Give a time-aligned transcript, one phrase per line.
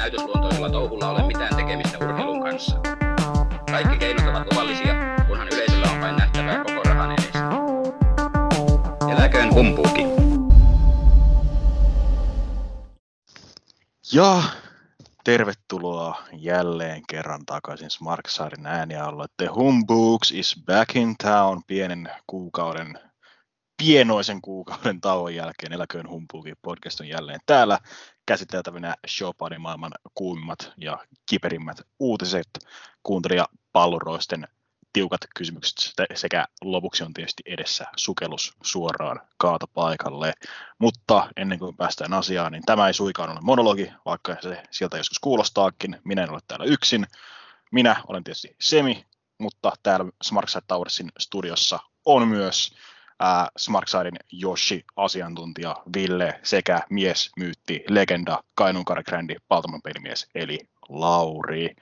[0.00, 2.80] näytösluontoisella touhulla ole mitään tekemistä urheilun kanssa.
[3.70, 4.94] Kaikki keinot ovat luvallisia,
[5.28, 7.38] kunhan yleisöllä on vain nähtävää koko rahan edestä.
[9.12, 10.06] Eläköön humpuuki.
[14.12, 14.42] Ja
[15.24, 19.26] tervetuloa jälleen kerran takaisin Smarksaarin äänialle.
[19.36, 22.98] The Humbooks is back in town pienen kuukauden,
[23.76, 25.72] pienoisen kuukauden tauon jälkeen.
[25.72, 27.78] Eläköön Humbuukin podcast on jälleen täällä
[28.30, 32.48] käsiteltävinä Showpadin maailman kuumimmat ja kiperimmät uutiset,
[33.02, 34.48] kuuntelija palluroisten
[34.92, 40.32] tiukat kysymykset sekä lopuksi on tietysti edessä sukellus suoraan kaatopaikalle.
[40.78, 45.18] Mutta ennen kuin päästään asiaan, niin tämä ei suikaan ole monologi, vaikka se sieltä joskus
[45.18, 46.00] kuulostaakin.
[46.04, 47.06] Minä en ole täällä yksin.
[47.72, 49.06] Minä olen tietysti Semi,
[49.38, 52.74] mutta täällä Smartside Towersin studiossa on myös
[53.56, 61.76] Smartsidein Joshi, asiantuntija Ville sekä mies, myytti, legenda, Kainuun Grandi, Paltaman pelimies, eli Lauri.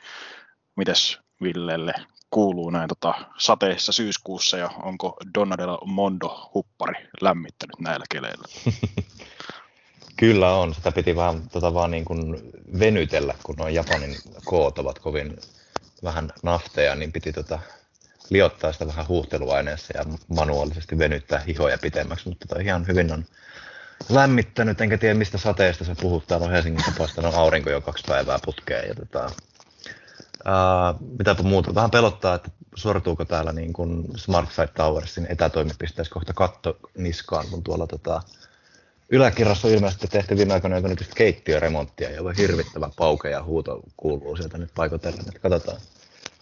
[0.77, 1.95] Mites Villelle
[2.31, 8.45] kuuluu näin tota, sateessa syyskuussa ja onko Donadella Mondo huppari lämmittänyt näillä keleillä?
[10.17, 10.75] Kyllä on.
[10.75, 15.37] Sitä piti vähän tota, vaan niin kuin venytellä, kun nuo Japanin koot ovat kovin
[16.05, 17.59] vähän nafteja, niin piti tota,
[18.31, 23.25] liottaa sitä vähän huuhteluaineessa ja manuaalisesti venyttää hihoja pitemmäksi, mutta tota, ihan hyvin on
[24.09, 26.27] lämmittänyt, enkä tiedä mistä sateesta se puhut.
[26.27, 29.31] Täällä on Helsingissä paistanut aurinko jo kaksi päivää putkeen ja tota,
[30.39, 31.75] Uh, mitäpä muuta.
[31.75, 37.87] Vähän pelottaa, että sortuuko täällä niin kuin Smartside Towersin etätoimipisteessä kohta katto niskaan, kun tuolla
[37.87, 38.23] tota,
[39.09, 44.59] yläkerrassa on ilmeisesti tehty viime aikoina jonkinlaista keittiöremonttia ja hirvittävän pauke ja huuto kuuluu sieltä
[44.59, 45.25] nyt paikotellen.
[45.29, 45.79] Että katsotaan.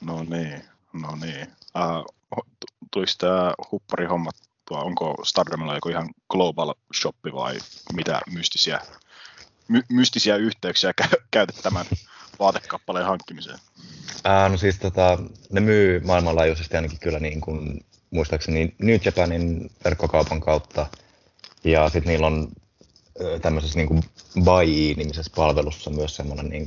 [0.00, 1.46] No niin, no niin.
[2.90, 4.80] Tuliko tämä huppari hommattua?
[4.80, 7.58] Onko Stardomilla joku ihan global shoppi vai
[7.92, 8.80] mitä mystisiä,
[9.68, 10.92] my, mystisiä yhteyksiä
[11.30, 11.86] käytet tämän
[12.38, 13.58] vaatekappaleen hankkimiseen?
[14.24, 15.18] Ää, no siis tota,
[15.52, 20.86] ne myy maailmanlaajuisesti ainakin kyllä niin kuin, muistaakseni New Japanin verkkokaupan kautta.
[21.64, 22.48] Ja sitten niillä on
[23.42, 24.04] tämmöisessä niin
[24.44, 26.66] Buy-nimisessä palvelussa myös semmoinen niin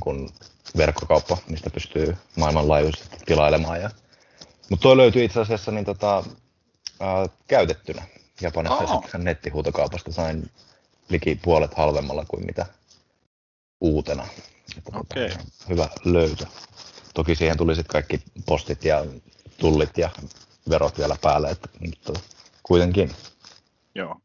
[0.76, 3.80] verkkokauppa, mistä pystyy maailmanlaajuisesti tilailemaan.
[3.80, 3.90] Ja...
[4.70, 6.24] Mutta toi löytyy itse asiassa niin tota,
[7.00, 8.02] ää, käytettynä
[8.40, 9.04] Japanissa oh.
[9.18, 10.12] nettihuutokaupasta.
[10.12, 10.50] Sain
[11.08, 12.66] liki puolet halvemmalla kuin mitä
[13.80, 14.26] uutena.
[14.78, 15.28] Että okay.
[15.28, 16.46] tota, hyvä löytö.
[17.14, 19.06] Toki siihen tuli sitten kaikki postit ja
[19.58, 20.10] tullit ja
[20.68, 22.20] verot vielä päälle, että, mutta
[22.62, 23.14] kuitenkin.
[23.94, 24.16] Joo.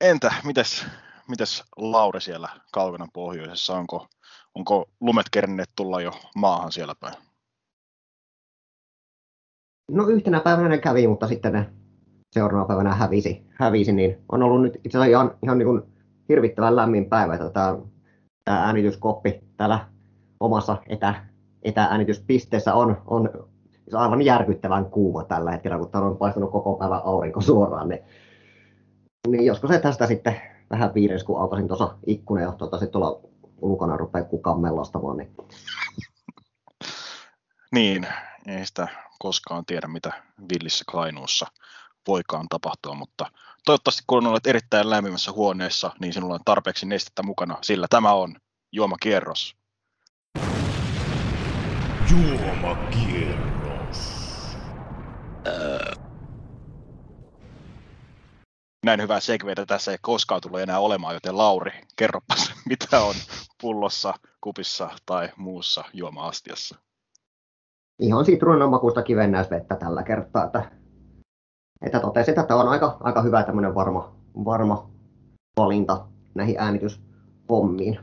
[0.00, 0.84] Entä, mites,
[1.28, 4.08] mites Lauri siellä Kalvenan pohjoisessa, onko,
[4.54, 7.14] onko lumet keränneet tulla jo maahan siellä päin?
[9.92, 11.66] No yhtenä päivänä ne kävi, mutta sitten ne
[12.32, 15.82] seuraavana päivänä hävisi, hävisi niin on ollut nyt itse asiassa ihan, ihan niin kuin
[16.28, 17.38] hirvittävän lämmin päivä.
[17.38, 17.78] Tota,
[18.44, 19.86] tämä äänityskoppi täällä
[20.40, 21.14] omassa etä,
[21.62, 23.30] etääänityspisteessä on, on
[23.94, 27.88] aivan järkyttävän kuuma tällä hetkellä, kun on paistanut koko päivän aurinko suoraan.
[27.88, 28.00] Niin,
[29.28, 30.36] niin joskus se tästä sitten
[30.70, 33.20] vähän viides, kun aukaisin tuossa ikkunan ja tuota, tuolla
[33.60, 35.16] ulkona rupeaa kukaan mellastamaan.
[35.16, 35.30] Niin.
[37.72, 38.06] niin,
[38.46, 38.88] ei sitä
[39.18, 41.46] koskaan tiedä, mitä villissä Kainuussa
[42.08, 43.30] voikaan tapahtua, mutta
[43.64, 48.36] toivottavasti kun olet erittäin lämpimässä huoneessa, niin sinulla on tarpeeksi nestettä mukana, sillä tämä on
[48.72, 49.56] juomakierros.
[52.10, 53.98] Juomakierros.
[55.46, 55.92] Öö.
[58.86, 63.14] Näin hyvää segveitä tässä ei koskaan tullut enää olemaan, joten Lauri, kerropas, mitä on
[63.60, 66.78] pullossa, kupissa tai muussa juoma-astiassa?
[67.98, 70.70] Ihan sitruunan makuista kivennäisvettä tällä kertaa, että,
[71.86, 74.90] että totesin, että on aika, aika hyvä tämmöinen varma, varma
[75.56, 77.98] valinta näihin äänityshommiin.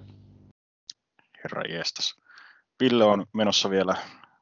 [1.44, 2.16] Herra jestas.
[2.80, 3.96] Ville on menossa vielä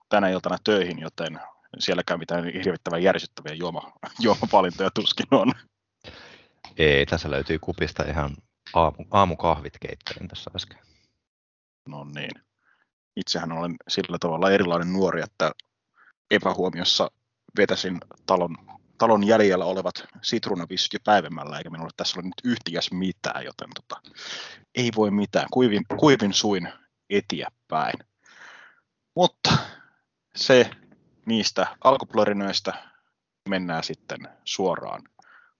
[0.09, 1.39] tänä iltana töihin, joten
[1.79, 5.51] sielläkään mitään hirvittävän järsyttäviä juoma, juomavalintoja tuskin on.
[6.77, 8.35] Ei, tässä löytyy kupista ihan
[8.73, 10.79] aamu, aamukahvit keittelin tässä äsken.
[11.89, 12.46] No niin.
[13.17, 15.51] Itsehän olen sillä tavalla erilainen nuori, että
[16.31, 17.11] epähuomiossa
[17.57, 18.57] vetäsin talon,
[18.97, 24.01] talon jäljellä olevat sitruunavissyt jo päivämällä, eikä minulla tässä ole nyt yhtikäs mitään, joten tota,
[24.75, 25.47] ei voi mitään.
[25.51, 26.69] Kuivin, kuivin suin
[27.09, 27.95] eteenpäin.
[29.15, 29.57] Mutta
[30.35, 30.69] se
[31.25, 32.73] niistä alkuplorinoista
[33.49, 35.01] mennään sitten suoraan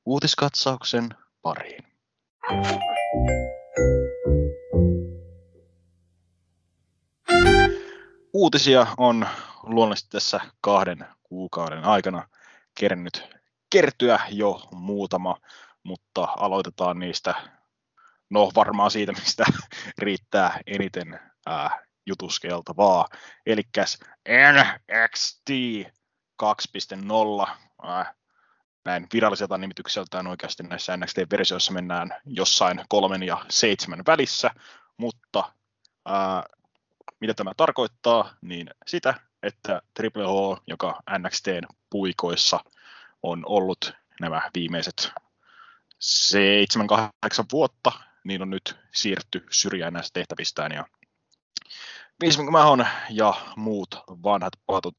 [0.06, 1.10] uutiskatsauksen
[1.42, 1.84] pariin.
[8.38, 9.28] Uutisia on
[9.64, 12.28] luonnollisesti tässä kahden kuukauden aikana
[12.80, 13.24] kerännyt
[13.70, 15.38] kertyä jo muutama,
[15.84, 17.36] mutta aloitetaan niistä,
[18.30, 19.46] no varmaan siitä, mistä
[19.98, 23.08] riittää eniten ää, jutuskeltavaa.
[23.46, 23.62] Eli
[24.54, 25.50] NXT
[26.44, 27.48] 2.0,
[27.84, 28.14] ää,
[28.86, 34.52] näin viralliselta nimitykseltään oikeasti näissä NXT-versioissa mennään jossain kolmen ja seitsemän välissä,
[34.98, 35.54] mutta
[36.06, 36.44] ää,
[37.20, 42.60] mitä tämä tarkoittaa, niin sitä, että Triple H, joka NXTn puikoissa
[43.24, 45.12] on ollut nämä viimeiset
[46.04, 47.92] 7-8 vuotta,
[48.24, 50.86] niin on nyt siirretty syrjään näistä tehtävistään ja
[52.22, 54.96] Vince McMahon ja muut vanhat patut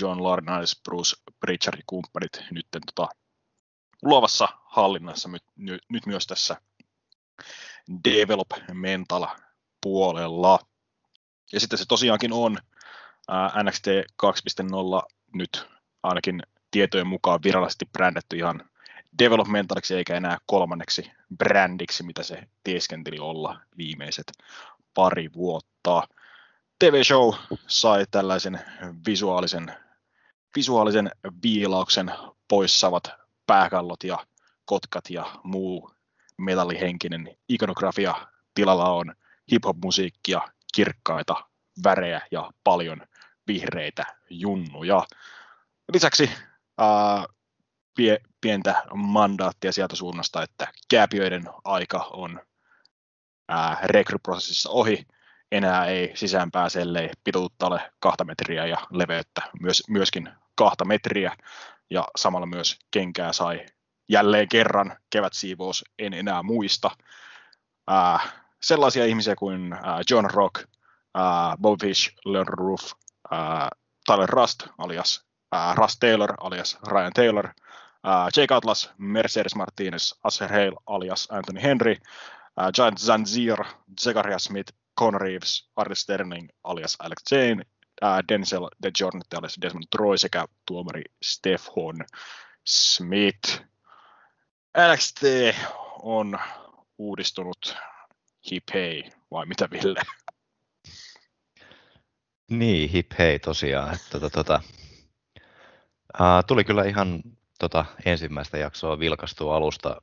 [0.00, 3.08] John Laurinaitis, Bruce Pritchard kumppanit nyt tota,
[4.02, 6.56] luovassa hallinnassa nyt, nyt, nyt myös tässä
[8.04, 9.26] developmental
[9.82, 10.58] puolella.
[11.52, 12.58] Ja sitten se tosiaankin on
[13.28, 13.86] ää, NXT
[14.26, 15.66] 2.0 nyt
[16.02, 18.70] ainakin tietojen mukaan virallisesti brändätty ihan
[19.18, 24.32] developmentaliksi eikä enää kolmanneksi brändiksi, mitä se tieskenteli olla viimeiset
[24.94, 26.08] pari vuotta.
[26.78, 27.34] TV-show
[27.66, 28.60] sai tällaisen
[29.06, 29.74] visuaalisen,
[30.56, 31.10] visuaalisen
[31.42, 32.12] viilauksen
[32.48, 33.10] poissavat
[33.46, 34.26] pääkallot ja
[34.64, 35.90] kotkat ja muu
[36.36, 38.14] metallihenkinen ikonografia.
[38.54, 39.14] Tilalla on
[39.52, 40.40] hip-hop-musiikkia,
[40.74, 41.34] kirkkaita
[41.84, 43.00] värejä ja paljon
[43.46, 45.02] vihreitä junnuja.
[45.92, 46.30] Lisäksi
[46.78, 47.24] ää,
[47.96, 52.40] pie, pientä mandaattia sieltä suunnasta, että kääpiöiden aika on
[53.48, 55.06] ää, rekryprosessissa ohi.
[55.52, 61.36] Enää ei sisään pääse, ellei pituutta ole kahta metriä ja leveyttä myös, myöskin kahta metriä.
[61.90, 63.66] Ja samalla myös kenkää sai
[64.08, 66.90] jälleen kerran kevätsiivous, en enää muista.
[67.86, 68.20] Ää,
[68.62, 70.54] sellaisia ihmisiä kuin ää, John Rock,
[71.14, 72.92] ää, Bob Fish, Leon Roof,
[73.30, 73.68] ää,
[74.06, 77.48] Tyler Rust alias ää, Rust Taylor alias Ryan Taylor,
[78.04, 81.96] ää, Jake Atlas, Mercedes Martinez, Asher Hale alias Anthony Henry,
[82.56, 83.64] ää, Giant Zanzir,
[84.00, 87.62] Zechariah Smith, Conor Reeves, Artie Sterling alias Alex Jane,
[88.02, 92.06] ää, Denzel The Jornet alias Desmond Troy sekä tuomari Stefan
[92.64, 93.62] Smith.
[94.92, 95.22] NXT
[96.02, 96.38] on
[96.98, 97.76] uudistunut
[98.50, 100.00] hip hei, vai mitä Ville?
[102.50, 103.94] Niin, hip hei tosiaan.
[103.94, 104.60] Että, tota, tota,
[106.18, 107.22] ää, tuli kyllä ihan
[107.58, 110.02] tota, ensimmäistä jaksoa vilkastua alusta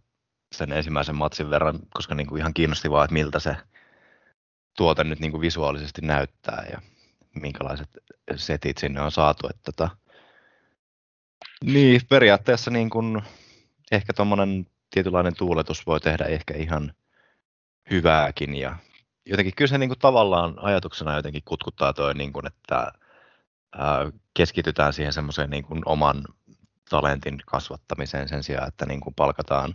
[0.56, 3.58] sen ensimmäisen matsin verran, koska niin kuin ihan kiinnosti vaan, että miltä se
[4.78, 6.82] tuote nyt niin kuin visuaalisesti näyttää ja
[7.42, 7.90] minkälaiset
[8.36, 9.48] setit sinne on saatu.
[9.48, 9.98] Että, tota,
[11.64, 13.22] niin, periaatteessa niin kuin,
[13.92, 16.94] ehkä tuommoinen tietynlainen tuuletus voi tehdä ehkä ihan
[17.92, 18.56] hyvääkin.
[18.56, 18.76] Ja
[19.26, 22.92] jotenkin kyllä se niin kuin tavallaan ajatuksena jotenkin kutkuttaa toi, niin kuin, että
[23.78, 26.26] ää, keskitytään siihen semmoiseen niin kuin oman
[26.90, 29.74] talentin kasvattamiseen sen sijaan, että niin kuin palkataan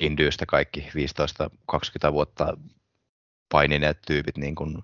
[0.00, 0.90] Indyystä kaikki
[2.08, 2.56] 15-20 vuotta
[3.48, 4.82] painineet tyypit niin kuin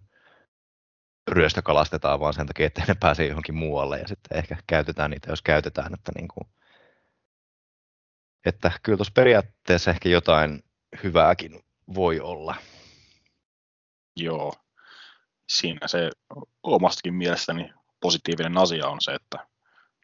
[1.29, 3.99] ryöstökalastetaan vaan sen takia, että ne pääsee johonkin muualle.
[3.99, 6.49] Ja sitten ehkä käytetään niitä, jos käytetään, että, niin kuin,
[8.47, 10.65] että kyllä tuossa periaatteessa ehkä jotain
[11.03, 11.61] hyvääkin
[11.95, 12.55] voi olla.
[14.17, 14.55] Joo,
[15.49, 16.11] siinä se
[16.63, 19.47] omastakin mielestäni positiivinen asia on se, että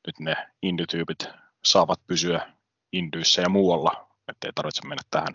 [0.06, 1.28] nyt ne indytyypit
[1.64, 2.52] saavat pysyä
[2.92, 5.34] indyissä ja muualla, ettei tarvitse mennä tähän,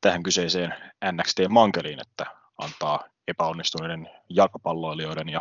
[0.00, 0.74] tähän kyseiseen
[1.12, 2.26] NXT-mankeliin, että
[2.58, 5.40] antaa epäonnistuneiden jalkapalloilijoiden ja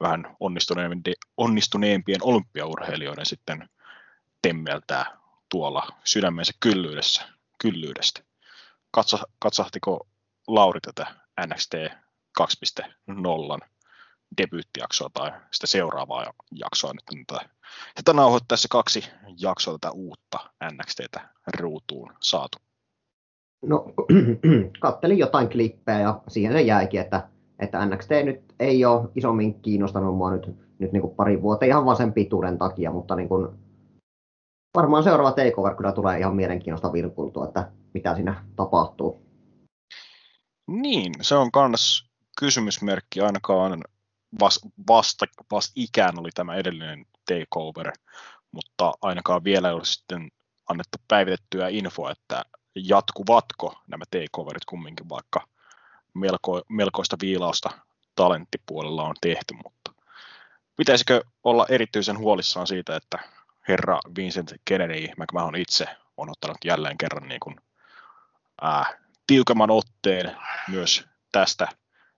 [0.00, 3.68] vähän onnistuneempien, onnistuneempien olympiaurheilijoiden sitten
[4.42, 8.27] temmeltää tuolla sydämensä kyllyydessä, kyllyydestä.
[8.98, 10.06] Katso, katsahtiko
[10.48, 11.06] Lauri tätä
[11.46, 11.74] NXT
[12.40, 13.66] 2.0
[14.42, 17.48] debyyttijaksoa tai sitä seuraavaa jaksoa nyt tätä,
[17.94, 19.04] tätä nauhoittaessa kaksi
[19.40, 20.38] jaksoa tätä uutta
[20.72, 21.28] NXTtä
[21.58, 22.58] ruutuun saatu.
[23.62, 23.84] No,
[24.80, 27.28] kattelin jotain klippejä ja siihen se jäikin, että,
[27.58, 30.46] että NXT nyt ei ole isommin kiinnostanut mua nyt,
[30.78, 33.48] nyt niin kuin pari vuotta ihan vaan sen pituuden takia, mutta niin kuin,
[34.76, 39.28] varmaan seuraava takeover kyllä tulee ihan mielenkiinnosta vilkultua, että mitä siinä tapahtuu.
[40.66, 43.84] Niin, se on myös kysymysmerkki ainakaan
[44.40, 47.92] vasta, vasta ikään oli tämä edellinen takeover,
[48.52, 50.30] mutta ainakaan vielä ei ole sitten
[50.68, 55.46] annettu päivitettyä infoa, että jatkuvatko nämä takeoverit kumminkin, vaikka
[56.14, 57.70] melko, melkoista viilausta
[58.14, 59.92] talenttipuolella on tehty, mutta
[60.76, 63.18] pitäisikö olla erityisen huolissaan siitä, että
[63.68, 67.56] herra Vincent Kennedy McMahon itse on ottanut jälleen kerran niin kuin,
[68.62, 70.36] ää, tiukemman otteen
[70.68, 71.68] myös tästä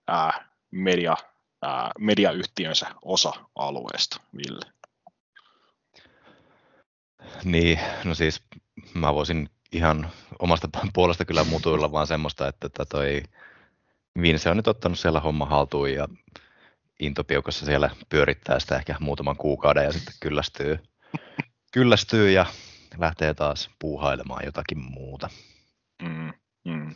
[0.07, 1.17] ää, media,
[1.61, 4.71] ää, mediayhtiönsä osa-alueesta, Ville?
[7.43, 8.43] Niin, no siis
[8.93, 13.23] mä voisin ihan omasta puolesta kyllä mutuilla vaan semmoista, että tota toi
[14.21, 16.07] Vince on nyt ottanut siellä homma haltuun ja
[16.99, 20.79] intopiukassa siellä pyörittää sitä ehkä muutaman kuukauden ja sitten kyllästyy,
[21.71, 22.45] kyllästyy ja
[22.97, 25.29] lähtee taas puuhailemaan jotakin muuta.
[26.01, 26.33] Mm,
[26.65, 26.95] mm.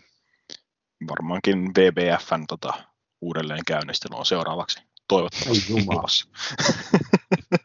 [1.08, 2.74] Varmaankin VBFn tota,
[3.22, 6.28] uudelleen käynnistely on seuraavaksi toivottavasti luvassa.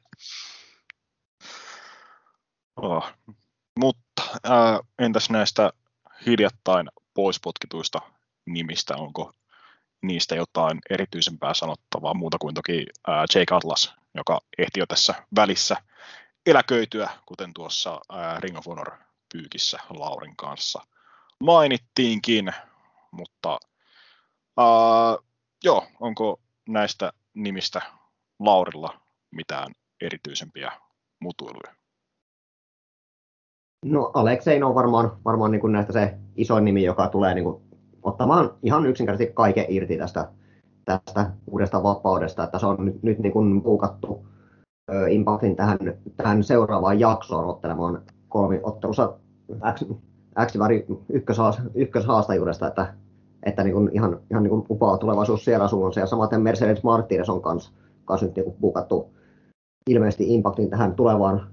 [2.76, 3.12] oh.
[3.78, 5.72] Mutta ää, entäs näistä
[6.26, 8.00] hiljattain poispotkituista
[8.46, 9.32] nimistä, onko
[10.02, 15.76] niistä jotain erityisempää sanottavaa muuta kuin toki ää, Jake Atlas, joka ehti jo tässä välissä
[16.46, 18.90] eläköityä, kuten tuossa ää, Ring of Honor
[19.32, 20.82] pyykissä Laurin kanssa
[21.44, 22.52] mainittiinkin,
[23.10, 23.58] mutta
[24.58, 25.16] ää,
[25.64, 27.82] joo, onko näistä nimistä
[28.38, 30.72] Laurilla mitään erityisempiä
[31.20, 31.74] mutuiluja?
[33.84, 37.62] No Aleksein on varmaan, varmaan niin kuin näistä se isoin nimi, joka tulee niin kuin
[38.02, 40.32] ottamaan ihan yksinkertaisesti kaiken irti tästä,
[40.84, 43.62] tästä uudesta vapaudesta, että se on nyt, nyt niin kuin
[45.10, 45.78] Impactin tähän,
[46.16, 49.18] tähän seuraavaan jaksoon ottelemaan kolmi ottelussa
[50.46, 50.54] X
[51.08, 52.94] ykköshaas, ykköshaastajuudesta, että,
[53.42, 56.00] että niin kuin ihan, ihan niin kuin upaa tulevaisuus siellä suunnassa.
[56.00, 57.72] Ja samaten Mercedes Martinez on kanssa,
[58.04, 59.10] kanssa nyt niin puukattu
[59.90, 61.50] ilmeisesti Impactin tähän tulevaan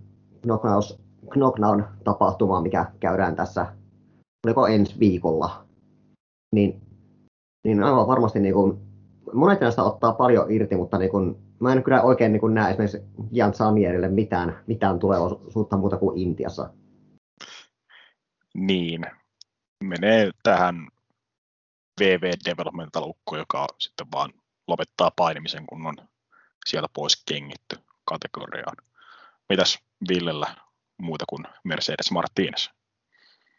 [1.29, 3.65] Knockdown-tapahtumaan, mikä käydään tässä,
[4.47, 5.65] oliko ensi viikolla.
[6.55, 6.81] Niin,
[7.63, 8.77] niin aivan varmasti niin kuin,
[9.33, 12.69] monet näistä ottaa paljon irti, mutta niin kuin, mä en kyllä oikein niin kuin näe
[12.69, 16.69] esimerkiksi Jan Samierille mitään, mitään tulevaisuutta muuta kuin Intiassa.
[18.57, 19.05] Niin,
[19.83, 20.87] menee tähän
[21.99, 24.33] VV Developmental joka sitten vaan
[24.67, 25.95] lopettaa painimisen, kun on
[26.65, 28.77] sieltä pois kengitty kategoriaan.
[29.49, 30.55] Mitäs Villellä
[30.97, 32.69] muuta kuin Mercedes Martinez?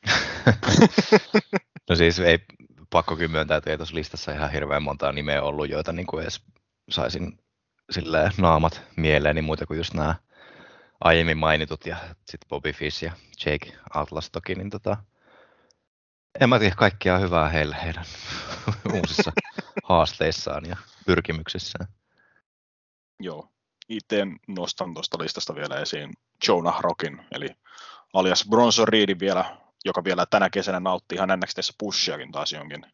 [1.88, 2.38] no siis ei
[2.90, 6.42] pakko myöntää, että ei tuossa listassa ihan hirveän montaa nimeä ollut, joita niin kuin edes
[6.90, 7.38] saisin
[7.90, 10.14] silleen naamat mieleeni muuta kuin just nämä
[11.00, 13.12] aiemmin mainitut ja sitten Bobby Fish ja
[13.46, 14.96] Jake Atlas toki, niin tota,
[16.40, 18.04] en mä tiedä kaikkia hyvää heille heidän
[18.94, 19.32] uusissa
[19.88, 20.76] haasteissaan ja
[21.06, 21.88] pyrkimyksissään.
[23.20, 23.48] Joo,
[23.88, 26.12] itse nostan tuosta listasta vielä esiin
[26.48, 27.48] Jonah Rockin, eli
[28.12, 32.86] alias Bronson Reedin vielä, joka vielä tänä kesänä nautti ihan NXTssä pushiakin taas jonkin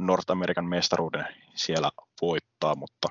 [0.00, 1.90] North American mestaruuden siellä
[2.22, 3.08] voittaa, mutta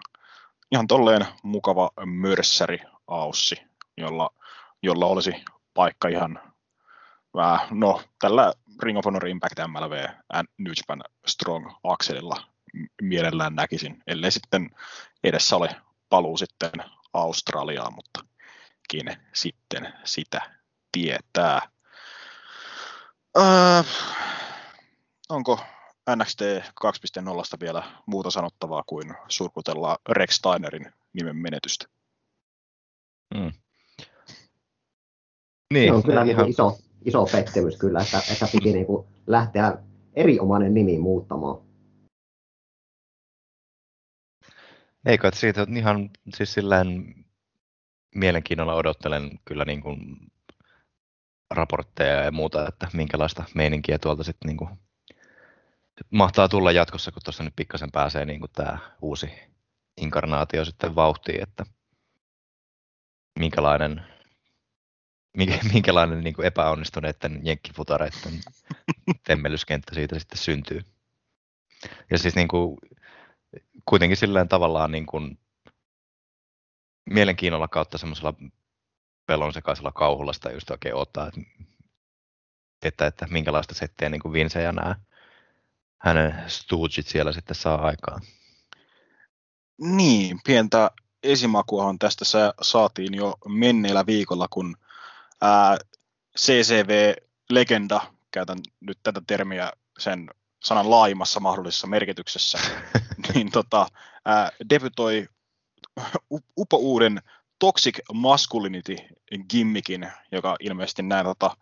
[0.72, 3.71] ihan tolleen mukava mörssäri Aussi,
[4.02, 4.30] jolla,
[4.84, 5.44] jolla olisi
[5.74, 6.40] paikka ihan
[7.34, 8.54] vähän, no tällä
[8.84, 10.08] Ring of Honor Impact MLV
[10.58, 12.48] New Japan Strong Axelilla
[13.02, 14.70] mielellään näkisin, ellei sitten
[15.24, 15.76] edessä ole
[16.10, 16.72] paluu sitten
[17.14, 18.26] Australiaan, mutta
[18.90, 20.42] kin sitten sitä
[20.92, 21.70] tietää.
[23.38, 23.84] Öö,
[25.30, 25.60] onko
[26.16, 31.86] NXT 2.0 vielä muuta sanottavaa kuin surkutellaan Rex Steinerin nimen menetystä?
[33.34, 33.52] Mm.
[35.72, 36.50] Niin, se on kyllä ihan...
[36.50, 39.78] iso, iso pettymys kyllä, että, että piti niin kuin lähteä
[40.14, 41.62] erinomainen nimi muuttamaan.
[45.06, 47.16] Eikö, että siitä ihan siis silleen
[48.16, 50.18] mielenkiinnolla odottelen kyllä niin kuin
[51.52, 54.70] raportteja ja muuta, että minkälaista meininkiä tuolta sitten niin kuin
[56.10, 59.30] mahtaa tulla jatkossa, kun tuossa nyt pikkasen pääsee niin kuin tämä uusi
[60.02, 61.64] inkarnaatio sitten vauhtiin, että
[63.40, 64.11] minkälainen, minkä,
[65.74, 68.42] minkälainen niin kuin epäonnistuneiden jenkkifutareiden
[69.28, 70.82] temmelyskenttä siitä sitten syntyy.
[72.12, 72.78] Ja siis niin kuin,
[73.86, 75.40] kuitenkin silleen tavallaan niin kuin,
[77.06, 78.34] mielenkiinnolla kautta semmoisella
[79.26, 81.42] pelon sekaisella kauhulla sitä just oikein ottaa, että,
[82.84, 84.96] että, että minkälaista settiä niin kuin Vince ja nämä
[85.98, 88.22] hänen Stoogit siellä sitten saa aikaan.
[89.78, 90.92] Niin, pientä
[91.24, 92.26] esimakuahan tästä
[92.62, 94.78] saatiin jo menneellä viikolla, kun
[95.42, 95.78] ää,
[96.38, 100.30] CCV-legenda, käytän nyt tätä termiä sen
[100.64, 102.60] sanan laajemmassa mahdollisessa merkityksessä,
[103.34, 103.88] niin tota,
[104.26, 105.28] ää, debytoi
[106.58, 107.22] upo uuden
[107.60, 108.96] Toxic Masculinity
[109.50, 111.58] gimmikin, joka ilmeisesti näin tota,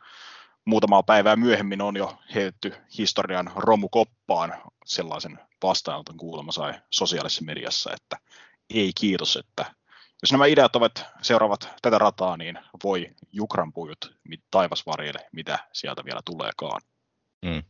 [0.66, 4.62] muutamaa päivää myöhemmin on jo heitetty historian romukoppaan.
[4.86, 8.18] Sellaisen vastaanoton kuulemma sai sosiaalisessa mediassa, että
[8.70, 9.66] ei kiitos, että
[10.24, 14.18] jos nämä ideat ovat seuraavat tätä rataa, niin voi jukranpujut
[14.52, 16.82] taivasvarjelle, mitä sieltä vielä tuleekaan.
[17.46, 17.64] Mm.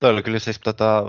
[0.00, 1.04] Toi oli kyllä siis tota,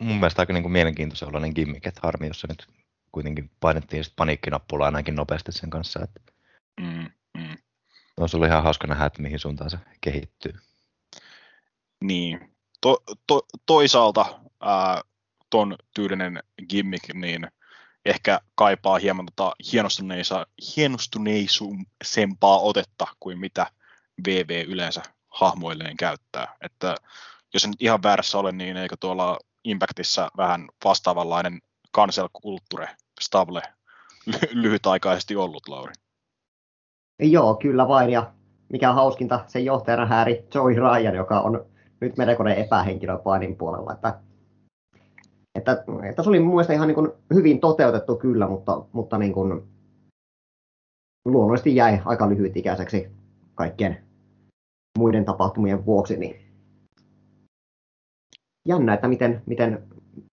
[0.00, 2.68] mun mielestä aika niin kuin mielenkiintoisen oloinen gimmick, että harmi, jos se nyt
[3.12, 6.00] kuitenkin painettiin sit paniikkinappulaa näinkin nopeasti sen kanssa.
[6.02, 6.20] Että...
[6.80, 7.56] Mm, mm.
[8.16, 10.54] Olisi ollut ihan hauska nähdä, että mihin suuntaan se kehittyy.
[12.00, 12.54] Niin.
[12.80, 15.02] To, to, toisaalta ää,
[15.50, 17.46] ton tyylinen gimmick, niin
[18.04, 20.46] ehkä kaipaa hieman tota hienostuneisa,
[20.76, 23.66] hienostuneisuusempaa otetta kuin mitä
[24.26, 26.56] VV yleensä hahmoilleen käyttää.
[26.60, 26.96] Että
[27.54, 31.60] jos en ihan väärässä ole, niin eikö tuolla Impactissa vähän vastaavanlainen
[31.96, 32.88] cancel culture
[33.20, 33.62] stable
[34.52, 35.92] lyhytaikaisesti ollut, Lauri?
[37.18, 38.10] Joo, kyllä vain.
[38.10, 38.32] Ja
[38.68, 41.66] mikä on hauskinta, sen johtajana häiri Joey Ryan, joka on
[42.00, 43.92] nyt melkoinen epähenkilö painin puolella.
[43.92, 44.20] Että,
[45.54, 49.32] että, että se oli mun mielestä ihan niin kuin hyvin toteutettu kyllä, mutta, mutta niin
[49.32, 49.62] kuin,
[51.24, 53.08] luonnollisesti jäi aika lyhytikäiseksi
[53.54, 54.04] kaikkien
[54.98, 56.16] muiden tapahtumien vuoksi.
[56.16, 56.36] Niin
[58.68, 59.88] jännä, että miten, miten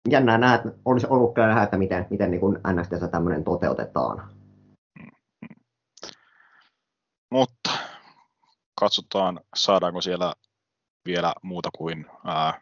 [0.08, 4.30] jännää nähdä, olisi ollut kyllä nähdä, että miten, miten niin kuin NXTssä tämmöinen toteutetaan.
[7.30, 7.70] Mutta
[8.80, 10.32] katsotaan, saadaanko siellä
[11.06, 12.60] vielä muuta kuin ää,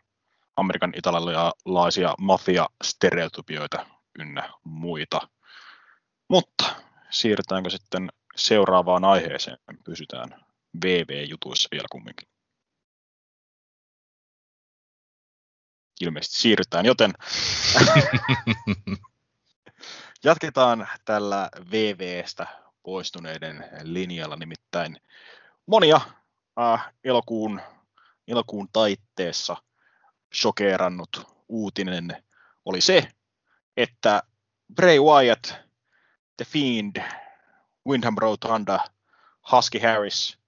[0.56, 3.86] Amerikan italialaisia mafia-stereotypioita
[4.18, 5.28] ynnä muita.
[6.28, 6.64] Mutta
[7.10, 9.58] siirrytäänkö sitten seuraavaan aiheeseen?
[9.84, 10.44] Pysytään
[10.84, 12.28] VV-jutuissa vielä kumminkin.
[16.00, 17.12] Ilmeisesti siirrytään, joten
[20.24, 22.46] jatketaan tällä VVstä
[22.82, 25.00] poistuneiden linjalla, nimittäin
[25.66, 26.00] monia
[26.60, 27.60] äh, elokuun,
[28.28, 29.56] elokuun taitteessa
[30.34, 32.24] shokeerannut uutinen
[32.64, 33.08] oli se,
[33.76, 34.22] että
[34.74, 35.52] Bray Wyatt,
[36.36, 37.02] The Fiend,
[37.88, 38.80] Windham Rotunda,
[39.52, 40.38] Husky Harris,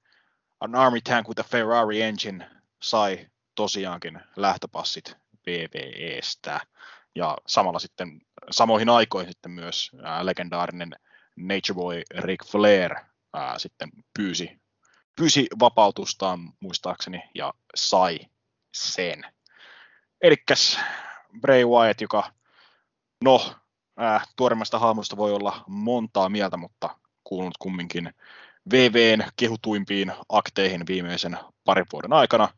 [0.61, 2.51] An Army Tank with a Ferrari Engine
[2.83, 5.17] sai tosiaankin lähtöpassit
[5.47, 6.61] VVEstä.
[7.15, 10.91] Ja samalla sitten samoihin aikoihin sitten myös ää, legendaarinen
[11.37, 12.95] Nature Boy Ric Flair
[13.35, 13.89] ää, sitten
[14.19, 14.61] pyysi,
[15.17, 18.19] pyysi vapautustaan muistaakseni ja sai
[18.75, 19.36] sen.
[20.27, 20.79] Elikkäs
[21.41, 22.33] Bray Wyatt, joka
[23.25, 23.55] no,
[23.97, 28.15] ää, tuoremmasta hahmosta voi olla montaa mieltä, mutta kuulunut kumminkin
[28.73, 32.49] VVn kehutuimpiin akteihin viimeisen parin vuoden aikana.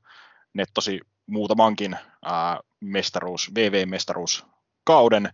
[0.55, 5.33] Nettosi muutamankin ää, mestaruus, VV-mestaruuskauden,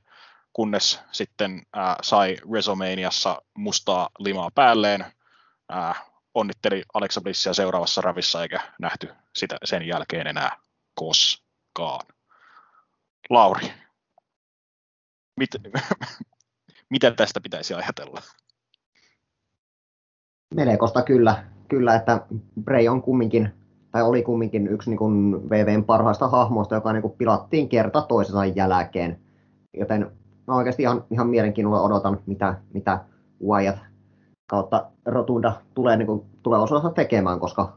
[0.52, 5.04] kunnes sitten ää, sai WrestleManiassa mustaa limaa päälleen,
[5.68, 5.94] ää,
[6.34, 10.56] onnitteli Alexa Blissia seuraavassa ravissa eikä nähty sitä sen jälkeen enää
[10.94, 12.13] koskaan.
[13.30, 13.70] Lauri,
[15.40, 15.50] mit,
[16.90, 18.20] mitä tästä pitäisi ajatella?
[20.54, 22.26] Melkoista kyllä, kyllä, että
[22.64, 23.48] Bray on kumminkin,
[23.90, 28.44] tai oli kumminkin yksi niin kuin VVn parhaista hahmoista, joka niin kuin pilattiin kerta toisensa
[28.44, 29.20] jälkeen.
[29.78, 30.10] Joten
[30.46, 33.04] mä oikeasti ihan, ihan mielenkiinnolla odotan, mitä, mitä
[33.46, 33.78] Wyatt
[34.46, 37.76] kautta Rotunda tulee, niin kuin, tulee osata tekemään, koska,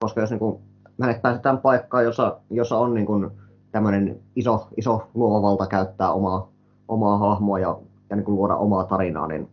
[0.00, 0.62] koska jos niin kuin,
[1.02, 3.30] hänet pääsetään paikkaan, jossa, jossa on niin kuin,
[3.72, 6.52] tämmöinen iso, iso luova valta käyttää omaa,
[6.88, 9.48] omaa hahmoa ja, ja niin kuin luoda omaa tarinaa, niin,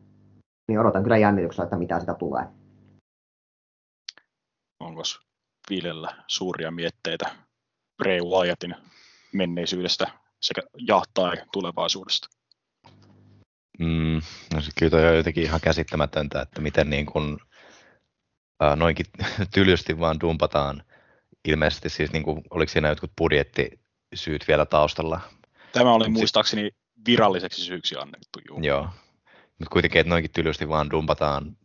[0.68, 2.44] niin odotan kyllä jännityksellä, että mitä sitä tulee.
[4.80, 5.02] Onko
[5.70, 7.36] Vilellä suuria mietteitä
[7.98, 8.76] Bray Wyattin
[9.34, 10.08] menneisyydestä
[10.42, 12.28] sekä jahtaa tulevaisuudesta?
[13.80, 14.22] Mm,
[14.54, 17.38] no se kyllä on jotenkin ihan käsittämätöntä, että miten niin kuin,
[18.60, 19.06] ää, noinkin
[19.54, 20.84] tylysti vaan dumpataan.
[21.48, 23.12] Ilmeisesti siis niin kuin, oliko siinä jotkut
[24.06, 25.22] budjettisyyt vielä taustalla?
[25.72, 26.72] Tämä oli muistaakseni
[27.08, 28.40] viralliseksi syyksi annettu.
[28.50, 28.60] Juu.
[28.62, 28.90] Joo,
[29.60, 31.58] mutta kuitenkin, että noinkin tylysti vaan dumpataan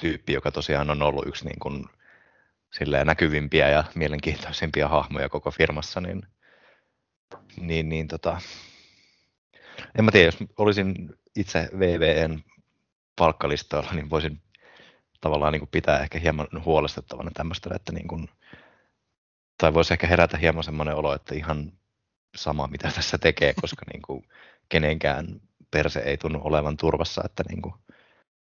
[0.00, 1.84] tyyppi, joka tosiaan on ollut yksi niin kuin,
[3.04, 6.22] näkyvimpiä ja mielenkiintoisimpia hahmoja koko firmassa, niin,
[7.60, 8.40] niin, niin tota,
[9.98, 12.42] en mä tiedä, jos olisin itse VVN
[13.16, 14.42] palkkalistoilla, niin voisin
[15.20, 18.28] tavallaan niin kuin pitää ehkä hieman huolestuttavana tämmöistä, että niin kuin,
[19.58, 21.72] tai voisi ehkä herätä hieman semmoinen olo, että ihan
[22.36, 24.28] sama mitä tässä tekee, koska niin kuin
[24.68, 27.74] kenenkään perse ei tunnu olevan turvassa, että niin kuin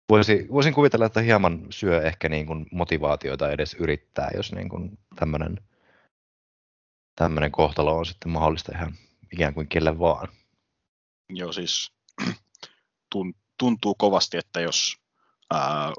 [0.09, 4.99] voisin, voisin kuvitella, että hieman syö ehkä niin kuin motivaatioita edes yrittää, jos niin kuin
[5.17, 5.61] tämmöinen,
[7.17, 8.95] tämmöinen kohtalo on sitten mahdollista ihan
[9.33, 10.29] ikään kuin kelle vaan.
[11.29, 11.93] Joo, siis
[13.59, 14.97] tuntuu kovasti, että jos
[15.51, 15.93] ää,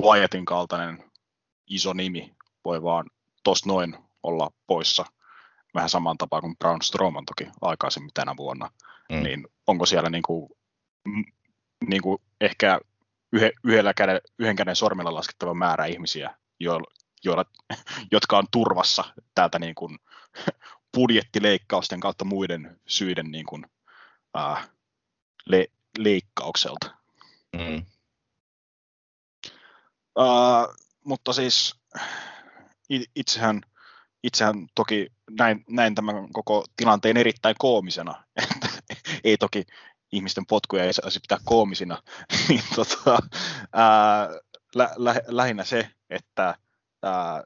[0.00, 1.10] Wyattin kaltainen
[1.66, 3.10] iso nimi voi vaan
[3.42, 5.04] tos noin olla poissa
[5.74, 8.70] vähän saman tapaan kuin Brown Strowman toki aikaisemmin tänä vuonna,
[9.12, 9.22] mm.
[9.22, 10.50] niin onko siellä niin kuin,
[11.88, 12.80] niin kuin ehkä
[13.32, 16.90] yhe, yhdellä käden, yhden käden sormella laskettava määrä ihmisiä, joilla,
[17.24, 17.44] joilla,
[18.12, 19.04] jotka on turvassa
[19.34, 19.98] täältä niin kuin
[20.96, 23.66] budjettileikkausten kautta muiden syiden niin kuin,
[24.34, 24.68] ää,
[25.46, 25.66] le,
[25.98, 26.96] leikkaukselta.
[27.52, 27.86] Mm.
[30.18, 31.80] Uh, mutta siis
[33.16, 33.60] itsehän,
[34.22, 35.06] itsehän toki
[35.38, 38.68] näin, näin tämän koko tilanteen erittäin koomisena, että
[39.24, 39.64] ei toki
[40.12, 42.02] ihmisten potkuja ei saisi pitää koomisina,
[42.48, 43.18] niin tota,
[43.72, 44.28] ää,
[44.74, 46.54] lä, lä, lähinnä se, että
[47.02, 47.42] ää,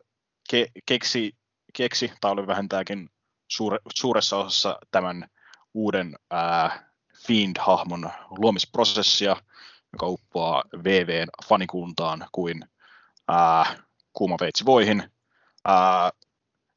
[0.50, 1.36] ke, keksi,
[1.72, 3.10] keksi, tai oli vähintäänkin
[3.48, 5.28] suure, suuressa osassa tämän
[5.74, 6.90] uuden ää,
[7.26, 9.36] Fiend-hahmon luomisprosessia,
[9.92, 12.64] joka uppoaa VVn fanikuntaan kuin
[13.28, 13.76] ää,
[14.12, 15.12] kuuma veitsi voihin.
[15.64, 16.10] Ää,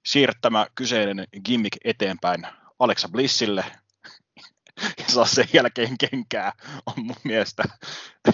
[0.08, 2.48] siirtämä kyseinen gimmick eteenpäin
[2.80, 3.66] Alexa Blissille
[5.00, 6.54] ja saa sen jälkeen kenkää,
[6.86, 7.64] on mun mielestä.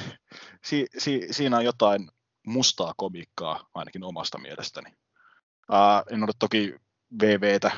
[0.63, 2.11] Si, si, siinä on jotain
[2.47, 4.93] mustaa komiikkaa ainakin omasta mielestäni.
[5.71, 6.75] Ää, en ole toki
[7.21, 7.71] VVtä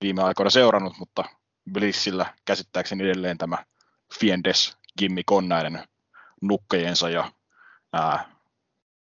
[0.00, 1.24] viime aikoina seurannut, mutta
[1.72, 3.64] Blissillä käsittääkseni edelleen tämä
[4.20, 5.84] Fiendes gimmick on näiden
[6.42, 7.32] nukkejensa ja
[7.92, 8.36] ää,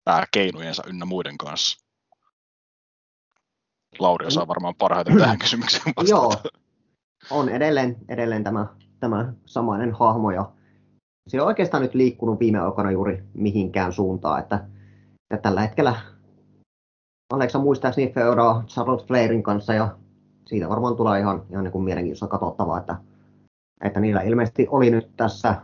[0.08, 1.83] ää, keinujensa ynnä muiden kanssa.
[4.00, 6.10] Lauri osaa varmaan parhaiten tähän kysymykseen vastata.
[6.10, 6.34] Joo,
[7.32, 8.68] on edelleen, edelleen tämä,
[9.00, 10.52] tämä samainen hahmo ja
[11.28, 14.66] se on oikeastaan nyt liikkunut viime aikoina juuri mihinkään suuntaan, että,
[15.34, 15.96] että tällä hetkellä
[17.34, 19.98] Alexa muistaakseni feuraa Charlotte Flairin kanssa ja
[20.46, 22.96] siitä varmaan tulee ihan, ihan niin kuin mielenkiintoista katsottavaa, että,
[23.84, 25.56] että niillä ilmeisesti oli nyt tässä,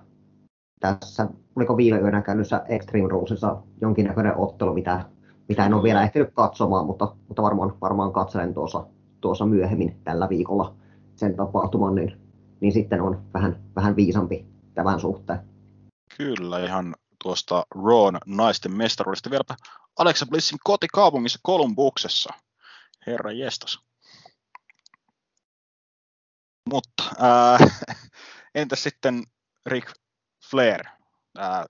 [0.79, 5.05] tässä oliko viime yönä käynyt Extreme Rulesissa jonkinnäköinen ottelu, mitä,
[5.49, 8.87] mitä en ole vielä ehtinyt katsomaan, mutta, mutta varmaan, varmaan katselen tuossa,
[9.21, 10.75] tuossa myöhemmin tällä viikolla
[11.15, 12.21] sen tapahtuman, niin,
[12.59, 15.39] niin sitten on vähän, vähän viisampi tämän suhteen.
[16.17, 19.55] Kyllä, ihan tuosta Rawn naisten mestaruudesta vieläpä
[19.99, 22.33] Alexa Blissin kotikaupungissa Kolumbuksessa.
[23.07, 23.79] Herra jestas.
[26.69, 27.57] Mutta ää,
[28.55, 29.23] entäs sitten
[29.65, 29.91] Rick
[30.49, 30.83] Flair?
[31.37, 31.65] Ää,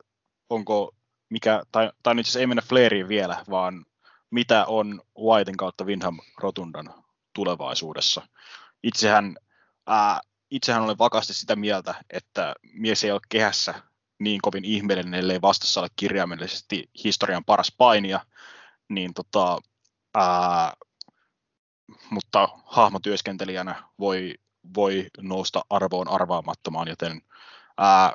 [0.50, 0.92] onko
[1.30, 3.86] mikä, tai, tai nyt siis ei mennä Flairiin vielä, vaan
[4.32, 6.94] mitä on Whitein kautta Windham Rotundan
[7.34, 8.28] tulevaisuudessa?
[8.84, 9.38] Itsehän,
[9.88, 13.74] ää, itsehän olen vakaasti sitä mieltä, että mies ei ole kehässä
[14.20, 18.26] niin kovin ihmeellinen, ellei vastassa ole kirjaimellisesti historian paras painija,
[18.90, 19.58] niin tota,
[20.16, 20.74] ää,
[22.10, 24.36] mutta hahmotyöskentelijänä voi
[24.76, 27.22] voi nousta arvoon arvaamattomaan, joten
[27.78, 28.14] ää,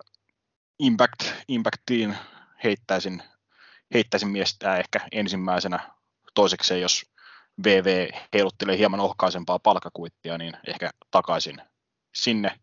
[0.79, 2.17] Impact, Impactiin
[2.65, 3.23] heittäisin,
[3.95, 5.91] heittäisin miestä ehkä ensimmäisenä.
[6.35, 7.03] Toisekseen, jos
[7.65, 11.63] VV heiluttelee hieman ohkaisempaa palkakuittia, niin ehkä takaisin
[12.15, 12.61] sinne.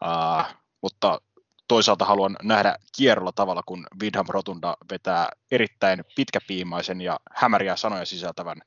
[0.00, 1.20] Ää, mutta
[1.68, 8.58] toisaalta haluan nähdä kierrolla tavalla, kun Vidham Rotunda vetää erittäin pitkäpiimaisen ja hämäriä sanoja sisältävän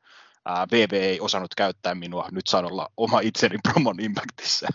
[0.72, 4.68] VV ei osannut käyttää minua, nyt saan olla oma itseni promon impactissa.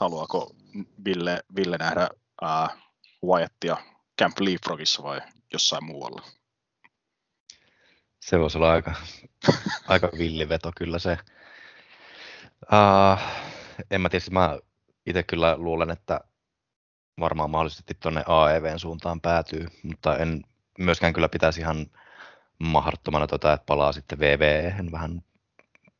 [0.00, 0.50] Haluaako
[1.04, 2.08] Ville, Ville nähdä
[2.42, 2.68] ää,
[3.24, 3.76] Wyattia
[4.20, 5.20] Camp Leapfrogissa vai
[5.52, 6.22] jossain muualla?
[8.20, 8.94] Se voisi olla aika,
[9.88, 11.18] aika villiveto kyllä se.
[12.62, 13.18] Uh,
[13.90, 14.58] en mä tiedä, mä
[15.06, 16.20] itse kyllä luulen, että
[17.20, 20.42] varmaan mahdollisesti tuonne AEVn suuntaan päätyy, mutta en
[20.78, 21.86] myöskään kyllä pitäisi ihan
[22.58, 25.22] mahdottomana tota, että palaa sitten VVE vähän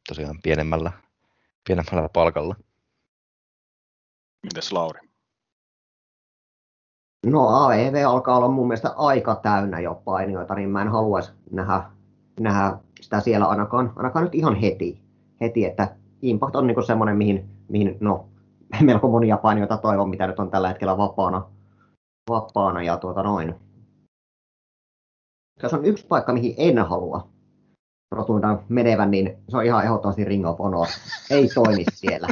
[0.08, 0.92] tosiaan pienemmällä,
[1.66, 2.56] pienemmällä palkalla.
[4.42, 5.00] Mites Lauri?
[7.26, 11.82] No AEV alkaa olla mun mielestä aika täynnä jo painijoita, niin mä en haluaisi nähdä,
[12.40, 15.02] nähdä sitä siellä ainakaan, ainakaan nyt ihan heti.
[15.40, 18.28] heti että Impact on niin semmoinen, mihin, mihin no,
[18.80, 21.46] melko monia painijoita toivon, mitä nyt on tällä hetkellä vapaana.
[22.30, 23.54] vapaana ja tuota noin.
[25.62, 27.28] Jos on yksi paikka, mihin en halua
[28.10, 30.88] rotuundan menevän, niin se on ihan ehdottomasti Ring of Honor.
[31.30, 32.28] Ei toimi siellä.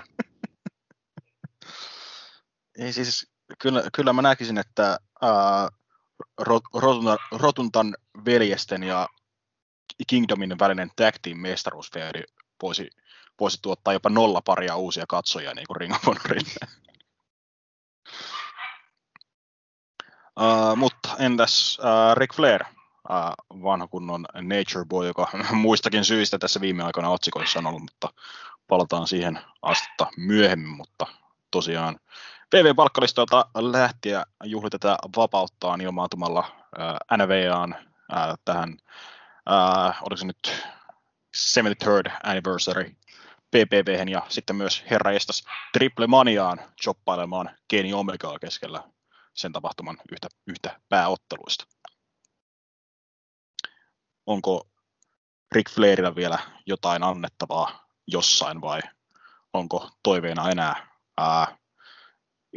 [2.79, 5.69] Ei siis, kyllä, kyllä mä näkisin, että ää,
[6.75, 9.09] Rotundan, Rotundan veljesten ja
[10.07, 12.23] Kingdomin välinen tag team mestaruusfeudi
[12.63, 12.91] voisi
[13.41, 16.53] voisi tuottaa jopa nolla paria uusia katsojia niin kuin Ring of Honorille.
[20.41, 26.61] Uh, mutta entäs uh, Ric Flair, uh, vanha kunnon Nature Boy, joka muistakin syistä tässä
[26.61, 28.09] viime aikoina otsikoissa on ollut, mutta
[28.69, 31.07] palataan siihen astetta myöhemmin, mutta
[31.51, 32.01] tosiaan
[32.51, 37.77] PV-palkkalistoilta lähtiä juhlitetaan vapauttaan ilmaantumalla uh, NVAan
[38.13, 38.77] uh, tähän,
[39.51, 40.65] uh, oliko se nyt
[41.37, 42.97] 73rd anniversary
[43.51, 48.83] PPV ja sitten myös herra Estas Triple Maniaan choppailemaan Kenny Omegaa keskellä
[49.35, 51.67] sen tapahtuman yhtä, yhtä pääotteluista.
[54.27, 54.69] Onko
[55.53, 58.81] Rick Flairilla vielä jotain annettavaa jossain vai
[59.53, 61.59] onko toiveena enää ää,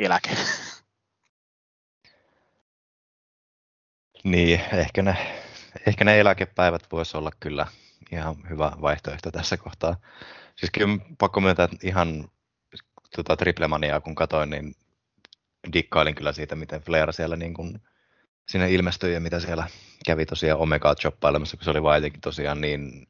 [0.05, 0.29] eläke?
[4.23, 5.17] Niin, ehkä ne,
[5.87, 7.67] ehkä ne eläkepäivät voisi olla kyllä
[8.11, 9.95] ihan hyvä vaihtoehto tässä kohtaa.
[10.55, 12.29] Siis kyllä pakko myöntää, että ihan
[13.15, 14.75] tota, triplemaniaa kun katoin, niin
[15.73, 17.81] dikkailin kyllä siitä, miten Flair siellä niin kuin,
[18.47, 19.67] sinne ilmestyi ja mitä siellä
[20.05, 23.07] kävi tosiaan Omegaa choppailemassa, kun se oli vaan tosiaan niin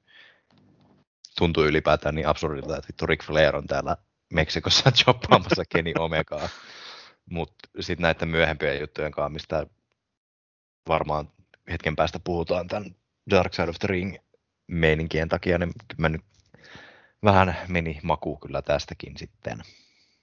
[1.38, 3.98] tuntui ylipäätään niin absurdilta, että vittu Ric Flair on täällä
[4.34, 6.50] Meksikossa choppaamassa Kenny Omegaa.
[7.32, 9.68] Mutta sitten näiden myöhempien juttujen kanssa, mistä
[10.88, 11.30] varmaan
[11.72, 12.96] hetken päästä puhutaan tämän
[13.30, 14.16] Dark Side of the Ring
[14.68, 16.22] meininkien takia, niin mä nyt
[17.24, 19.58] vähän meni maku kyllä tästäkin sitten.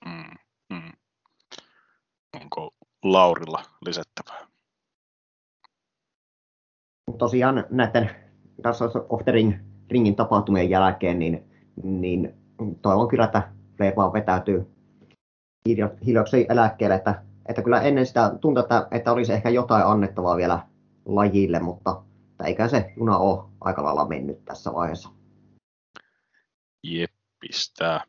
[0.05, 0.35] Mm,
[0.77, 0.93] mm.
[2.43, 4.47] Onko Laurilla lisättävää?
[7.19, 8.11] Tosiaan näiden
[8.65, 9.55] Dark Side of the Ring,
[9.91, 11.51] Ringin tapahtumien jälkeen, niin,
[11.83, 12.35] niin
[12.83, 14.78] toivon kyllä, että Flair vaan vetäytyy
[16.07, 20.61] hiljaksi eläkkeelle, että, että kyllä ennen sitä tuntui, että, että olisi ehkä jotain annettavaa vielä
[21.07, 22.03] lajille, mutta
[22.45, 25.09] eikä se juna ole aika lailla mennyt tässä vaiheessa.
[26.83, 28.05] Jep, pistää.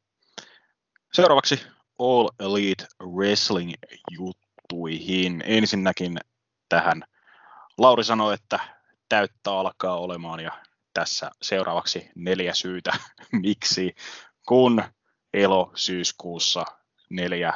[1.14, 1.62] Seuraavaksi
[2.00, 3.74] All Elite Wrestling
[4.12, 5.44] juttuihin.
[5.46, 6.20] Ensinnäkin
[6.70, 7.04] tähän
[7.78, 8.60] Lauri sanoi, että
[9.10, 10.52] täyttä alkaa olemaan ja
[10.94, 12.92] tässä seuraavaksi neljä syytä,
[13.44, 13.96] miksi
[14.48, 14.84] kun
[15.34, 16.66] elo syyskuussa
[17.10, 17.54] neljä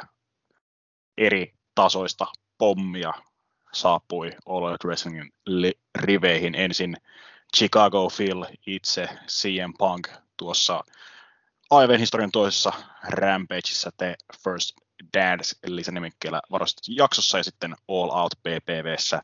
[1.18, 2.26] eri tasoista
[2.58, 3.12] pommia
[3.72, 5.32] saapui All Elite Wrestlingin
[5.98, 6.54] riveihin.
[6.54, 6.96] Ensin
[7.56, 10.84] Chicago Phil itse, CM Punk tuossa
[11.70, 12.72] aivan historian toisessa
[13.08, 14.76] Rampageissa The First
[15.14, 19.22] Dance lisänimikkeellä varustettu jaksossa ja sitten All Out PPVssä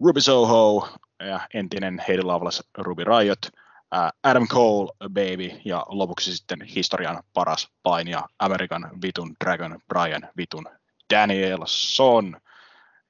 [0.00, 0.88] Ruby Soho
[1.20, 3.38] ja entinen Heidi Loveless Ruby Riot,
[4.22, 10.66] Adam Cole Baby ja lopuksi sitten historian paras painija American Vitun Dragon Brian Vitun
[11.14, 12.40] Danielson.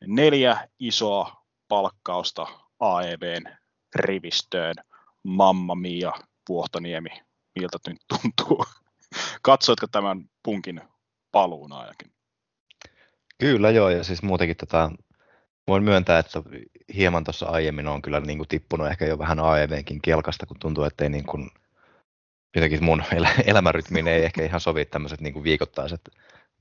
[0.07, 2.47] Neljä isoa palkkausta
[2.81, 3.57] AEBn
[3.95, 4.75] rivistöön.
[5.23, 6.13] Mamma Mia,
[6.47, 7.11] Puohtoniemi,
[7.55, 8.65] miltä nyt tuntuu?
[9.43, 10.81] Katsoitko tämän punkin
[11.33, 12.13] paluun ainakin?
[13.39, 14.91] Kyllä joo, ja siis muutenkin tota,
[15.69, 16.43] voin myöntää, että
[16.95, 20.85] hieman tuossa aiemmin on kyllä niin kuin tippunut ehkä jo vähän AEVnkin kelkasta, kun tuntuu,
[20.85, 21.51] että ei niin kuin,
[22.57, 26.01] jotenkin mun el- elämänrytmiin ei ehkä ihan sovi tämmöiset niin kuin viikoittaiset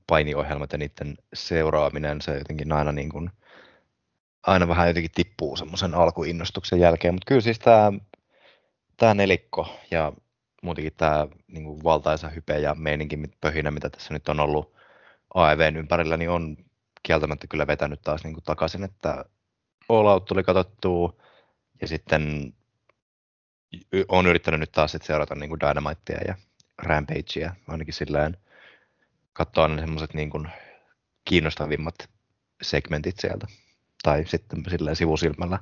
[0.06, 3.30] painiohjelmat ja niiden seuraaminen, se jotenkin aina, niin kuin,
[4.46, 7.92] aina vähän jotenkin tippuu semmoisen alkuinnostuksen jälkeen, mutta kyllä siis tämä,
[8.96, 10.12] tämä nelikko ja
[10.62, 14.74] muutenkin tämä niin kuin valtaisa hype ja meininki pöhinä, mitä tässä nyt on ollut
[15.34, 16.56] AEVn ympärillä, niin on
[17.02, 19.24] kieltämättä kyllä vetänyt taas niin kuin takaisin, että
[19.88, 21.16] All Out tuli katsottua
[21.80, 22.54] ja sitten
[24.08, 26.34] on yrittänyt nyt taas sit seurata niin kuin Dynamitea ja
[26.78, 28.36] Rampagea ainakin silleen
[29.32, 30.30] katsoa ne semmoiset niin
[31.24, 31.94] kiinnostavimmat
[32.62, 33.46] segmentit sieltä
[34.02, 35.58] tai sitten silleen sivusilmällä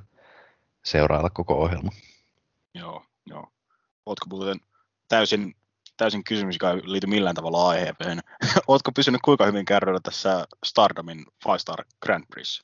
[0.85, 1.91] seurailla koko ohjelma.
[2.73, 3.51] Joo, joo.
[4.05, 4.59] Ootko muuten
[5.07, 5.55] täysin,
[5.97, 8.19] täysin kysymys, joka ei liity millään tavalla aiheeseen.
[8.67, 12.61] Oletko pysynyt kuinka hyvin kärryillä tässä Stardomin Five Star Grand Prix?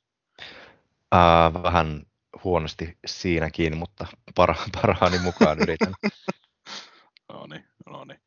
[1.16, 2.04] Uh, vähän
[2.44, 5.94] huonosti siinäkin, mutta para, parhaani mukaan yritän.
[7.34, 8.20] no niin, no niin.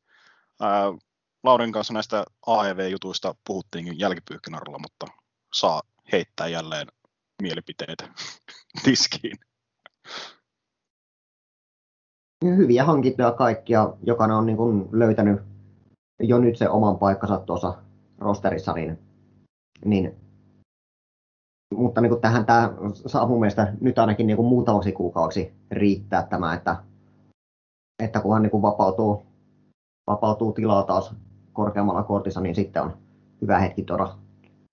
[0.62, 1.00] Uh,
[1.44, 5.06] Laurin kanssa näistä AEV-jutuista puhuttiinkin jälkipyyhkinarilla, mutta
[5.54, 6.86] saa heittää jälleen
[7.42, 8.08] mielipiteitä
[8.84, 9.38] tiskiin
[12.44, 15.40] hyviä hankintoja kaikkia, jokainen on niin kuin löytänyt
[16.20, 17.74] jo nyt se oman paikkansa tuossa
[18.18, 18.98] rosterissa, niin,
[19.84, 20.14] niin.
[21.74, 22.74] Mutta niin kuin tähän tämä
[23.06, 26.76] saa mun mielestä nyt ainakin niin kuin muutamaksi kuukausi riittää tämä, että,
[28.02, 29.26] että kunhan niin kuin vapautuu,
[30.06, 31.14] vapautuu tilaa taas
[31.52, 32.96] korkeammalla kortissa, niin sitten on
[33.42, 34.08] hyvä hetki tuoda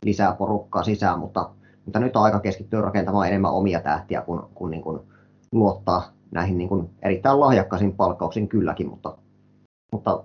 [0.06, 1.50] lisää porukkaa sisään, mutta,
[1.86, 5.00] mutta nyt on aika keskittyä rakentamaan enemmän omia tähtiä kuin, kuin, niin kuin
[5.52, 9.18] luottaa näihin niin kuin erittäin lahjakkaisin palkkauksin kylläkin, mutta,
[9.92, 10.24] mutta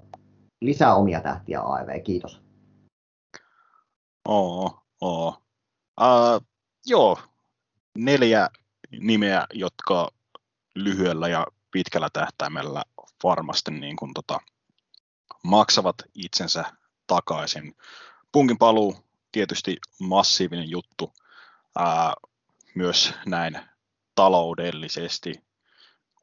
[0.60, 2.42] lisää omia tähtiä AEV, kiitos.
[4.28, 5.42] Oo, oo.
[6.00, 6.46] Uh,
[6.86, 7.18] joo,
[7.98, 8.48] neljä
[9.00, 10.10] nimeä, jotka
[10.74, 12.82] lyhyellä ja pitkällä tähtäimellä
[13.24, 14.40] varmasti niin kuin tota,
[15.42, 16.64] maksavat itsensä
[17.06, 17.76] takaisin.
[18.32, 18.96] Punkin paluu
[19.32, 21.12] tietysti massiivinen juttu,
[21.78, 22.14] ää,
[22.74, 23.58] myös näin
[24.14, 25.47] taloudellisesti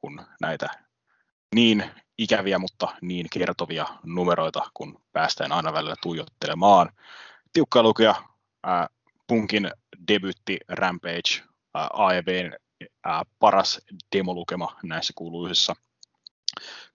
[0.06, 0.70] kun näitä
[1.56, 6.90] niin ikäviä, mutta niin kertovia numeroita, kun päästään aina välillä tuijottelemaan.
[7.54, 8.16] Tiukkaa lukea
[8.68, 8.90] äh,
[9.28, 9.72] Punkin
[10.08, 11.44] debytti Rampage,
[11.78, 11.90] äh,
[13.08, 13.82] äh, paras
[14.16, 15.76] demolukema näissä kuuluisissa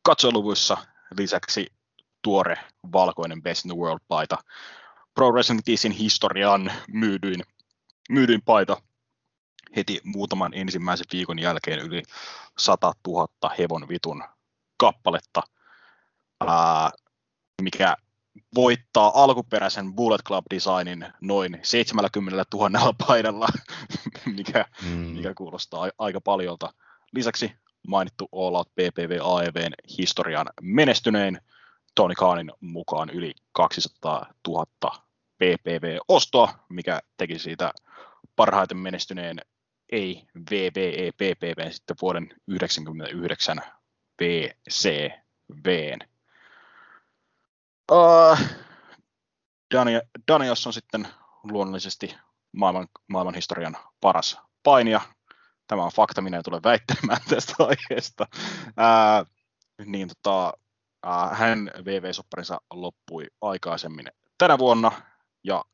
[0.03, 0.77] katsoluvuissa.
[1.19, 1.67] Lisäksi
[2.23, 2.57] tuore
[2.93, 4.39] valkoinen Best in the World-paita.
[5.15, 5.61] Pro Wrestling
[5.99, 7.43] historian myydyin,
[8.11, 8.83] myydyin paita
[9.77, 12.03] heti muutaman ensimmäisen viikon jälkeen yli
[12.59, 13.29] 100 000
[13.59, 14.25] hevon vitun
[14.77, 15.43] kappaletta,
[16.47, 16.91] ää,
[17.63, 17.97] mikä
[18.55, 23.49] voittaa alkuperäisen Bullet Club designin noin 70 000 painalla,
[24.37, 24.89] mikä, mm.
[24.89, 26.73] mikä kuulostaa aika paljolta.
[27.13, 27.53] Lisäksi
[27.89, 31.41] mainittu All Out PPV AEVn historian menestynein
[31.95, 34.67] Tony Khanin mukaan yli 200 000
[35.39, 37.73] PPV-ostoa, mikä teki siitä
[38.37, 39.41] parhaiten menestyneen
[39.93, 43.63] ei VVE PPV sitten vuoden 1999
[44.23, 45.99] VCVn.
[47.93, 48.39] Uh,
[50.29, 51.09] Daniels on sitten
[51.43, 52.17] luonnollisesti
[52.53, 55.01] maailman, maailman historian paras painija.
[55.67, 58.27] Tämä on fakta, minä en tule väittämään tästä aiheesta.
[58.69, 59.27] Uh,
[59.87, 60.53] niin tota,
[61.07, 64.07] uh, hänen VV-sopparinsa loppui aikaisemmin
[64.39, 64.93] tänä vuonna,
[65.45, 65.65] ja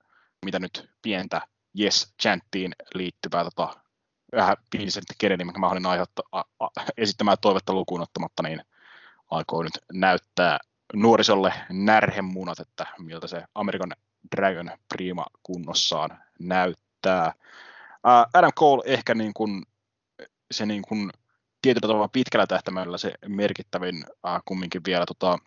[0.44, 1.40] mitä nyt pientä
[1.80, 3.85] Yes Chanttiin liittyvää tota,
[4.32, 6.44] vähän Vincent Kennedy, mikä mä olin aiheuttaa,
[6.96, 8.62] esittämään toivetta lukuun ottamatta, niin
[9.30, 10.58] aikoo nyt näyttää
[10.94, 13.92] nuorisolle närhemunat, että miltä se American
[14.36, 17.32] Dragon prima kunnossaan näyttää.
[18.34, 19.62] Adam Cole ehkä niin kuin,
[20.50, 21.10] se niin kuin,
[21.62, 25.38] tietyllä tavalla pitkällä tähtäimellä se merkittävin äh, kumminkin vielä, tota,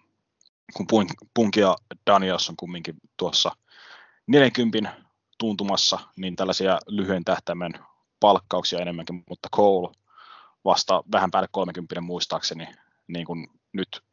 [0.73, 0.87] kun
[1.33, 1.75] Punk ja
[2.07, 3.51] Daniels on kumminkin tuossa
[4.27, 4.93] 40
[5.37, 7.71] tuntumassa, niin tällaisia lyhyen tähtäimen
[8.19, 9.95] palkkauksia enemmänkin, mutta Cole
[10.65, 12.67] vasta vähän päälle 30 muistaakseni,
[13.07, 14.03] niin kuin nyt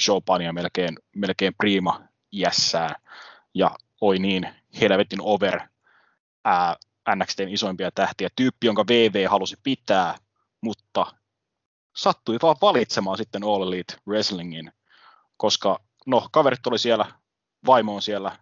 [0.00, 2.00] showpania melkein, melkein prima
[2.32, 2.94] iässään,
[3.54, 3.70] ja
[4.00, 4.48] oi niin
[4.80, 5.60] helvetin over
[6.44, 6.76] ää,
[7.16, 10.18] NXTn isoimpia tähtiä, tyyppi, jonka VV halusi pitää,
[10.60, 11.06] mutta
[11.96, 14.72] sattui vaan valitsemaan sitten All Elite Wrestlingin,
[15.36, 17.06] koska no, kaverit oli siellä,
[17.66, 18.38] vaimo on siellä,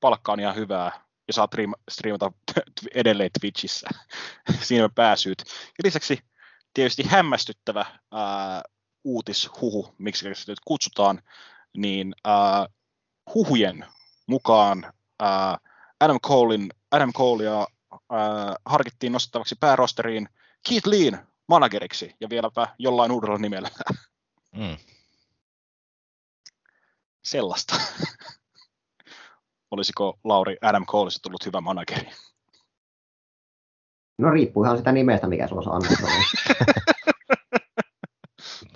[0.00, 1.48] palkka on ihan hyvää, ja saa
[1.90, 2.32] striimata
[2.94, 3.88] edelleen Twitchissä.
[4.62, 5.38] Siinä on pääsyyt.
[5.48, 6.18] Ja lisäksi
[6.74, 8.62] tietysti hämmästyttävä ää,
[9.04, 11.22] uutishuhu, miksi sitä nyt kutsutaan,
[11.76, 12.66] niin ää,
[13.34, 13.86] huhujen
[14.26, 15.58] mukaan ää,
[16.00, 17.66] Adam, Colein, Adam Colea
[18.10, 20.28] ää, harkittiin nostettavaksi päärosteriin
[20.68, 23.70] Keith Leen manageriksi ja vieläpä jollain uudella nimellä.
[24.56, 24.76] Mm.
[27.24, 27.76] Sellaista.
[29.72, 32.10] Olisiko Lauri Adam Coleista tullut hyvä manageri?
[34.18, 36.06] No riippuu ihan sitä nimestä, mikä sulla on annettu.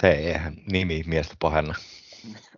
[0.03, 1.75] Hei, eihän nimi miestä pahenna.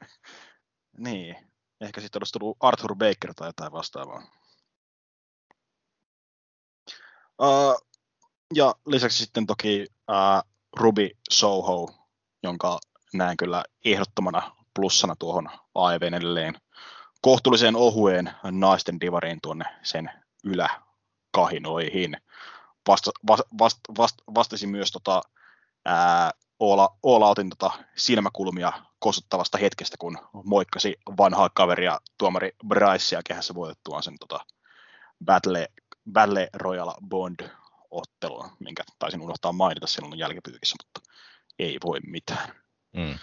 [1.07, 1.37] niin,
[1.81, 4.23] ehkä sitten olisi tullut Arthur Baker tai jotain vastaavaa.
[7.43, 7.87] Uh,
[8.55, 11.89] ja lisäksi sitten toki uh, Ruby Soho,
[12.43, 12.79] jonka
[13.15, 16.55] näen kyllä ehdottomana plussana tuohon AEVn edelleen
[17.21, 20.11] kohtuullisen ohueen naisten divariin tuonne sen
[20.45, 22.17] yläkahinoihin.
[22.89, 25.23] Vasta, vast, vast, vast, vastasi myös tota,
[25.85, 33.55] ää, All, All Outin tota, silmäkulmia kosuttavasta hetkestä, kun moikkasi vanhaa kaveria tuomari Brycea kehässä
[33.55, 34.41] voitettuaan sen tota,
[35.25, 35.69] Battle,
[36.13, 41.13] Battle Royal Bond-ottelun, minkä taisin unohtaa mainita silloin jälkipyykissä, mutta
[41.59, 42.55] ei voi mitään.
[42.93, 43.19] Mm.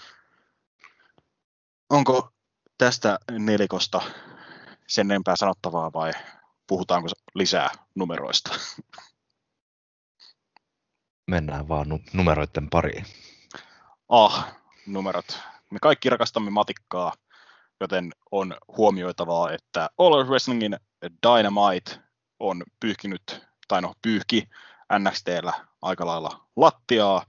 [1.90, 2.35] Onko
[2.78, 4.02] tästä nelikosta
[4.88, 6.12] sen enempää sanottavaa vai
[6.68, 8.56] puhutaanko lisää numeroista?
[11.28, 13.06] Mennään vaan nu- numeroiden pariin.
[14.10, 14.56] Ah,
[14.88, 15.40] numerot.
[15.72, 17.14] Me kaikki rakastamme matikkaa,
[17.80, 22.00] joten on huomioitavaa, että All Wrestlingin Dynamite
[22.40, 24.50] on pyyhkinyt, tai no pyyhki
[25.00, 27.26] NXTllä aika lailla lattiaa,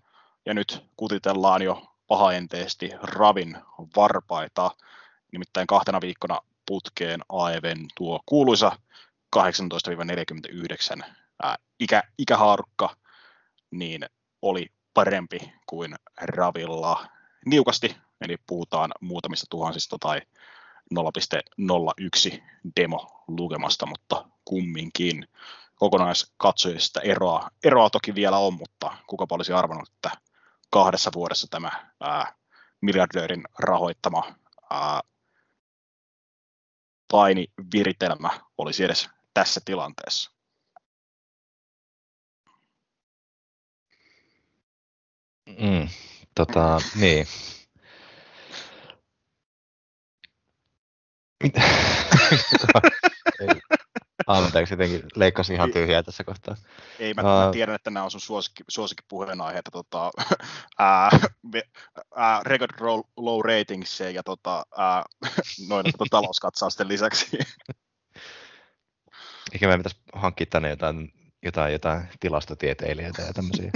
[0.47, 3.59] ja nyt kutitellaan jo pahaenteesti Ravin
[3.97, 4.71] varpaita
[5.37, 8.73] nimittäin kahtena viikkona putkeen AEVn tuo kuuluisa
[9.37, 9.41] 18-49
[11.43, 12.97] ää, ikä, ikähaarukka,
[13.71, 14.07] niin
[14.43, 17.07] oli parempi kuin Ravilla
[17.47, 20.21] niukasti, eli puhutaan muutamista tuhansista tai
[20.95, 22.43] 0,01
[22.81, 25.29] demo lukemasta, mutta kumminkin
[25.75, 30.11] kokonaiskatsojista eroa, eroa toki vielä on, mutta kuka olisi arvannut, että
[30.71, 32.35] kahdessa vuodessa tämä ää,
[32.81, 34.35] miljardöörin rahoittama
[34.71, 35.03] ää,
[37.11, 40.31] painiviritelmä olisi edes tässä tilanteessa.
[45.47, 45.89] Mm,
[46.35, 47.27] tota, niin.
[51.43, 51.61] Mitä?
[54.27, 56.57] Anteeksi, jotenkin leikkasin ihan tyhjää tässä kohtaa.
[56.99, 59.71] Ei, mä, uh, mä tiedän, että nämä on sun suosikki, suosikkipuheenaiheita.
[59.71, 60.11] Tota,
[60.79, 61.11] ää,
[62.17, 65.05] ää, record roll, low ratings ja tota, ää,
[65.69, 67.39] noin tota, talouskatsausten lisäksi.
[69.53, 71.13] Eikä meidän pitäisi hankkia tänne jotain,
[71.43, 73.71] jotain, jotain tilastotieteilijöitä ja tämmöisiä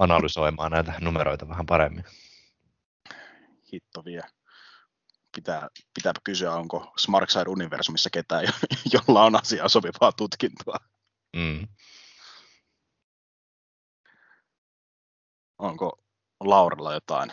[0.00, 2.04] analysoimaan näitä numeroita vähän paremmin.
[3.72, 4.22] hitto vie.
[5.36, 8.44] Pitää, pitää kysyä, onko Smarkside Universumissa ketään,
[8.92, 10.76] jolla on asiaa sopivaa tutkintoa.
[11.36, 11.68] Mm.
[15.58, 15.98] Onko
[16.40, 17.32] Laurella jotain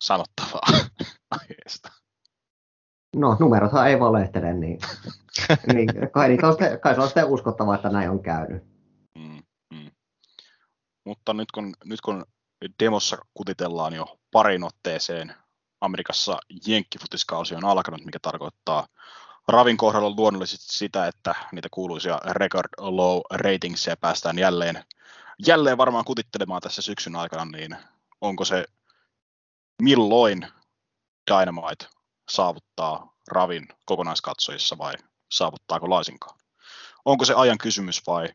[0.00, 0.62] sanottavaa
[1.40, 1.92] aiheesta?
[3.16, 4.78] No, numerothan ei valehtele, niin,
[5.74, 8.62] niin kai, niitä on sitten, kai se on sitten uskottavaa, että näin on käynyt.
[9.18, 9.42] Mm,
[9.74, 9.90] mm.
[11.04, 12.24] Mutta nyt kun, nyt kun
[12.82, 15.34] demossa kutitellaan jo parin otteeseen,
[15.80, 18.86] Amerikassa jenkkifutiskausi on alkanut, mikä tarkoittaa
[19.48, 24.84] Ravin kohdalla luonnollisesti sitä, että niitä kuuluisia record low ratingsia päästään jälleen,
[25.46, 27.76] jälleen varmaan kutittelemaan tässä syksyn aikana, niin
[28.20, 28.64] onko se
[29.82, 30.46] milloin
[31.30, 31.86] Dynamite
[32.28, 34.94] saavuttaa Ravin kokonaiskatsojissa vai
[35.30, 36.38] saavuttaako laisinkaan?
[37.04, 38.28] Onko se ajan kysymys vai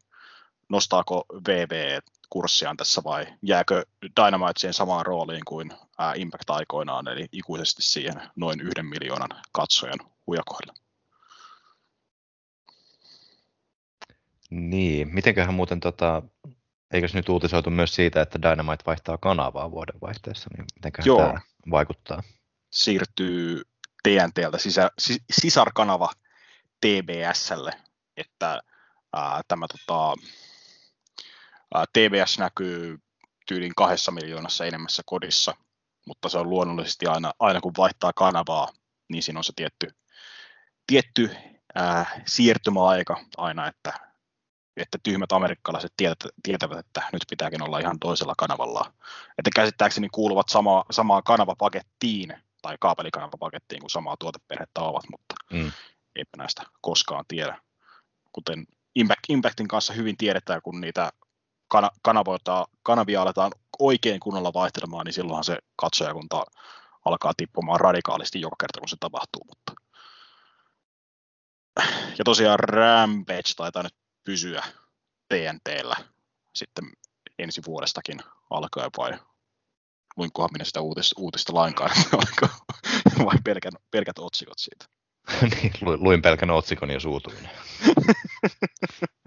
[0.70, 2.00] nostaako VV
[2.34, 5.72] kurssiaan tässä vai jääkö Dynamite siihen samaan rooliin kuin
[6.16, 10.74] Impact aikoinaan, eli ikuisesti siihen noin yhden miljoonan katsojan hujakoille?
[14.50, 16.22] Niin, mitenköhän muuten tota,
[16.92, 21.18] eikös nyt uutisoitu myös siitä, että Dynamite vaihtaa kanavaa vuoden vaihteessa, niin mitenköhän Joo.
[21.18, 22.24] tämä vaikuttaa?
[22.70, 23.62] Siirtyy
[24.04, 26.10] TNTltä sisä, sis, sisarkanava
[26.82, 27.72] TBSlle,
[28.18, 28.62] että
[29.14, 30.14] ää, tämä tota,
[31.94, 32.98] TBS näkyy
[33.48, 35.56] tyylin kahdessa miljoonassa enemmässä kodissa,
[36.08, 38.68] mutta se on luonnollisesti aina, aina kun vaihtaa kanavaa,
[39.10, 39.88] niin siinä on se tietty,
[40.88, 41.36] tietty
[41.76, 43.94] ää, siirtymäaika aina, että,
[44.78, 48.94] että tyhmät amerikkalaiset tietävät, tietävät, että nyt pitääkin olla ihan toisella kanavalla.
[49.38, 55.72] Että käsittääkseni kuuluvat sama, samaan kanavapakettiin tai kaapelikanavapakettiin kuin samaa tuoteperhettä ovat, mutta Mm.
[56.16, 57.62] eipä näistä koskaan tiedä.
[58.32, 58.66] Kuten
[58.96, 61.12] Impact, Impactin kanssa hyvin tiedetään, kun niitä
[61.74, 66.46] kana, kanavoita, kanavia aletaan oikein kunnolla vaihtelemaan, niin silloinhan se katsojakunta
[67.06, 69.46] alkaa tippumaan radikaalisti joka kerta, kun se tapahtuu.
[69.46, 69.74] Mutta...
[72.18, 74.64] Ja tosiaan Rampage taitaa nyt pysyä
[75.30, 75.96] TNTllä
[76.56, 76.86] sitten
[77.40, 78.20] ensi vuodestakin
[78.50, 79.20] alkaen vai
[80.18, 81.92] luinkohan minä sitä uutista, uutista lainkaan,
[83.26, 84.86] vai pelkän, pelkät otsikot siitä.
[85.56, 87.50] niin, lu- luin pelkän otsikon ja suutuin.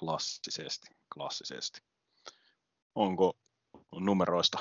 [0.00, 1.80] Klassisesti, klassisesti.
[2.94, 3.32] Onko
[4.00, 4.58] numeroista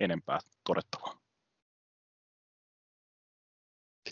[0.00, 1.18] enempää todettavaa?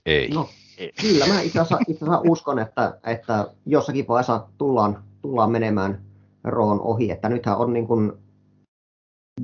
[0.06, 0.28] Ei.
[0.28, 0.48] No,
[0.78, 0.92] Ei.
[1.00, 6.04] kyllä mä itse asiassa, itse asiassa uskon, että, että jossakin vaiheessa tullaan, tullaan menemään
[6.44, 8.12] Roon ohi, että nythän on niin kuin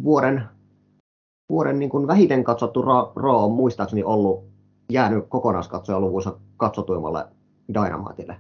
[0.02, 0.44] vuoden,
[1.50, 4.44] vuoden niin kuin vähiten katsottu Ro, Ro on muistaakseni ollut
[4.92, 7.26] jäänyt kokonaiskatsojaluvuissa katsotuimmalle
[7.74, 8.36] Dynamiteille.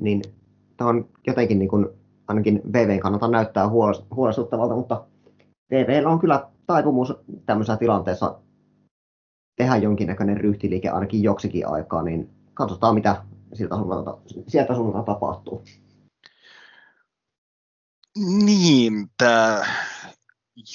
[0.00, 0.22] Niin
[0.76, 1.97] tämä on jotenkin niin kuin,
[2.28, 5.04] ainakin VVn kannalta näyttää huolest- huolestuttavalta, mutta
[5.70, 7.14] VVllä on kyllä taipumus
[7.46, 8.38] tämmöisessä tilanteessa
[9.56, 13.22] tehdä jonkinnäköinen ryhtiliike ainakin joksikin aikaa, niin katsotaan mitä
[13.54, 14.18] siltä suunnalta,
[14.48, 15.64] sieltä suunnalta tapahtuu.
[18.44, 19.66] Niin, tämä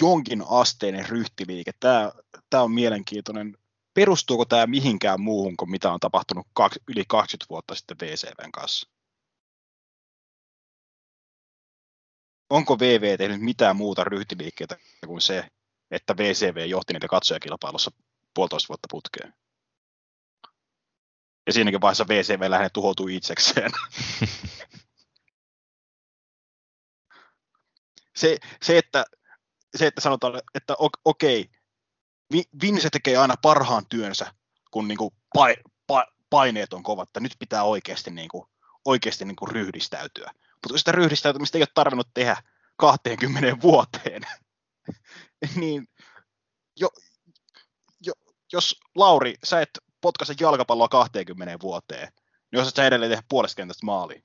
[0.02, 2.12] jonkin asteinen ryhtiliike, tämä,
[2.50, 3.58] tämä on mielenkiintoinen.
[3.94, 8.90] Perustuuko tämä mihinkään muuhun kuin mitä on tapahtunut kaksi, yli 20 vuotta sitten VCVn kanssa?
[12.50, 14.78] Onko VV tehnyt mitään muuta ryhtiliikkeitä
[15.08, 15.50] kuin se,
[15.92, 17.92] että VCV johti niitä katsojakilpailussa
[18.34, 19.34] puolitoista vuotta putkeen?
[21.48, 23.72] Ja siinäkin vaiheessa VCV lähinnä tuhoutui itsekseen.
[28.16, 29.06] se, se, että,
[29.78, 30.76] se, että sanotaan, että
[31.06, 31.50] okei,
[32.34, 34.34] Vi- Vince tekee aina parhaan työnsä,
[34.72, 38.50] kun niinku pa- pa- paineet on kovat, että nyt pitää oikeasti, niinku,
[38.86, 40.32] oikeasti niinku ryhdistäytyä.
[40.64, 42.38] Mutta sitä ryhdistäytymistä ei ole tarvinnut tehdä
[42.78, 44.22] 20 vuoteen.
[45.60, 45.88] niin
[46.80, 46.90] jo,
[48.06, 48.14] jo,
[48.54, 49.70] jos Lauri, sä et
[50.02, 52.08] potkaise jalkapalloa 20 vuoteen,
[52.52, 54.24] niin osaat sä edelleen tehdä puolesta kentästä maaliin.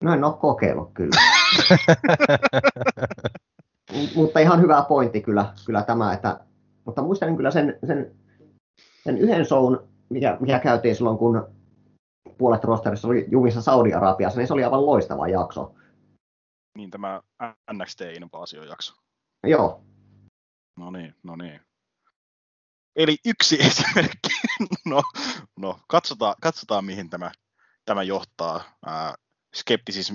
[0.00, 1.20] No en ole kokeillut kyllä.
[4.14, 6.40] Mutta ihan hyvä pointti kyllä, kyllä tämä, että,
[6.84, 8.14] mutta muistan kyllä sen, sen,
[9.04, 11.54] sen yhden shown, mikä, mikä käytiin silloin, kun
[12.38, 15.74] puolet rosterissa oli jumissa Saudi-Arabiassa, niin se oli aivan loistava jakso.
[16.78, 17.20] Niin tämä
[17.72, 18.94] NXT Invasion jakso.
[19.46, 19.84] Joo,
[20.78, 21.60] No niin, no niin.
[22.96, 24.28] Eli yksi esimerkki.
[24.84, 25.02] No,
[25.58, 27.30] no katsotaan, katsotaan mihin tämä,
[27.84, 28.64] tämä johtaa.
[28.86, 29.14] Ää,
[29.54, 30.14] skeptisism,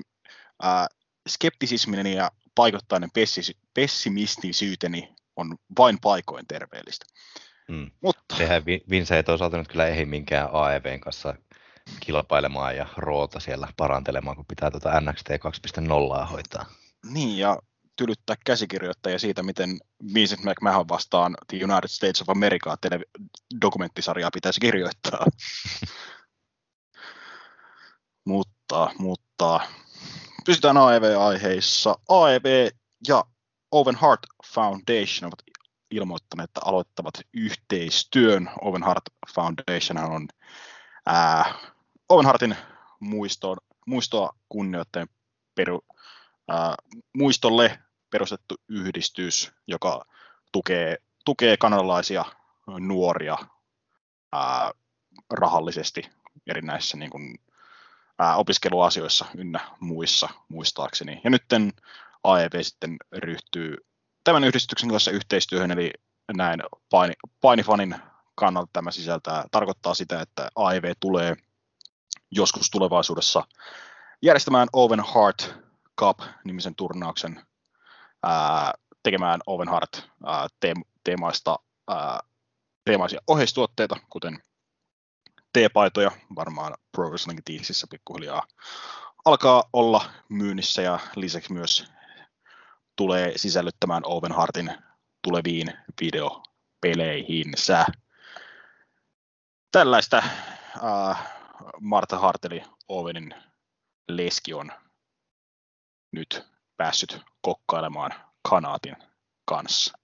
[0.62, 0.88] ää,
[1.30, 7.06] skeptisisminen ja paikoittainen pessis, pessimistisyyteni on vain paikoin terveellistä.
[7.70, 7.92] Mm.
[8.02, 11.36] Mutta Sehän Vi- Vince ei toisaalta nyt kyllä ehdi minkään AEVn kanssa
[12.00, 15.30] kilpailemaan ja roota siellä parantelemaan, kun pitää tuota NXT
[16.22, 16.66] 2.0 hoitaa.
[17.06, 17.60] niin, ja
[17.96, 19.78] tylyttää käsikirjoittajia siitä, miten
[20.14, 22.76] Vincent McMahon vastaan The United States of America
[23.62, 25.26] dokumenttisarjaa pitäisi kirjoittaa.
[28.26, 29.60] mutta, mutta
[30.46, 31.96] pysytään AEV-aiheissa.
[32.10, 32.70] AEV
[33.08, 33.24] ja
[33.72, 34.20] Owen Hart
[34.54, 35.44] Foundation ovat
[35.92, 38.50] ilmoittaneet, että aloittavat yhteistyön.
[38.62, 39.04] Owen Hart
[39.36, 40.28] Foundation on
[41.06, 41.54] ää,
[42.10, 42.56] Owen Hartin
[43.00, 45.10] muistoon, muistoa kunnioittajien
[45.56, 45.86] peru,
[46.48, 46.76] ää,
[47.14, 47.80] muistolle
[48.10, 50.06] perustettu yhdistys, joka
[50.52, 52.26] tukee, tukee kanadalaisia
[52.80, 53.38] nuoria
[54.34, 54.72] ää,
[55.30, 56.10] rahallisesti
[56.48, 57.40] erinäisissä niin kuin,
[58.20, 61.22] ää, opiskeluasioissa ynnä muissa muistaakseni.
[61.24, 61.44] Ja nyt
[62.24, 63.78] AEV sitten ryhtyy
[64.24, 65.92] tämän yhdistyksen kanssa yhteistyöhön, eli
[66.34, 67.96] näin paini, painifanin
[68.36, 71.36] kannalta tämä sisältää, tarkoittaa sitä, että AEV tulee
[72.32, 73.44] joskus tulevaisuudessa
[74.22, 75.54] järjestämään Owen Hart
[76.00, 77.46] Cup-nimisen turnauksen,
[78.24, 78.74] ää,
[79.04, 80.48] tekemään Owen Hart ää,
[81.04, 82.20] teemaista, ää,
[82.86, 84.44] teemaisia oheistuotteita, kuten
[85.54, 88.44] T-paitoja, varmaan Pro Wrestling Teesissä pikkuhiljaa
[89.26, 91.86] alkaa olla myynnissä ja lisäksi myös
[92.96, 94.74] tulee sisällyttämään Owen Hartin
[95.22, 97.86] tuleviin videopeleihinsä.
[99.72, 101.39] Tällaista äh,
[101.82, 103.36] Marta Harteli Owenin
[104.08, 104.72] leski on
[106.12, 106.48] nyt
[106.78, 108.12] päässyt kokkailemaan
[108.50, 108.96] kanaatin
[109.46, 109.98] kanssa.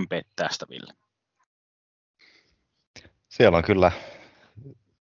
[0.00, 0.94] MP tästä, Ville.
[3.28, 3.92] Siellä on kyllä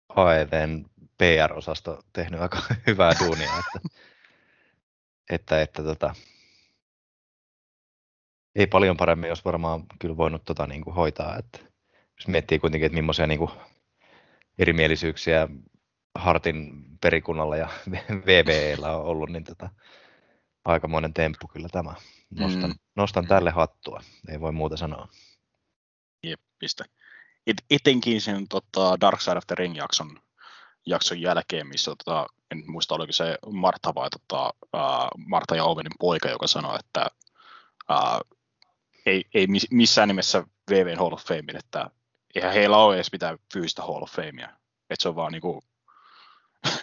[0.09, 0.85] AEVn
[1.19, 3.89] PR-osasto tehnyt aika hyvää duunia, että,
[5.31, 6.15] että, että tota,
[8.55, 11.39] ei paljon paremmin jos varmaan kyllä voinut tota, niin kuin hoitaa.
[11.39, 11.59] Että,
[11.93, 13.51] jos miettii kuitenkin, että millaisia niin kuin,
[14.59, 15.49] erimielisyyksiä
[16.15, 17.69] Hartin perikunnalla ja
[18.27, 19.71] VVEllä on ollut, niin tota,
[20.65, 21.95] aikamoinen temppu kyllä tämä.
[22.31, 22.77] Nostan, mm.
[22.97, 25.09] nostan tälle hattua, ei voi muuta sanoa.
[26.23, 26.85] Jep, pistä.
[27.47, 30.21] Et, etenkin sen tota, Dark Side of the Ring-jakson
[30.87, 35.93] jakson jälkeen, missä tota, en muista oliko se Marta vai tota, uh, Marta ja Ovenin
[35.99, 37.07] poika, joka sanoi, että
[37.91, 38.39] uh,
[39.07, 41.91] ei, ei missään nimessä VVn Hall of Fame, että
[42.35, 44.49] eihän heillä ole edes mitään fyysistä Hall of Famea.
[44.91, 45.65] Että se on vaan niinku,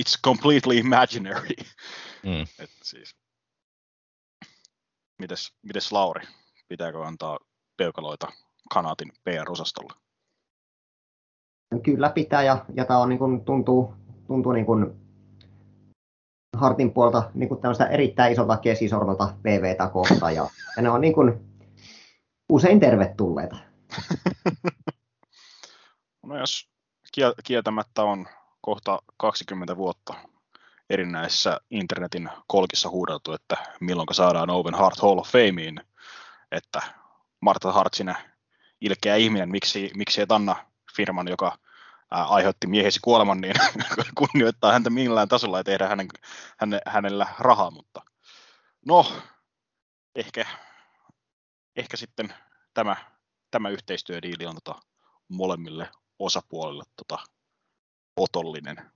[0.00, 1.54] it's completely imaginary.
[2.22, 2.42] Mm.
[2.64, 3.16] Et siis,
[5.18, 6.26] mites, mites Lauri,
[6.68, 7.38] pitääkö antaa
[7.76, 8.32] peukaloita
[8.70, 9.92] kanaatin PR-osastolle?
[11.82, 13.94] Kyllä pitää ja, ja tämä on niin kuin, tuntuu,
[14.26, 15.00] tuntuu niin kuin
[16.56, 17.60] Hartin puolta niin kuin
[17.90, 21.50] erittäin isolta kesisorvalta VVtä kohta ja, ja ne on niin kuin,
[22.48, 23.56] usein tervetulleita.
[26.26, 26.70] no jos
[27.44, 28.28] kieltämättä on
[28.60, 30.14] kohta 20 vuotta
[30.90, 35.84] erinäisissä internetin kolkissa huudeltu, että milloin saadaan Owen Hart Hall of Fameen,
[36.52, 36.82] että
[37.40, 38.30] Marta Hart sinä
[38.80, 40.56] ilkeä ihminen, miksi, miksi et anna
[40.96, 41.58] firman, joka
[42.10, 43.54] ää, aiheutti miehesi kuoleman, niin
[44.18, 46.08] kunnioittaa häntä millään tasolla ja tehdä hänen,
[46.56, 48.02] häne, hänellä rahaa, mutta
[48.86, 49.12] no,
[50.14, 50.46] ehkä,
[51.76, 52.34] ehkä sitten
[52.74, 52.96] tämä,
[53.50, 54.80] tämä yhteistyödiili on tota
[55.28, 57.18] molemmille osapuolille tota
[58.16, 58.90] otollinen.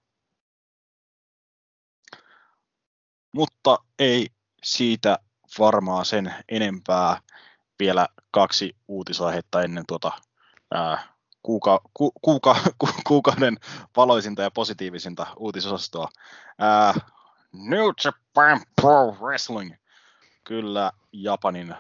[3.32, 4.28] Mutta ei
[4.62, 5.18] siitä
[5.58, 7.20] varmaan sen enempää.
[7.78, 10.12] Vielä kaksi uutisaihetta ennen tuota
[10.74, 13.56] ää, kuuka, ku, kuuka, ku, kuukauden
[13.96, 16.08] valoisinta ja positiivisinta uutisosastoa.
[16.58, 16.94] Ää,
[17.52, 19.74] New Japan Pro Wrestling.
[20.44, 21.74] Kyllä Japanin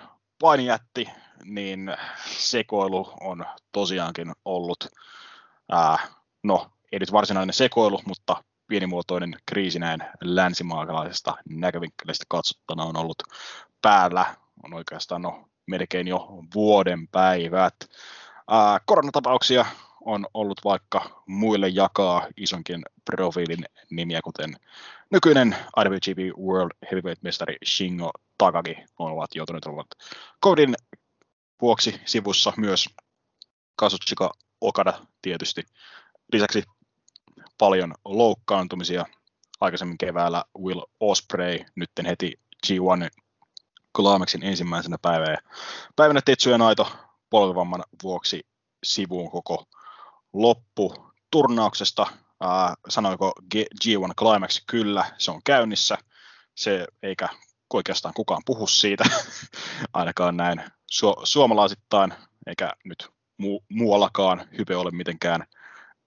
[0.44, 1.08] painijätti,
[1.44, 4.86] niin sekoilu on tosiaankin ollut,
[5.72, 5.98] ää,
[6.42, 13.22] no ei nyt varsinainen sekoilu, mutta pienimuotoinen kriisi näin länsimaalaisesta näkövinkkelistä katsottuna on ollut
[13.82, 14.34] päällä,
[14.64, 17.74] on oikeastaan no, melkein jo vuoden päivät.
[18.50, 19.66] Ää, koronatapauksia
[20.04, 24.56] on ollut vaikka muille jakaa isonkin profiilin nimiä, kuten
[25.10, 29.86] nykyinen IWGP World Heavyweight-mestari Shingo Takagi on ovat joutuneet olevat
[30.44, 30.74] Covidin
[31.62, 32.88] vuoksi sivussa myös
[33.76, 35.62] Kazuchika Okada tietysti.
[36.32, 36.62] Lisäksi
[37.58, 39.06] paljon loukkaantumisia.
[39.60, 42.32] Aikaisemmin keväällä Will Osprey, nyt heti
[42.66, 43.08] G1
[43.96, 45.38] Climaxin ensimmäisenä päivänä.
[45.96, 46.92] Päivänä Tetsuya Naito
[47.30, 48.46] polvivamman vuoksi
[48.84, 49.64] sivuun koko
[50.34, 52.06] loppu turnauksesta.
[52.40, 54.64] Ää, sanoiko G1 Climax?
[54.66, 55.98] Kyllä, se on käynnissä.
[56.54, 57.28] Se eikä
[57.74, 59.04] oikeastaan kukaan puhu siitä,
[59.92, 60.58] ainakaan näin
[60.92, 62.14] su- suomalaisittain,
[62.46, 63.08] eikä nyt
[63.42, 65.46] mu- muuallakaan hype ole mitenkään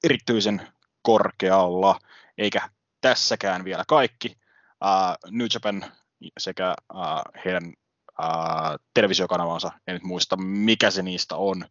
[0.04, 0.68] erityisen
[1.02, 2.00] korkealla,
[2.38, 2.70] eikä
[3.02, 4.38] tässäkään vielä kaikki.
[4.84, 5.86] Uh, New Japan
[6.40, 7.74] sekä äh, heidän
[8.22, 11.66] äh, televisiokanavansa, en nyt muista mikä se niistä on,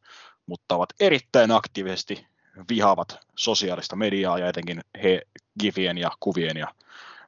[0.47, 2.27] mutta ovat erittäin aktiivisesti
[2.69, 5.23] vihaavat sosiaalista mediaa ja etenkin he
[5.61, 6.75] gifien ja kuvien ja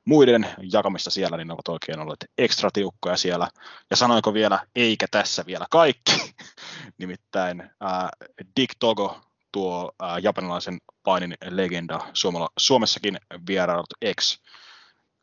[0.05, 3.49] muiden jakamista siellä, niin ne ovat oikein olleet ekstra tiukkoja siellä.
[3.91, 6.35] Ja sanoiko vielä, eikä tässä vielä kaikki,
[6.99, 8.09] nimittäin äh,
[8.57, 9.20] Dick Togo,
[9.53, 14.39] tuo äh, japanilaisen painin legenda, Suomella, Suomessakin vierailut ex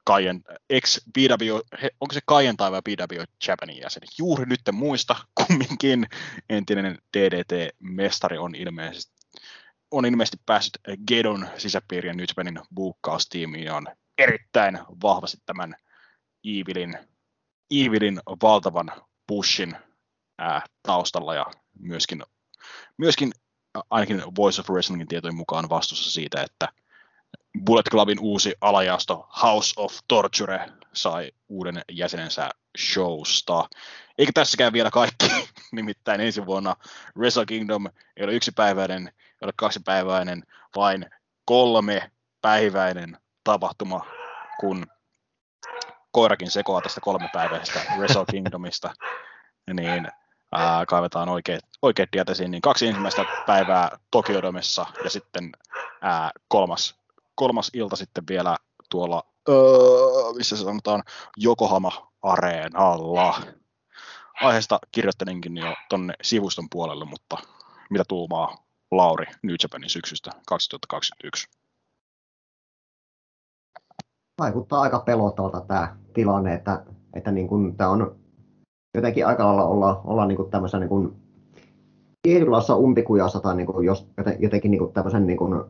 [0.04, 1.56] Kaien, ex BW,
[2.02, 4.04] onko se Kaien tai BW Japanin jäsen?
[4.18, 5.16] Juuri nyt en muista,
[5.48, 6.08] kumminkin
[6.50, 9.15] entinen DDT-mestari on ilmeisesti
[9.92, 15.76] on ilmeisesti päässyt Gedon sisäpiirien Japanin buukkaustiimiin ja on erittäin vahvasti tämän
[16.44, 16.98] Evilin,
[17.72, 18.92] Evilin valtavan
[19.28, 19.76] pushin
[20.38, 21.46] ää, taustalla ja
[21.80, 22.24] myöskin,
[22.98, 23.32] myöskin
[23.90, 26.68] ainakin Voice of Wrestlingin tietojen mukaan vastuussa siitä, että
[27.66, 33.70] Bullet Clubin uusi alajaosto House of Torture sai uuden jäsenensä showsta.
[34.18, 35.26] Eikä tässäkään vielä kaikki,
[35.72, 36.76] nimittäin ensi vuonna
[37.18, 37.86] Wrestle Kingdom
[38.18, 40.44] ei ole yksipäiväinen, ei ole kaksipäiväinen,
[40.76, 41.06] vain
[41.46, 42.12] kolme
[42.42, 44.06] päiväinen tapahtuma,
[44.60, 44.86] kun
[46.12, 48.94] koirakin sekoaa tästä kolmepäiväisestä Wrestle Kingdomista,
[49.74, 50.08] niin
[50.52, 55.52] ää, kaivetaan oikeat, oikeat tietäisiin, niin kaksi ensimmäistä päivää Tokiodomessa ja sitten
[56.02, 56.96] ää, kolmas,
[57.36, 58.58] kolmas ilta sitten vielä
[58.90, 61.04] tuolla, öö, missä se sanotaan,
[61.44, 63.42] Yokohama Areenalla.
[64.42, 67.38] Aiheesta kirjoittelinkin jo tonne sivuston puolelle, mutta
[67.90, 68.56] mitä tuumaa
[68.92, 71.48] Lauri New Japanin syksystä 2021?
[74.40, 78.16] Vaikuttaa aika pelottavalta tämä tilanne, että, että niin kuin tämä on
[78.94, 81.16] jotenkin aika lailla olla, olla niin kuin tämmöisessä niin kuin
[82.22, 84.08] tietynlaisessa umpikujassa tai niin kuin jos,
[84.40, 85.64] jotenkin niin kuin tämmöisen niin kuin,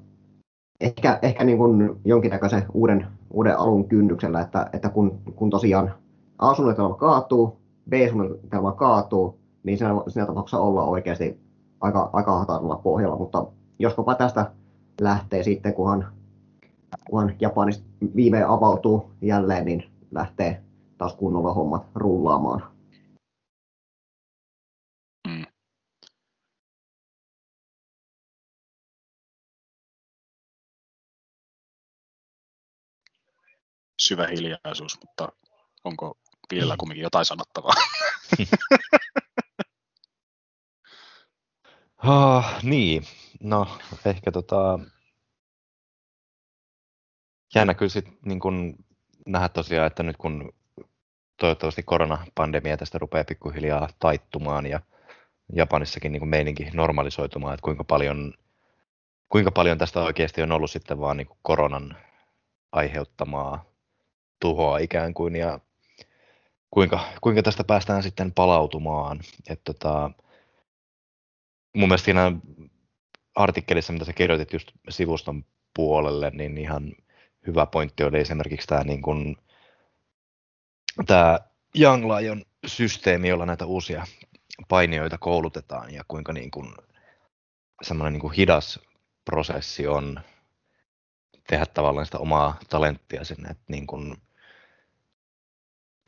[0.79, 5.93] ehkä, ehkä niin kuin jonkinnäköisen uuden, uuden alun kynnyksellä, että, että kun, kun tosiaan
[6.39, 11.39] A-suunnitelma kaatuu, B-suunnitelma kaatuu, niin siinä, siinä tapauksessa ollaan oikeasti
[11.81, 13.47] aika, aika hataralla pohjalla, mutta
[13.79, 14.51] joskopa tästä
[15.01, 16.13] lähtee sitten, kunhan,
[17.09, 20.63] kunhan Japanista viimein avautuu jälleen, niin lähtee
[20.97, 22.63] taas kunnolla hommat rullaamaan.
[25.27, 25.45] Mm.
[34.01, 35.29] Syvä hiljaisuus, mutta
[35.83, 36.17] onko
[36.49, 37.73] Piilellä kumminkin jotain sanottavaa?
[42.07, 43.03] oh, niin,
[43.39, 43.67] no
[44.05, 44.79] ehkä tota...
[47.55, 48.75] Jännä kyllä sit, niin kun
[49.25, 50.53] nähdä tosiaan, että nyt kun
[51.39, 54.79] toivottavasti koronapandemia tästä rupeaa pikkuhiljaa taittumaan ja
[55.53, 58.33] Japanissakin niin meininki normalisoitumaan, että kuinka paljon,
[59.29, 61.97] kuinka paljon tästä oikeasti on ollut sitten vaan niin koronan
[62.71, 63.65] aiheuttamaa
[64.39, 65.59] tuhoa ikään kuin ja
[66.71, 69.19] kuinka, kuinka tästä päästään sitten palautumaan.
[69.49, 70.11] Et tota,
[71.75, 72.31] mun mielestä siinä
[73.35, 75.45] artikkelissa, mitä sä kirjoitit just sivuston
[75.75, 76.95] puolelle, niin ihan
[77.47, 79.37] hyvä pointti oli esimerkiksi tämä niin kuin,
[81.07, 81.39] tämä
[81.79, 84.05] Young Lion systeemi, jolla näitä uusia
[84.67, 86.73] painijoita koulutetaan ja kuinka niin kuin,
[87.81, 88.79] semmoinen niin kuin hidas
[89.25, 90.19] prosessi on
[91.49, 93.49] tehdä tavallaan sitä omaa talenttia sinne.
[93.49, 94.17] Että niin kuin,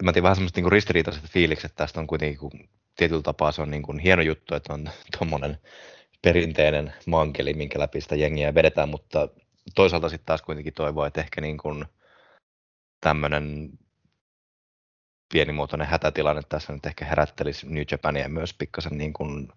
[0.04, 2.52] mä tein vähän semmoista niin ristiriitaiset fiilikset tästä on kuitenkin, kun
[2.96, 5.58] tietyllä tapaa se on niin kuin hieno juttu, että on tuommoinen
[6.22, 9.30] perinteinen mankeli, minkä läpi sitä jengiä vedetään, mutta
[9.76, 11.86] toisaalta sitten taas kuitenkin toivoa, että ehkä niin kuin
[13.02, 13.70] tämmöinen
[15.34, 19.48] pienimuotoinen hätätilanne tässä nyt ehkä herättelisi New Japania myös pikkasen niin kuin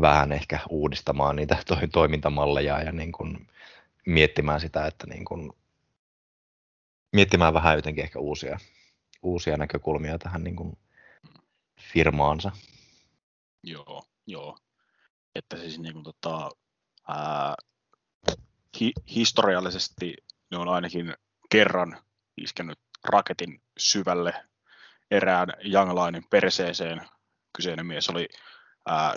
[0.00, 1.56] vähän ehkä uudistamaan niitä
[1.92, 3.48] toimintamalleja ja niin kuin
[4.06, 5.52] miettimään sitä, että niin kuin
[7.12, 8.58] miettimään vähän jotenkin ehkä uusia
[9.24, 10.78] uusia näkökulmia tähän niin kuin
[11.92, 12.52] firmaansa.
[13.62, 14.58] Joo, joo.
[15.34, 16.50] Että siis niin kuin, tota,
[17.08, 17.54] ää,
[18.80, 20.16] hi, historiallisesti
[20.50, 21.14] ne on ainakin
[21.50, 21.98] kerran
[22.36, 24.34] iskenyt raketin syvälle
[25.10, 27.08] erään Younglainin perseeseen.
[27.56, 28.28] Kyseinen mies oli
[28.86, 29.14] ää,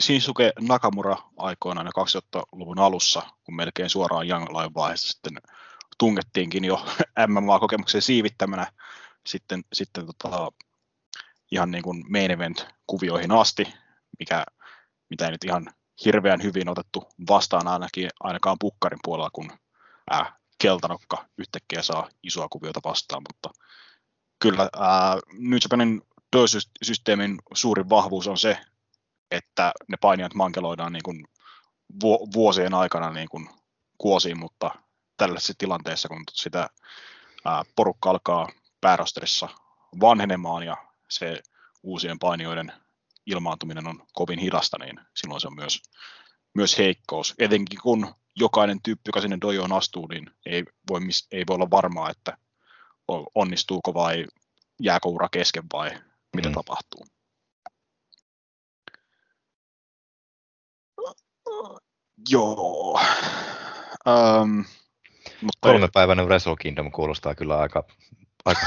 [0.00, 5.32] Shinsuke, Nakamura aikoinaan 2000-luvun alussa, kun melkein suoraan Younglain vaiheessa sitten
[5.98, 6.86] tungettiinkin jo
[7.28, 8.72] MMA-kokemuksen siivittämänä
[9.26, 10.52] sitten, sitten tota,
[11.50, 13.74] ihan niin kuin main event-kuvioihin asti,
[14.18, 14.44] mikä,
[15.10, 15.66] mitä ei nyt ihan
[16.04, 19.50] hirveän hyvin otettu vastaan ainakin, ainakaan pukkarin puolella, kun
[20.10, 23.60] ää, keltanokka yhtäkkiä saa isoa kuviota vastaan, mutta
[24.38, 26.02] kyllä ää, New Japanin
[26.82, 28.58] systeemin suurin vahvuus on se,
[29.30, 31.24] että ne painijat mankeloidaan niin kuin
[32.34, 33.48] vuosien aikana niin kuin
[33.98, 34.70] kuosiin, mutta
[35.16, 36.68] tällaisessa tilanteessa, kun sitä
[37.44, 38.48] ää, porukka alkaa
[38.82, 39.48] päärosterissa
[40.00, 40.76] vanhenemaan ja
[41.08, 41.42] se
[41.82, 42.72] uusien painijoiden
[43.26, 45.82] ilmaantuminen on kovin hidasta, niin silloin se on myös,
[46.54, 47.34] myös heikkous.
[47.38, 51.00] Etenkin kun jokainen tyyppi, joka sinne dojoon astuu, niin ei voi,
[51.32, 52.38] ei voi olla varmaa, että
[53.34, 54.26] onnistuuko vai
[54.82, 55.90] jääkö ura kesken vai
[56.36, 56.54] mitä mm.
[56.54, 57.06] tapahtuu.
[62.28, 63.00] Joo.
[64.06, 64.64] Um,
[65.40, 67.84] mutta Kolmepäiväinen Wrestle Kingdom kuulostaa kyllä aika,
[68.44, 68.60] aika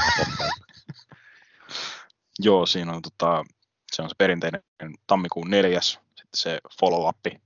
[2.38, 3.44] Joo, siinä on, tota,
[3.92, 4.62] se on se perinteinen
[5.06, 7.40] tammikuun neljäs, sitten se follow-up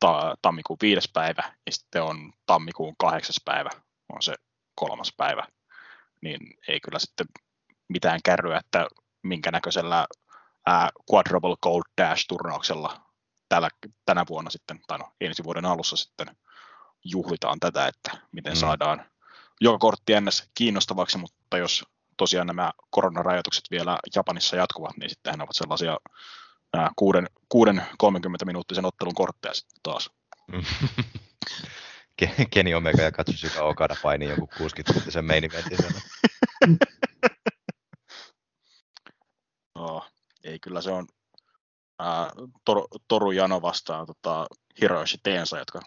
[0.00, 3.70] ta, tammikuun viides päivä, ja sitten on tammikuun kahdeksas päivä,
[4.12, 4.34] on se
[4.74, 5.46] kolmas päivä.
[6.22, 7.26] Niin ei kyllä sitten
[7.88, 8.86] mitään kärryä, että
[9.22, 10.06] minkä näköisellä
[10.66, 13.00] ää, Quadruple Gold Dash-turnauksella
[13.48, 13.68] tällä,
[14.04, 16.36] tänä vuonna sitten, tai no, ensi vuoden alussa sitten
[17.04, 18.58] juhlitaan tätä, että miten mm.
[18.58, 19.04] saadaan
[19.60, 20.50] joka kortti ns.
[20.54, 21.84] kiinnostavaksi, mutta jos
[22.16, 25.98] tosiaan nämä koronarajoitukset vielä Japanissa jatkuvat, niin sitten ne ovat sellaisia
[26.74, 30.10] ää, kuuden, kuuden 30 minuuttisen ottelun kortteja sitten taas.
[32.50, 35.78] Kenny Omega ja Katsushika Okada paini joku 60 minuuttisen main eventin
[39.74, 40.06] no,
[40.44, 41.06] ei kyllä se on
[41.98, 42.30] ää,
[42.64, 44.46] Tor, Toru Jano vastaan tota,
[44.80, 45.80] Hiroshi Tensa, jotka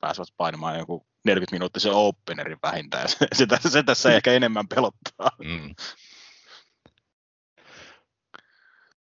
[0.00, 3.08] pääsevät painamaan joku 40 minuuttisen openerin vähintään.
[3.32, 5.30] Se, se, se tässä ehkä enemmän pelottaa.
[5.44, 5.74] Mm.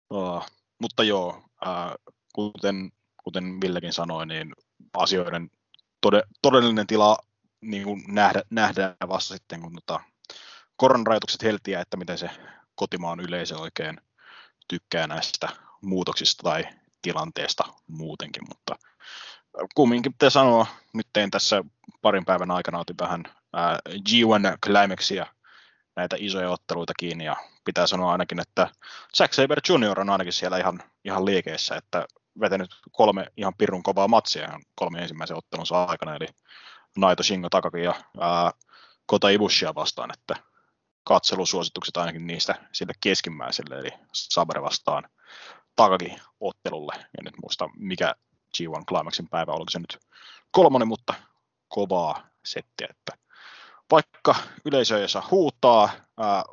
[0.09, 0.45] Oh,
[0.81, 1.95] mutta joo, ää,
[2.33, 2.91] kuten,
[3.23, 4.53] kuten Villekin sanoi, niin
[4.93, 5.49] asioiden
[6.01, 7.17] tode, todellinen tila
[7.61, 9.99] niin kuin nähdä, nähdään vasta sitten, kun tota,
[10.75, 12.29] koronarajoitukset heltiää, että miten se
[12.75, 13.97] kotimaan yleisö oikein
[14.67, 15.49] tykkää näistä
[15.81, 16.67] muutoksista tai
[17.01, 18.75] tilanteesta muutenkin, mutta
[19.75, 21.63] kumminkin pitää sanoa, nyt tein tässä
[22.01, 23.23] parin päivän aikana, otin vähän
[23.53, 25.25] ää, G1 Climaxia,
[25.95, 27.35] näitä isoja otteluita kiinni, ja
[27.65, 28.67] pitää sanoa ainakin, että
[29.17, 29.99] Zack Saber Jr.
[29.99, 32.05] on ainakin siellä ihan, ihan liikeessä, että
[32.39, 36.27] vetänyt kolme ihan pirun kovaa matsia ihan kolme ensimmäisen ottelunsa aikana, eli
[36.97, 38.51] Naito Shingo Takaki ja ää,
[39.05, 40.35] Kota Ibushia vastaan, että
[41.03, 45.09] katselusuositukset ainakin niistä sille keskimmäiselle, eli Sabre vastaan
[45.75, 46.93] Takaki ottelulle.
[46.97, 48.15] En nyt muista, mikä
[48.57, 49.97] G1 Climaxin päivä, oliko se nyt
[50.51, 51.13] kolmonen, mutta
[51.67, 53.11] kovaa settiä, että
[53.91, 54.35] vaikka
[54.65, 55.89] yleisö ei saa huutaa,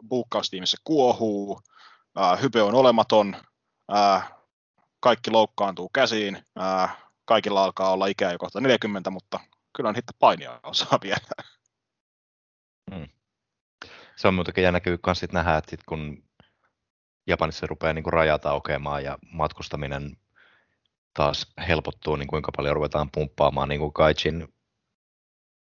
[0.09, 1.61] buukkaustiimissä kuohuu,
[2.17, 3.37] ää, hype on olematon,
[3.89, 4.31] ää,
[5.01, 9.41] kaikki loukkaantuu käsiin, ää, kaikilla alkaa olla ikää jo kohta 40, mutta
[9.77, 11.45] kyllä on hitto painia osaa vielä.
[12.95, 13.09] Hmm.
[14.17, 16.25] Se on muutenkin jännä myös nähdä, että sit kun
[17.27, 20.17] Japanissa rupeaa niin kuin rajat aukeamaan ja matkustaminen
[21.17, 24.49] taas helpottuu, niin kuinka paljon ruvetaan pumppaamaan niin kuin Kaijin,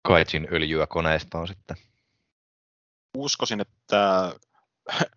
[0.01, 1.77] Kaijin öljyä koneistoon sitten?
[3.17, 4.33] Uskoisin, että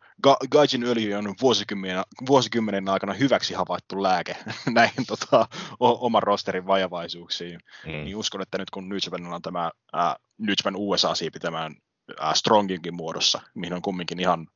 [0.50, 4.36] Gaijin öljy on vuosikymmenen, vuosikymmenen aikana hyväksi havaittu lääke
[4.74, 5.48] näihin tota,
[5.80, 7.60] oman rosterin vajavaisuuksiin.
[7.86, 7.92] Mm.
[7.92, 8.98] Niin uskon, että nyt kun New
[9.32, 11.76] on tämä äh, New Japan USA-siipi tämän
[12.22, 14.46] äh, Stronginkin muodossa, mihin on kumminkin ihan,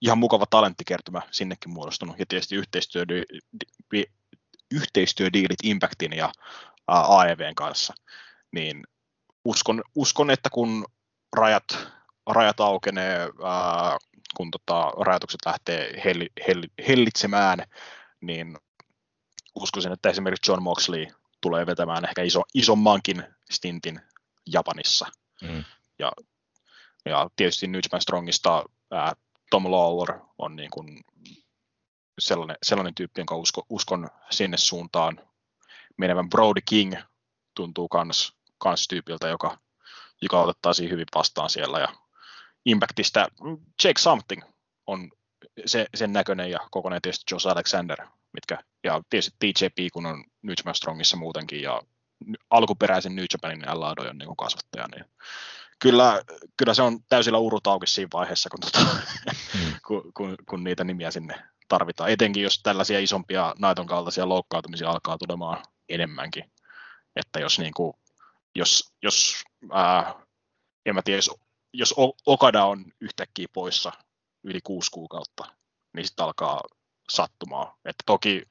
[0.00, 3.04] ihan mukava talenttikertymä sinnekin muodostunut, ja tietysti yhteistyö,
[4.74, 6.32] yhteistyödiilit Impactin ja
[6.86, 7.94] AEVn kanssa,
[8.52, 8.84] niin
[9.44, 10.86] uskon, uskon että kun
[11.36, 11.64] rajat,
[12.26, 13.98] rajat aukenee, ää,
[14.36, 17.58] kun tota, rajoitukset lähtee helli, helli, hellitsemään,
[18.20, 18.58] niin
[19.54, 21.06] uskoisin, että esimerkiksi John Moxley
[21.40, 24.00] tulee vetämään ehkä iso, isommankin stintin
[24.52, 25.06] Japanissa.
[25.42, 25.64] Mm.
[25.98, 26.12] Ja,
[27.04, 29.12] ja tietysti New Japan Strongista ää,
[29.50, 31.04] Tom Lawler on niin kuin
[32.18, 35.20] sellainen, sellainen tyyppi, jonka usko, uskon sinne suuntaan
[35.96, 36.94] menevän Brody King
[37.54, 39.58] tuntuu kans, kans tyypiltä, joka,
[40.22, 41.78] joka otettaisiin hyvin vastaan siellä.
[41.78, 41.88] Ja
[42.64, 43.28] Impactista
[43.84, 44.42] Jake Something
[44.86, 45.10] on
[45.66, 50.54] se, sen näköinen ja kokonaan tietysti Josh Alexander, mitkä, ja tietysti TJP, kun on New
[50.58, 51.82] Japan Strongissa muutenkin, ja
[52.50, 55.04] alkuperäisen New Japanin on niin kasvattaja, niin
[55.78, 56.22] kyllä,
[56.56, 59.60] kyllä se on täysillä urut auki siinä vaiheessa, kun, tota, mm.
[59.86, 61.34] kun, kun, kun, niitä nimiä sinne
[61.68, 66.52] tarvitaan, etenkin jos tällaisia isompia naiton kaltaisia loukkaantumisia alkaa tulemaan enemmänkin.
[67.16, 67.94] Että jos, niin kuin,
[68.54, 70.14] jos, jos ää,
[70.86, 71.30] en mä tiedä, jos,
[71.72, 71.94] jos
[72.26, 73.92] Okada on yhtäkkiä poissa
[74.44, 75.44] yli kuusi kuukautta,
[75.94, 76.60] niin sitten alkaa
[77.10, 77.72] sattumaan.
[77.84, 78.42] Että toki,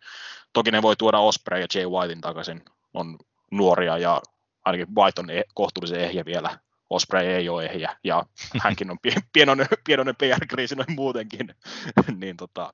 [0.54, 3.18] toki ne voi tuoda Osprey ja Jay Whitein takaisin, on
[3.52, 4.22] nuoria ja
[4.66, 6.60] ainakin White on e- kohtuullisen ehjä vielä,
[6.90, 8.26] Osprey ei ole ehjä, ja
[8.64, 8.98] hänkin on
[9.34, 11.56] pienoinen, pienoinen PR-kriisi noin muutenkin,
[12.22, 12.74] niin tota,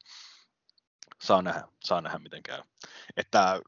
[1.22, 2.61] saa nähdä, saa nähdä miten käy.
[3.17, 3.61] Että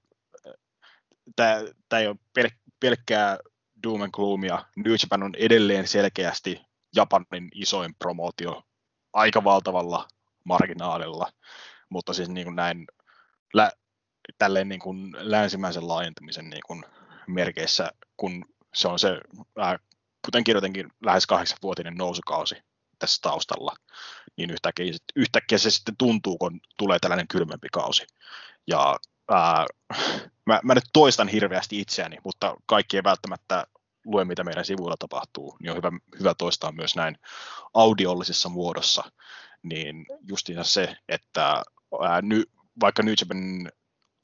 [1.35, 3.37] tämä ei ole pel- pelkkää
[3.83, 4.65] doom and gloomia.
[4.75, 6.61] New Japan on edelleen selkeästi
[6.95, 8.63] Japanin isoin promootio
[9.13, 10.07] aika valtavalla
[10.43, 11.31] marginaalilla,
[11.89, 12.87] mutta siis niin kuin näin
[13.53, 13.71] lä,
[14.37, 16.85] tälleen niin kuin länsimäisen laajentumisen niin kuin
[17.27, 19.21] merkeissä, kun se on se,
[19.57, 19.79] ää,
[20.25, 22.55] kuten kirjoitinkin, lähes kahdeksanvuotinen nousukausi
[23.03, 23.75] tässä taustalla,
[24.37, 28.05] niin yhtäkkiä, yhtäkkiä se sitten tuntuu, kun tulee tällainen kylmempi kausi.
[28.67, 28.99] Ja
[29.31, 29.65] ää,
[30.45, 33.67] mä, mä nyt toistan hirveästi itseäni, mutta kaikki ei välttämättä
[34.05, 37.17] lue, mitä meidän sivuilla tapahtuu, niin on hyvä, hyvä toistaa myös näin
[37.73, 39.03] audiollisessa muodossa.
[39.63, 41.63] Niin justiinsa se, että
[42.01, 42.43] ää, ny,
[42.79, 43.71] vaikka Japan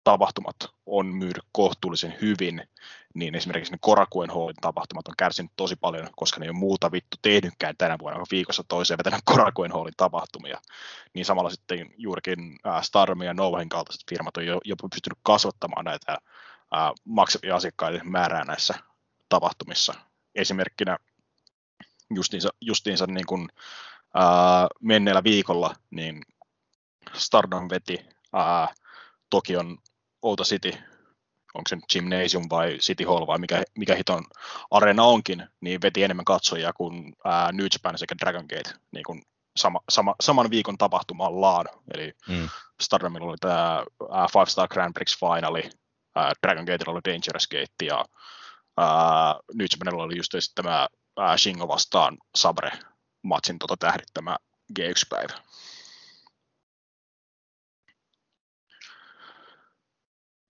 [0.04, 2.68] tapahtumat on myydy kohtuullisen hyvin,
[3.14, 6.92] niin esimerkiksi ne Korakuen Hallin tapahtumat on kärsinyt tosi paljon, koska ne ei ole muuta
[6.92, 10.62] vittu tehnytkään tänä vuonna viikossa toiseen vetänyt Korakuen Hallin tapahtumia.
[11.14, 16.18] Niin samalla sitten juurikin Starmin ja Novahin kaltaiset firmat on jo, jopa pystynyt kasvattamaan näitä
[17.06, 18.74] maksavia asiakkaiden määrää näissä
[19.30, 19.94] tapahtumissa.
[20.36, 20.98] Esimerkkinä
[22.16, 23.50] justiinsa, justiinsa niin kuin,
[24.82, 26.22] menneellä viikolla niin
[27.14, 28.76] Stardom veti äh,
[29.30, 29.78] Tokion
[30.22, 30.72] Outa City,
[31.54, 34.24] onko se Gymnasium vai City Hall vai mikä, mikä hiton
[34.72, 39.22] areena onkin, niin veti enemmän katsojia kuin ää, New Japan sekä Dragon Gate niin kuin
[39.58, 41.66] sama, sama, saman viikon tapahtumallaan.
[41.94, 42.50] Eli mm.
[42.82, 43.84] Stardomilla oli tämä
[44.34, 45.70] Five Star Grand Prix Finali,
[46.16, 48.06] ää, Dragon Gateilla oli Dangerous Gate ja
[48.78, 52.72] ää, New Japanilla oli just tämä ää, Shingo vastaan Sabre
[53.24, 54.38] matsin tota tähdittämä
[54.80, 55.34] G1-päivä.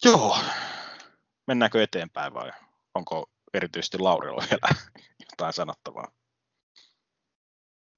[0.04, 0.38] Joo,
[1.48, 2.52] mennäänkö eteenpäin vai
[2.96, 4.82] onko erityisesti Laurilla vielä
[5.32, 6.12] jotain sanottavaa?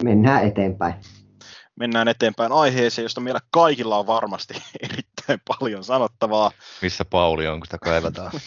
[0.04, 0.94] Mennään eteenpäin.
[1.76, 4.54] Mennään eteenpäin aiheeseen, josta meillä kaikilla on varmasti
[4.92, 6.52] erittäin paljon sanottavaa.
[6.82, 8.32] Missä Pauli on, kun sitä kaivataan?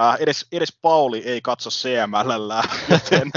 [0.00, 2.50] äh, edes, edes Pauli ei katso CML,
[2.90, 3.30] joten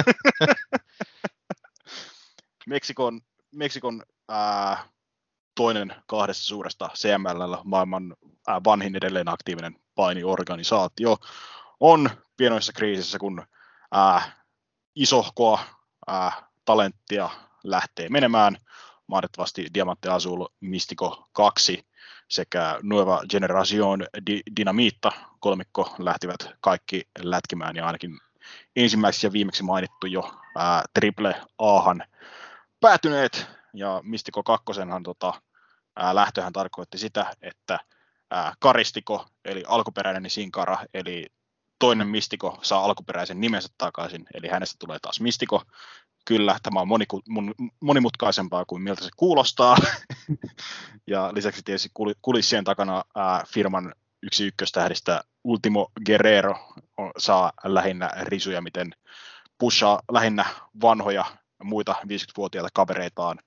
[2.68, 3.22] Meksikon,
[3.56, 4.86] Meksikon äh,
[5.58, 8.16] toinen kahdesta suuresta CML, maailman
[8.66, 11.18] vanhin edelleen aktiivinen painiorganisaatio,
[11.80, 13.46] on pienoissa kriisissä, kun
[13.92, 14.22] ää,
[14.96, 15.60] isohkoa
[16.08, 16.32] ää,
[16.66, 17.30] talenttia
[17.64, 18.58] lähtee menemään.
[19.08, 21.88] Mahdollisesti Diamante Azul Mystico 2
[22.30, 28.20] sekä Nueva Generación Di- Dynamita kolmikko lähtivät kaikki lätkimään ja ainakin
[28.76, 32.04] ensimmäiseksi ja viimeksi mainittu jo ää, Triple Ahan
[32.80, 34.66] päätyneet ja Mystico 2
[35.04, 35.34] tota,
[35.98, 37.80] ää, lähtöhän tarkoitti sitä, että
[38.32, 41.26] ää, Karistiko, eli alkuperäinen Sinkara, eli
[41.80, 45.62] toinen Mistiko saa alkuperäisen nimensä takaisin, eli hänestä tulee taas Mistiko.
[46.26, 47.22] Kyllä, tämä on moniku,
[47.80, 49.78] monimutkaisempaa kuin miltä se kuulostaa.
[51.12, 51.90] ja lisäksi tietysti
[52.22, 53.94] kulissien takana ää, firman
[54.24, 58.92] yksi ykköstähdistä Ultimo Guerrero on, saa lähinnä risuja, miten
[59.58, 60.46] pushaa lähinnä
[60.82, 61.26] vanhoja
[61.64, 63.40] muita 50-vuotiaita kavereitaan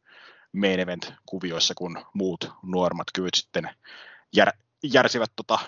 [0.53, 3.77] main event-kuvioissa, kun muut nuormat kyvyt sitten
[4.37, 5.59] jär, järsivät, tota,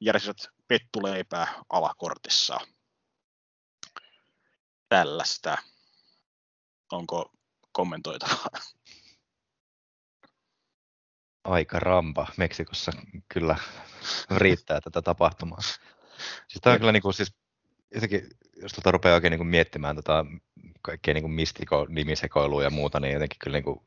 [0.00, 0.36] järsivät
[0.68, 2.58] pettuleipää alakortissa.
[4.88, 5.56] Tällaista.
[6.92, 7.32] Onko
[7.72, 8.46] kommentoitavaa?
[11.44, 12.26] Aika rampa.
[12.36, 12.92] Meksikossa
[13.28, 13.56] kyllä
[14.30, 15.60] riittää tätä tapahtumaa.
[16.48, 17.34] Siis tämä on kyllä niin kuin, siis,
[17.94, 18.28] jotenkin,
[18.62, 20.26] jos tuota rupeaa oikein niin kuin miettimään tota
[20.82, 23.80] kaikkea niin mistiko nimisekoilua ja muuta, niin jotenkin kyllä niin kuin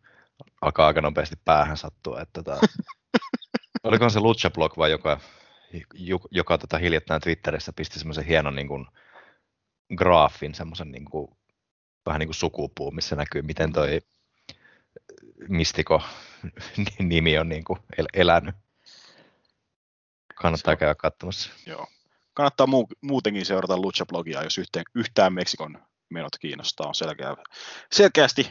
[0.62, 2.22] alkaa aika nopeasti päähän sattua.
[2.22, 2.68] Että tota,
[3.84, 5.20] olikohan se Lucha Blog vai joka,
[6.32, 8.86] joka tota hiljattain Twitterissä pisti semmoisen hienon niin kuin,
[9.98, 11.38] graafin, semmoisen niin kuin,
[12.06, 14.02] vähän niin kuin sukupuu, missä näkyy, miten toi
[15.50, 16.02] Mistiko
[17.00, 18.56] nimi on niin kuin el- elänyt.
[20.36, 21.52] Kannattaa käydä katsomassa.
[21.66, 21.88] Joo.
[22.36, 26.88] Kannattaa muu, muutenkin seurata Lucha-blogia, jos yhteen, yhtään Meksikon menot kiinnostaa.
[26.88, 27.36] On selkeä,
[27.92, 28.50] selkeästi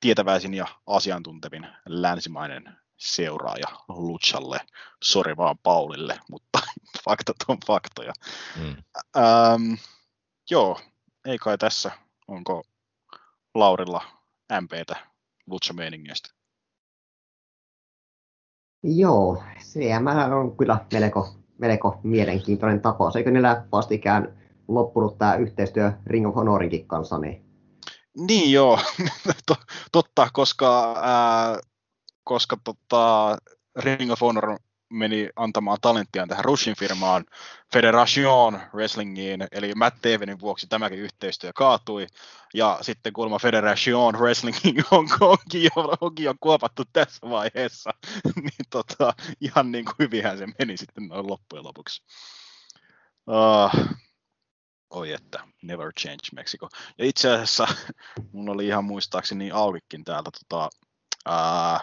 [0.00, 4.60] tietäväisin ja asiantuntevin länsimainen seuraaja Luchalle.
[5.04, 6.58] Sori vaan Paulille, mutta
[7.04, 8.12] faktat on faktoja.
[8.56, 8.76] Mm.
[9.16, 9.74] Ähm,
[10.50, 10.80] joo,
[11.24, 11.90] ei kai tässä.
[12.28, 12.62] Onko
[13.54, 14.02] Laurilla
[14.60, 14.96] MPtä
[15.46, 16.34] Lucha-meiningistä?
[18.82, 23.16] Joo, CML on kyllä melko, melko mielenkiintoinen tapaus.
[23.16, 24.38] Eikö niillä vastikään
[24.68, 27.18] loppunut tämä yhteistyö Ring of Honorinkin kanssa?
[27.18, 27.44] Niin,
[28.28, 28.78] niin joo,
[29.92, 31.58] totta, koska, ää,
[32.24, 33.36] koska tota,
[33.78, 34.58] Ring of Honor
[34.92, 37.24] meni antamaan talenttiaan tähän Rushin firmaan
[37.72, 42.06] Federation Wrestlingiin, eli Matt Davenin vuoksi tämäkin yhteistyö kaatui,
[42.54, 47.90] ja sitten kuulemma Federation Wrestlingin on, onkin, jo, onkin jo kuopattu tässä vaiheessa,
[48.36, 52.02] niin tota, ihan niin kuin hyvinhän se meni sitten noin loppujen lopuksi.
[53.26, 53.96] Uh,
[54.92, 56.68] Oi että, never change Mexico.
[56.98, 57.66] Ja itse asiassa
[58.32, 60.70] mun oli ihan muistaakseni aukikin täältä tota,
[61.26, 61.80] ää,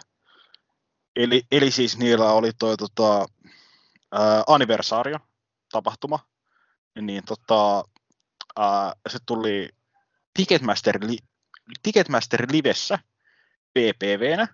[1.19, 3.25] eli, eli siis niillä oli toi tota,
[4.11, 5.19] ää, anniversaario
[5.71, 6.19] tapahtuma,
[7.01, 7.83] niin tota,
[8.59, 9.69] ää, se tuli
[10.33, 11.17] Ticketmaster, li,
[11.83, 12.99] Ticketmaster Livessä
[13.73, 14.47] PPVnä,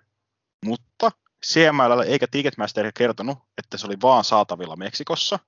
[0.64, 1.10] mutta
[1.46, 5.38] CML eikä Ticketmaster kertonut, että se oli vaan saatavilla Meksikossa.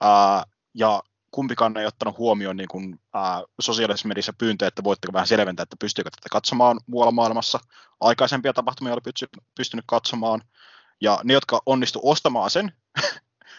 [0.00, 0.44] Ää,
[0.74, 5.62] ja kumpikaan ei ottanut huomioon niin kuin, ää, sosiaalisessa mediassa pyyntöjä, että voitteko vähän selventää,
[5.62, 7.60] että pystyykö tätä katsomaan muualla maailmassa.
[8.00, 10.42] Aikaisempia tapahtumia oli pystynyt katsomaan,
[11.00, 12.72] ja ne, jotka onnistu ostamaan sen,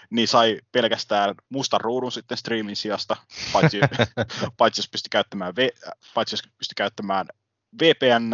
[0.09, 3.15] niin sai pelkästään mustan ruudun sitten streamin sijasta,
[3.53, 3.79] paitsi,
[4.57, 5.53] paitsi jos pystyi käyttämään,
[6.13, 7.27] paitsi jos pystyi käyttämään
[7.81, 8.33] VPN,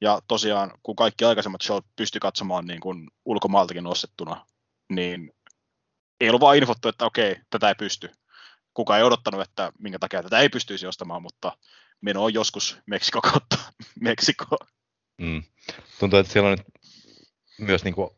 [0.00, 4.46] ja tosiaan, kun kaikki aikaisemmat showt pystyi katsomaan niin kuin ulkomaaltakin ostettuna,
[4.88, 5.32] niin
[6.20, 8.10] ei ollut vaan infottu, että okei, tätä ei pysty.
[8.74, 11.56] Kuka ei odottanut, että minkä takia tätä ei pystyisi ostamaan, mutta
[12.00, 13.56] meno on joskus Meksiko kautta
[14.00, 14.56] Meksiko.
[15.18, 15.42] Mm.
[16.00, 16.66] Tuntuu, että siellä on nyt
[17.58, 18.10] myös niin kuin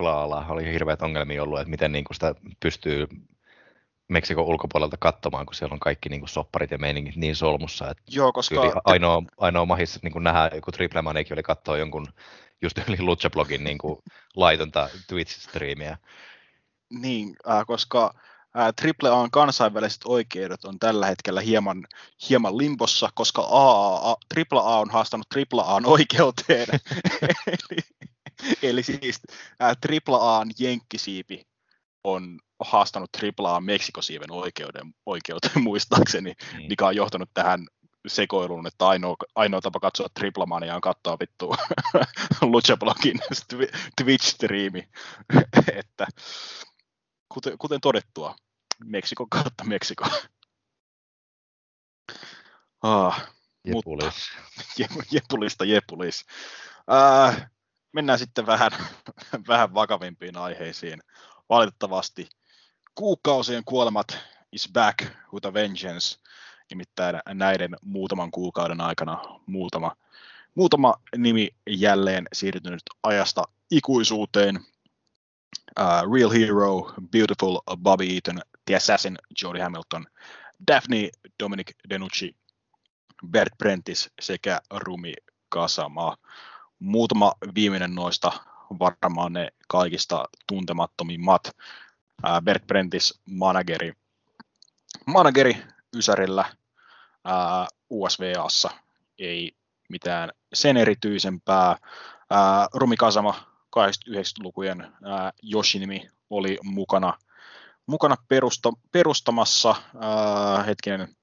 [0.00, 3.06] AAA oli hirveät ongelmia ollut, että miten niin kuin sitä pystyy
[4.08, 7.90] Meksikon ulkopuolelta katsomaan, kun siellä on kaikki niin kuin sopparit ja meiningit niin solmussa.
[7.90, 8.80] Että Joo, koska...
[8.84, 12.06] Ainoa, ainoa mahis niin kuin nähdä, joku Triple Manikin oli katsoa jonkun
[12.62, 13.98] just yli Lucha-blogin niin kuin
[14.36, 15.96] laitonta Twitch-striimiä.
[16.90, 18.14] Niin, äh, koska
[18.58, 21.86] äh, Triple A:n kansainväliset oikeudet on tällä hetkellä hieman,
[22.28, 26.66] hieman limbossa, koska AAA, Triple A on haastanut Triple A:n oikeuteen.
[27.46, 27.78] eli,
[28.62, 29.20] eli siis
[29.62, 31.46] äh, Triple A:n jenkkisiipi
[32.04, 36.62] on haastanut AAA Meksikosiiven oikeuden, oikeuteen muistaakseni, mm.
[36.68, 37.66] mikä on johtanut tähän
[38.06, 41.54] sekoiluun, että ainoa, ainoa tapa katsoa Triplamania on katsoa vittu
[42.52, 43.20] Luchablogin
[44.00, 44.88] Twitch-striimi.
[45.76, 46.06] että
[47.32, 48.36] kuten, kuten todettua,
[48.84, 50.06] Meksikon kautta Meksiko.
[52.82, 53.28] Ah,
[53.64, 54.14] jepulis.
[54.94, 56.24] Mutta, jepulista jepulis.
[56.92, 57.50] Äh,
[57.92, 58.70] mennään sitten vähän,
[59.48, 61.02] vähän vakavimpiin aiheisiin.
[61.48, 62.28] Valitettavasti
[62.94, 64.18] kuukausien kuolemat
[64.52, 66.18] is back with a vengeance.
[66.70, 69.96] Nimittäin näiden muutaman kuukauden aikana muutama,
[70.54, 74.60] muutama nimi jälleen siirtynyt ajasta ikuisuuteen.
[75.80, 80.06] Uh, Real Hero, Beautiful Bobby Eaton, The Assassin Jody Hamilton,
[80.68, 81.10] Daphne
[81.42, 82.36] Dominic Denucci,
[83.30, 85.14] Bert Prentice sekä Rumi
[85.48, 86.16] Kasama.
[86.78, 88.32] Muutama viimeinen noista
[88.78, 91.56] varmaan ne kaikista tuntemattomimmat.
[92.44, 93.92] Bert Prentis manageri,
[95.06, 95.56] manageri
[95.96, 96.44] Ysärillä
[97.90, 98.70] USVAssa,
[99.18, 99.56] ei
[99.88, 101.76] mitään sen erityisempää.
[102.30, 107.18] Ää, Rumi Kasama 89-lukujen ää, Yoshinimi oli mukana,
[107.86, 111.16] mukana perusta, perustamassa, ää, hetkinen,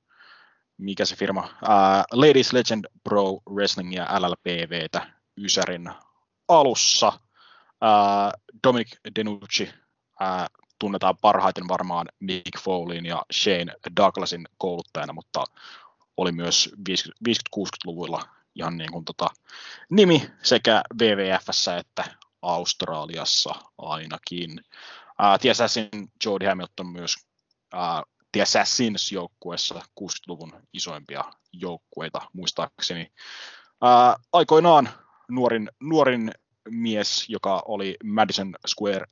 [0.77, 5.91] mikä se firma, ää, Ladies Legend Pro Wrestling ja LLPVtä Ysärin
[6.47, 7.19] alussa.
[7.81, 8.31] Ää,
[8.67, 9.69] Dominic Denucci
[10.19, 10.47] ää,
[10.79, 15.43] tunnetaan parhaiten varmaan Mick Foleyn ja Shane Douglasin kouluttajana, mutta
[16.17, 18.21] oli myös 50-60-luvuilla
[18.55, 19.27] ihan niin kuin tota,
[19.89, 22.03] nimi sekä WWFssä että
[22.41, 24.61] Australiassa ainakin.
[25.19, 25.89] Uh, The Assassin
[26.25, 27.15] Jody Hamilton myös
[27.73, 31.23] uh, The Assassins joukkueessa 60-luvun isoimpia
[31.53, 33.11] joukkueita muistaakseni.
[33.83, 34.89] Uh, aikoinaan
[35.29, 36.31] nuorin, nuorin
[36.69, 39.05] mies, joka oli Madison Square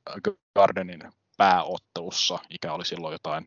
[0.56, 3.46] Gardenin pääottelussa, ikä oli silloin jotain,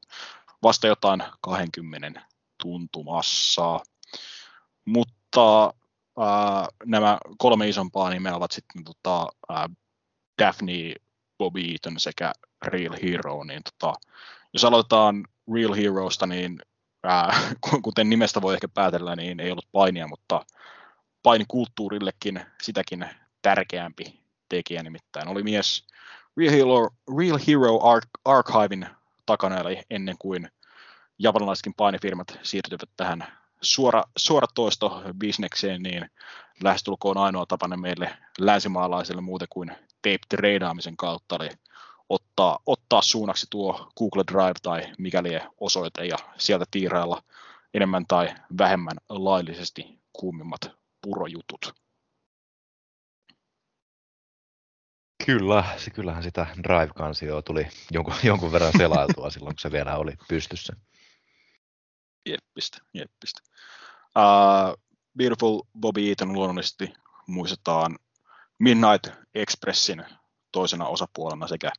[0.63, 2.21] vasta jotain 20
[2.61, 3.79] tuntumassa.
[4.85, 5.73] Mutta
[6.85, 9.69] nämä kolme isompaa nimeä ovat sitten tota, ää,
[10.41, 10.93] Daphne,
[11.37, 12.33] Bobby Eaton sekä
[12.65, 13.43] Real Hero.
[13.43, 13.93] Niin tota,
[14.53, 16.59] jos aloitetaan Real Heroista, niin
[17.03, 17.33] ää,
[17.83, 20.45] kuten nimestä voi ehkä päätellä, niin ei ollut painia, mutta
[21.23, 23.05] painikulttuurillekin sitäkin
[23.41, 25.87] tärkeämpi tekijä nimittäin oli mies,
[26.37, 27.79] Real Hero, Real Hero
[28.25, 28.87] Archivein
[29.25, 30.51] takana, eli ennen kuin
[31.19, 36.09] japanilaisetkin painifirmat siirtyivät tähän suora, suoratoisto-bisnekseen, niin
[36.63, 41.49] lähestulkoon ainoa tapana meille länsimaalaisille muuten kuin tape-treidaamisen kautta, eli
[42.09, 47.23] ottaa, ottaa suunnaksi tuo Google Drive tai mikäli osoite ja sieltä tiirailla
[47.73, 50.61] enemmän tai vähemmän laillisesti kuumimmat
[51.01, 51.73] purojutut.
[55.25, 60.75] Kyllä, kyllähän sitä Drive-kansioa tuli jonkun, jonkun verran selailtua silloin, kun se vielä oli pystyssä.
[62.25, 63.41] Jeppistä, jeppistä.
[64.17, 64.81] Uh,
[65.17, 66.93] Beautiful Bobby Eaton luonnollisesti
[67.27, 67.99] muistetaan
[68.59, 70.05] Midnight Expressin
[70.51, 71.71] toisena osapuolena sekä,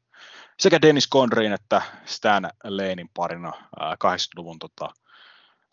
[0.59, 4.89] sekä Dennis Conrayn että Stan Lanein parina uh, 80-luvun tota,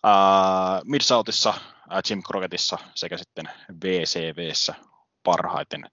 [0.03, 1.53] Ää, Mid-Southissa,
[1.89, 3.49] ää, Jim Crockettissa sekä sitten
[3.83, 4.75] VCVssä
[5.23, 5.85] parhaiten,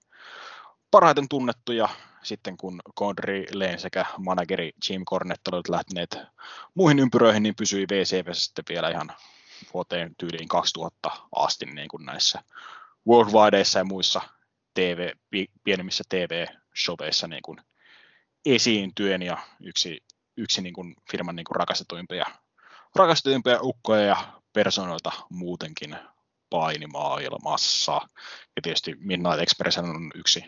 [0.91, 1.89] parhaiten tunnettuja
[2.23, 6.19] sitten kun Condry Lane sekä manageri Jim Cornette olivat lähteneet
[6.75, 9.09] muihin ympyröihin, niin pysyi VCV sitten vielä ihan
[9.75, 12.43] vuoteen tyyliin 2000 asti niin kuin näissä
[13.09, 14.21] worldwideissa ja muissa
[14.75, 15.11] TV,
[15.65, 17.59] pienemmissä TV-showeissa niin kuin
[18.45, 20.05] esiintyen ja yksi,
[20.37, 22.27] yksi niin kuin firman niin kuin rakastetuimpia,
[22.95, 24.17] rakastetuimpia ukkoja ja
[24.53, 25.97] persoonoilta muutenkin
[26.51, 27.93] painimaailmassa.
[28.57, 30.45] Ja tietysti Midnight Express on yksi,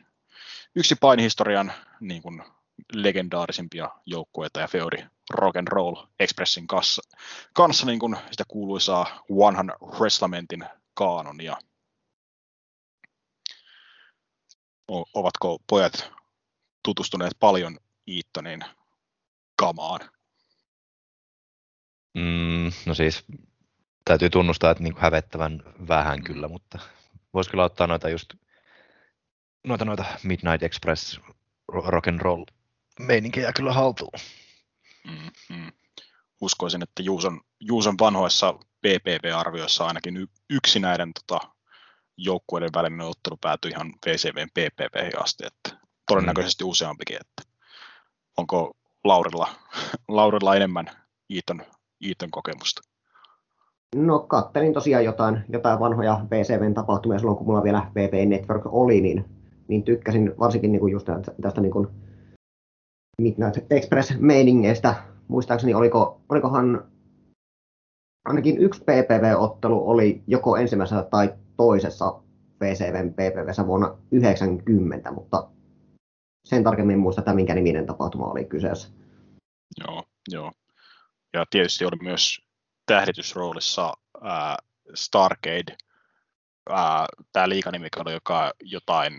[0.77, 2.43] yksi painihistorian niin kuin
[2.93, 7.03] legendaarisimpia joukkueita ja Feori Rock and Roll Expressin kanssa,
[7.53, 10.65] kanssa niin kuin sitä kuuluisaa One Wrestlamentin
[10.95, 11.57] kaanonia.
[15.15, 16.13] Ovatko pojat
[16.85, 18.65] tutustuneet paljon Eatonin
[19.57, 20.01] kamaan?
[22.15, 23.25] Mm, no siis
[24.05, 26.79] täytyy tunnustaa, että niin kuin hävettävän vähän kyllä, mutta
[27.35, 28.35] voisi kyllä ottaa noita just
[29.67, 31.21] noita, noita Midnight Express
[31.69, 32.45] rock and roll
[32.99, 34.13] meininkejä kyllä haltuun.
[35.05, 35.73] Mm-hmm.
[36.41, 41.49] Uskoisin, että Juuson, Juuson vanhoissa PPV-arvioissa ainakin y- yksi näiden tota,
[42.17, 46.71] joukkueiden välinen ottelu päätyi ihan VCVn PPV asti, että todennäköisesti mm.
[46.71, 47.43] useampikin, että
[48.37, 48.71] onko
[49.05, 49.49] Laurilla,
[50.09, 50.87] Laurilla enemmän
[51.31, 51.63] Iiton,
[52.05, 52.81] Iiton kokemusta?
[53.97, 59.01] No kattelin tosiaan jotain, jotain vanhoja VCVn tapahtumia silloin, kun mulla vielä VP Network oli,
[59.01, 59.38] niin,
[59.69, 61.09] niin tykkäsin varsinkin niin kuin just
[61.43, 61.89] tästä niin kuin
[63.23, 64.95] Midnight Express-meiningeistä.
[65.29, 66.85] Muistaakseni oliko, olikohan
[68.25, 72.21] ainakin yksi PPV-ottelu oli joko ensimmäisessä tai toisessa
[72.61, 75.49] VCVn PPVssä vuonna 90, mutta
[76.45, 78.89] sen tarkemmin muista, että minkä niminen tapahtuma oli kyseessä.
[79.81, 80.53] Joo, joo.
[81.33, 82.41] Ja tietysti oli myös
[82.87, 84.57] tähditysroolissa ää,
[84.95, 85.77] Starcade,
[87.33, 89.13] tämä liikanimi oli joka jotain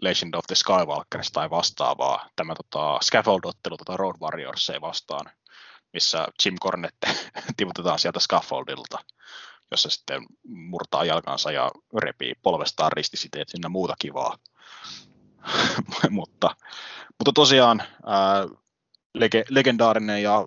[0.00, 5.30] Legend of the Skywalkerista tai vastaavaa, tämä tota, scaffold-ottelu tota Road Warriorsia vastaan,
[5.92, 7.08] missä Jim Cornette
[7.56, 8.98] tiputetaan sieltä scaffoldilta,
[9.70, 14.38] jossa sitten murtaa jalkansa ja repii polvestaan ristisiteet sinne muuta kivaa.
[16.10, 16.56] mutta,
[17.18, 18.46] mutta tosiaan ää,
[19.14, 20.46] lege, legendaarinen ja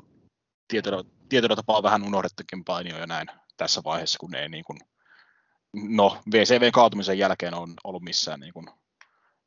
[0.67, 3.27] tietyllä, tietyllä tapaa vähän unohdettukin painio jo näin
[3.57, 4.79] tässä vaiheessa, kun ei niin kuin,
[5.73, 8.67] no VCV kaatumisen jälkeen on ollut missään niin kuin,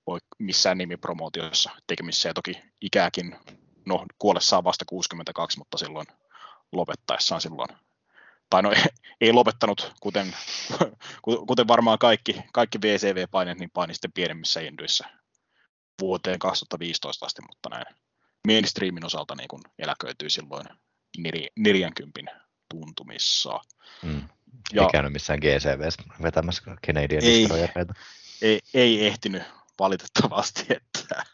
[0.07, 3.37] voi missään nimipromootiossa tekemissä ja toki ikääkin,
[3.87, 6.07] no kuollessaan vasta 62, mutta silloin
[6.73, 7.69] lopettaessaan silloin,
[8.51, 8.73] tai no
[9.21, 10.37] ei lopettanut, kuten,
[11.49, 15.05] kuten varmaan kaikki, kaikki VCV-paineet, niin paini sitten pienemmissä indyissä
[16.01, 17.87] vuoteen 2015 asti, mutta näin
[18.47, 20.67] mainstreamin osalta niin kun eläköityi silloin
[21.57, 22.21] 40
[22.71, 23.61] tuntumissa.
[24.03, 24.29] Mm.
[24.73, 25.89] Ja, ei käynyt missään GCV
[26.23, 27.49] vetämässä Canadian ei,
[28.43, 29.43] ei, ei ehtinyt
[29.79, 31.25] valitettavasti, että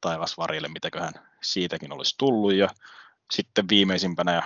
[0.00, 1.12] taivas varille, mitäköhän
[1.42, 2.54] siitäkin olisi tullut.
[2.54, 2.68] Ja
[3.32, 4.42] sitten viimeisimpänä ja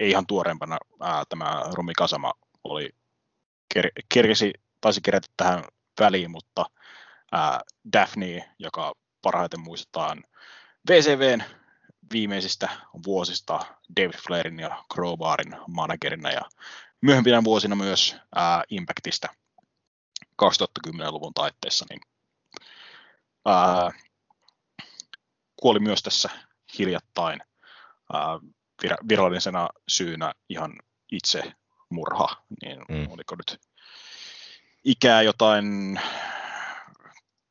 [0.00, 2.32] ei ihan tuoreempana ää, tämä Rumi Kasama
[2.64, 2.90] oli,
[3.74, 5.64] ker, kerkesi, taisi kerätä tähän
[6.00, 6.66] väliin, mutta
[7.32, 7.60] ää,
[7.92, 10.24] Daphne, joka parhaiten muistetaan
[10.90, 11.42] VCVn
[12.12, 12.68] viimeisistä
[13.06, 13.60] vuosista
[14.00, 16.42] David Flairin ja Crowbarin managerina ja
[17.00, 19.28] myöhempinä vuosina myös ää, Impactista
[20.42, 22.00] 2010-luvun taitteessa, niin
[23.46, 23.90] ää,
[25.56, 26.30] kuoli myös tässä
[26.78, 27.40] hiljattain.
[28.12, 28.38] Ää,
[28.84, 30.72] vir- virallisena syynä ihan
[31.12, 31.52] itse
[31.90, 32.28] murha,
[32.62, 33.12] niin mm.
[33.12, 33.60] oliko nyt
[34.84, 36.00] ikää jotain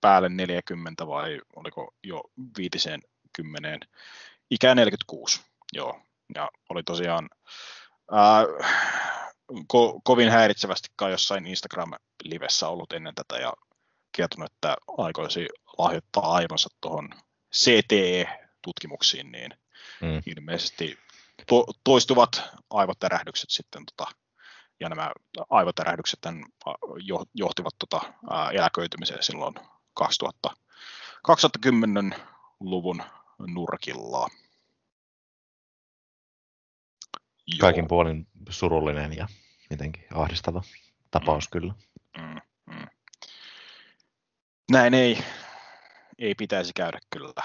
[0.02, 2.22] päälle 40 vai oliko jo
[2.57, 3.88] 50,
[4.52, 5.41] ikää 46,
[5.74, 6.02] joo,
[6.36, 7.30] ja oli tosiaan
[8.11, 8.44] ää,
[9.52, 13.53] ko- kovin häiritsevästi kai jossain Instagram-livessä ollut ennen tätä ja
[14.18, 15.48] kertonut, että aikoisi
[15.80, 17.10] lahjoittaa aivansa tuohon
[17.56, 19.52] CTE-tutkimuksiin, niin
[20.02, 20.22] mm.
[20.26, 20.98] ilmeisesti
[21.48, 24.12] to- toistuvat aivotärähdykset sitten tota,
[24.80, 25.12] ja nämä
[25.50, 26.20] aivotärähdykset
[27.34, 29.56] johtivat tota, ää, eläköitymiseen silloin
[29.94, 30.50] 2000,
[31.28, 33.04] 2010-luvun
[33.48, 34.28] nurkilla.
[37.60, 39.28] Kaikin puolin surullinen ja
[39.70, 40.62] mitenkin ahdistava
[41.12, 41.52] tapaus mm.
[41.52, 41.74] kyllä.
[42.18, 42.40] Mm,
[42.76, 42.88] mm.
[44.72, 45.24] Näin ei,
[46.20, 47.44] ei pitäisi käydä kyllä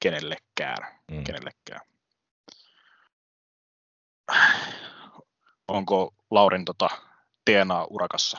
[0.00, 0.86] kenellekään.
[1.10, 1.24] Mm.
[1.24, 1.80] kenellekään.
[5.68, 6.88] Onko Laurin tota,
[7.50, 8.38] DNA-urakassa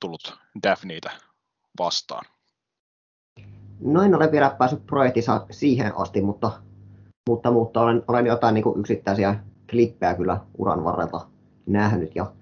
[0.00, 1.10] tullut Daphneitä
[1.78, 2.24] vastaan?
[3.80, 6.62] No en ole vielä päässyt projektissa siihen asti, mutta,
[7.28, 9.34] mutta, mutta olen, olen jotain niin kuin yksittäisiä
[9.70, 11.26] klippejä kyllä uran varrelta
[11.66, 12.32] nähnyt ja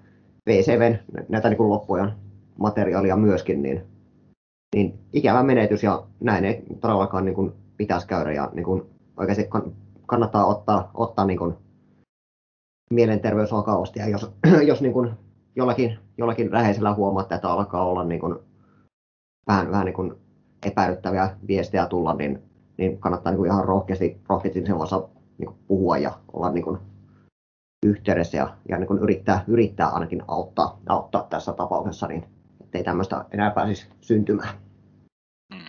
[0.46, 0.98] VCVn
[1.28, 2.12] näitä niin kuin loppujen
[2.58, 3.91] materiaalia myöskin, niin,
[4.74, 8.82] niin ikävä menetys ja näin ei todellakaan niin kuin pitäisi käydä ja niin kuin
[9.16, 9.48] oikeasti
[10.06, 11.54] kannattaa ottaa, ottaa niin kuin
[12.90, 14.30] mielenterveysvakavasti ja jos,
[14.68, 15.10] jos niin kuin
[15.56, 18.38] jollakin, jollakin läheisellä huomaa, että alkaa olla niin kuin
[19.46, 20.14] vähän, vähän niin kuin
[20.66, 22.42] epäilyttäviä viestejä tulla, niin,
[22.78, 25.08] niin kannattaa niin kuin ihan rohkeasti, rohkeasti sen kanssa
[25.38, 26.78] niin kuin puhua ja olla niin kuin
[27.86, 32.24] yhteydessä ja, ja niin kuin yrittää, yrittää ainakin auttaa, auttaa tässä tapauksessa, niin
[32.72, 34.60] ettei tämmöistä enää pääsisi syntymään.
[35.54, 35.66] Hmm.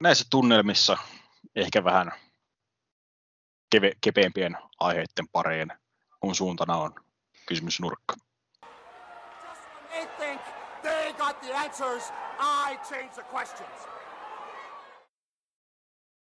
[0.00, 0.96] Näissä tunnelmissa
[1.56, 2.12] ehkä vähän
[3.70, 5.68] keve, kepeämpien aiheiden pareen,
[6.20, 6.94] kun suuntana on
[7.46, 8.14] kysymysnurkka.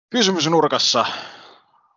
[0.09, 1.05] Kysymysnurkassa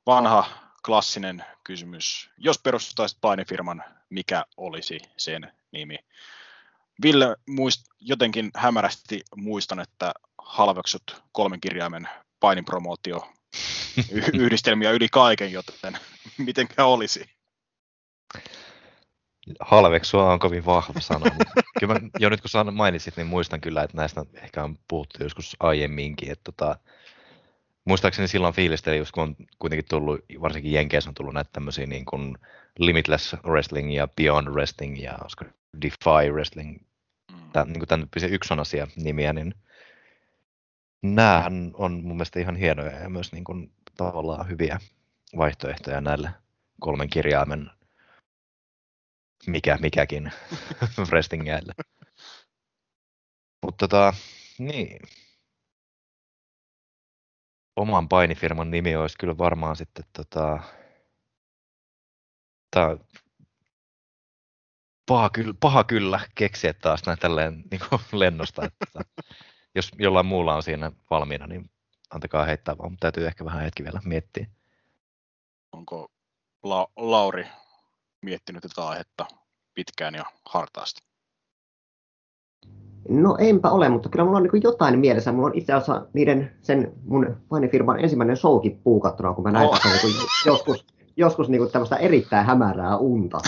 [0.07, 0.45] vanha
[0.87, 2.31] klassinen kysymys.
[2.39, 5.99] Jos perustaisit painifirman, mikä olisi sen nimi?
[7.03, 12.09] Ville, muist, jotenkin hämärästi muistan, että halveksut kolmen kirjaimen
[12.41, 13.33] painipromootio
[14.35, 15.99] yhdistelmiä yli kaiken, joten
[16.39, 17.25] mitenkä olisi?
[19.61, 21.27] Halveksua on kovin vahva sana.
[21.81, 25.57] kyllä mä, jo nyt kun mainitsit, niin muistan kyllä, että näistä ehkä on puhuttu joskus
[25.61, 26.31] aiemminkin.
[26.31, 26.77] Että tota,
[27.85, 32.05] muistaakseni silloin fiilisteli, just kun on kuitenkin tullut, varsinkin Jenkeissä on tullut näitä tämmöisiä niin
[32.05, 32.39] kuin
[32.79, 35.45] Limitless Wrestling ja Beyond Wrestling ja olisiko
[35.83, 36.90] Defy Wrestling.
[37.53, 39.55] Tämän, niin kuin tämän yksi on asia nimiä, niin
[41.03, 44.79] näähän on mun mielestä ihan hienoja ja myös niin kuin tavallaan hyviä
[45.37, 46.31] vaihtoehtoja näille
[46.81, 47.71] kolmen kirjaimen
[49.47, 50.33] mikä mikäkin
[51.11, 51.73] wrestlingeille.
[53.63, 54.13] Mutta tota,
[54.59, 55.01] niin.
[57.77, 60.63] Oman painifirman nimi olisi kyllä varmaan sitten tota,
[62.71, 62.97] tää,
[65.07, 68.65] paha, kyllä, paha kyllä keksiä taas näin tälleen niin kuin lennosta.
[68.65, 69.05] Että, tota,
[69.75, 71.71] jos jollain muulla on siinä valmiina, niin
[72.11, 74.47] antakaa heittää vaan, mutta täytyy ehkä vähän hetki vielä miettiä.
[75.73, 76.11] Onko
[76.63, 77.47] La- Lauri
[78.23, 79.27] miettinyt tätä aihetta
[79.75, 81.01] pitkään ja hartaasti?
[83.09, 85.33] No enpä ole, mutta kyllä mulla on niin jotain mielessä.
[85.33, 89.81] Mulla on itse asiassa niiden, sen mun painifirman ensimmäinen showkin puukattuna, kun mä näin oh.
[89.85, 90.15] niin
[90.47, 90.87] joskus,
[91.17, 93.39] joskus niin tämmöistä erittäin hämärää unta.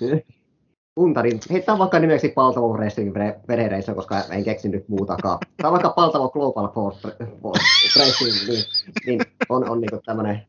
[0.96, 3.14] unta, niin heittää vaikka nimeksi Paltavo Wrestling
[3.46, 5.38] Federation, koska en keksinyt muutakaan.
[5.62, 7.08] Tai vaikka Paltavo Global Force,
[7.96, 8.64] Wrestling, niin,
[9.06, 10.46] niin on, on niin tämmöinen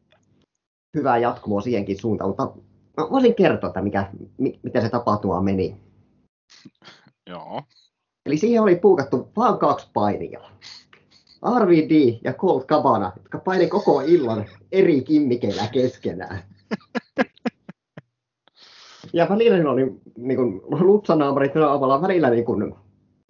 [0.98, 2.52] hyvä jatkumo siihenkin suuntaan, mutta
[2.98, 5.78] mä voisin kertoa, että mikä, mi, miten se tapahtuma meni.
[7.30, 7.62] Joo.
[8.26, 10.40] Eli siihen oli puukattu vain kaksi painia.
[11.60, 16.44] RVD ja Colt Cabana, jotka paini koko illan eri kimmikeillä keskenään.
[19.14, 22.76] Ja välillä siinä oli niin kuin, lutsanaamarit naamalla, välillä niin kuin,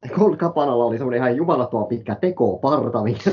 [0.09, 3.31] Colt Cabanalla oli semmoinen ihan jumalatua pitkä tekoparta, mikä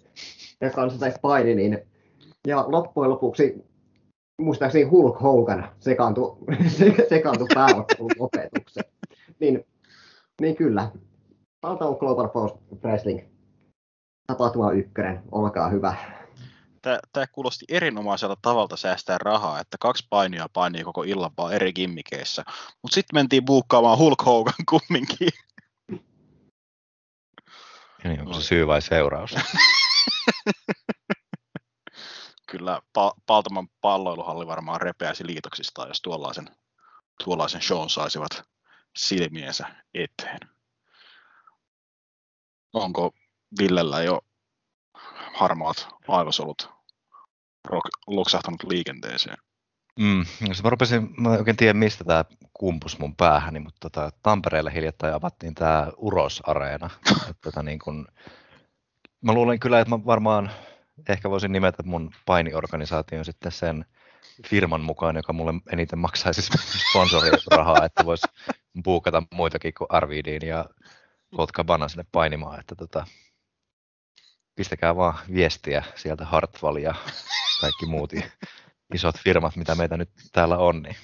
[0.60, 1.78] ja kanssa se paini, niin
[2.46, 3.64] ja loppujen lopuksi
[4.40, 6.36] muistaakseni Hulk Hogan sekaantui,
[7.08, 8.92] sekaantui pääottelun opetukseen.
[9.40, 9.66] Niin,
[10.40, 10.90] niin kyllä,
[11.62, 13.20] Valtava Global Force Wrestling
[14.26, 15.94] tapahtuma ykkönen, olkaa hyvä.
[16.82, 22.44] Tämä kuulosti erinomaiselta tavalta säästää rahaa, että kaksi painia painii koko illan vaan eri gimmikeissä.
[22.82, 25.28] Mutta sitten mentiin buukkaamaan Hulk Hogan kumminkin.
[28.04, 29.34] Niin, onko se syy vai seuraus?
[32.50, 36.48] kyllä pa- Paltaman palloiluhalli varmaan repeäisi liitoksistaan, jos tuollaisen,
[37.24, 38.42] tuollaisen shown saisivat
[38.96, 40.40] silmiensä eteen.
[42.72, 43.12] Onko
[43.58, 44.20] Villellä jo
[45.34, 46.70] harmaat aivosolut
[48.06, 49.36] loksahtanut liikenteeseen?
[49.98, 50.24] Mm,
[50.62, 52.24] mä rupesin, mä oikein tiedä mistä tämä
[52.54, 56.90] kumpus mun päähäni, mutta tota, Tampereelle hiljattain avattiin tämä Uros-areena.
[57.44, 58.06] tota, niin kun,
[59.24, 60.50] mä luulen kyllä, että mä varmaan
[61.08, 63.84] ehkä voisin nimetä mun painiorganisaation sitten sen
[64.46, 66.42] firman mukaan, joka mulle eniten maksaisi
[66.90, 68.26] sponsorirahaa, että voisi
[68.84, 70.64] buukata muitakin kuin Arvidin ja
[71.36, 73.06] Kotka Bana sinne painimaan, että tota,
[74.60, 76.94] pistäkää vaan viestiä sieltä Hartwall ja
[77.60, 78.12] kaikki muut
[78.94, 80.82] isot firmat, mitä meitä nyt täällä on.
[80.82, 80.96] Niin.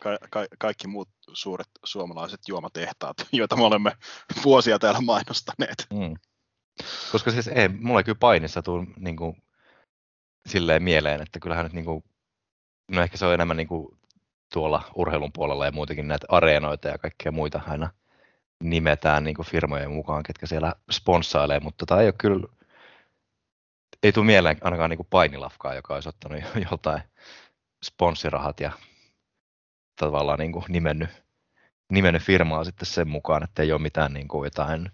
[0.00, 3.92] Ka- ka- kaikki muut suuret suomalaiset juomatehtaat, joita me olemme
[4.44, 5.86] vuosia täällä mainostaneet.
[5.92, 6.14] Mm.
[7.12, 9.42] Koska siis ei, mulla ei kyllä painissa tuu niin kuin,
[10.48, 12.04] silleen mieleen, että kyllähän nyt niin kuin,
[12.90, 13.98] no ehkä se on enemmän niin kuin,
[14.52, 17.90] tuolla urheilun puolella ja muutenkin näitä areenoita ja kaikkea muita aina
[18.62, 22.46] nimetään niin kuin firmojen mukaan, ketkä siellä sponssailee, mutta tota ei ole kyllä,
[24.02, 27.02] ei tule mieleen ainakaan niin kuin painilafkaa, joka olisi ottanut joltain
[27.84, 28.72] sponssirahat ja
[29.96, 31.10] tavallaan niin kuin nimennyt,
[31.90, 34.90] nimennyt firmaa sitten sen mukaan, että ei ole mitään niin kuin jotain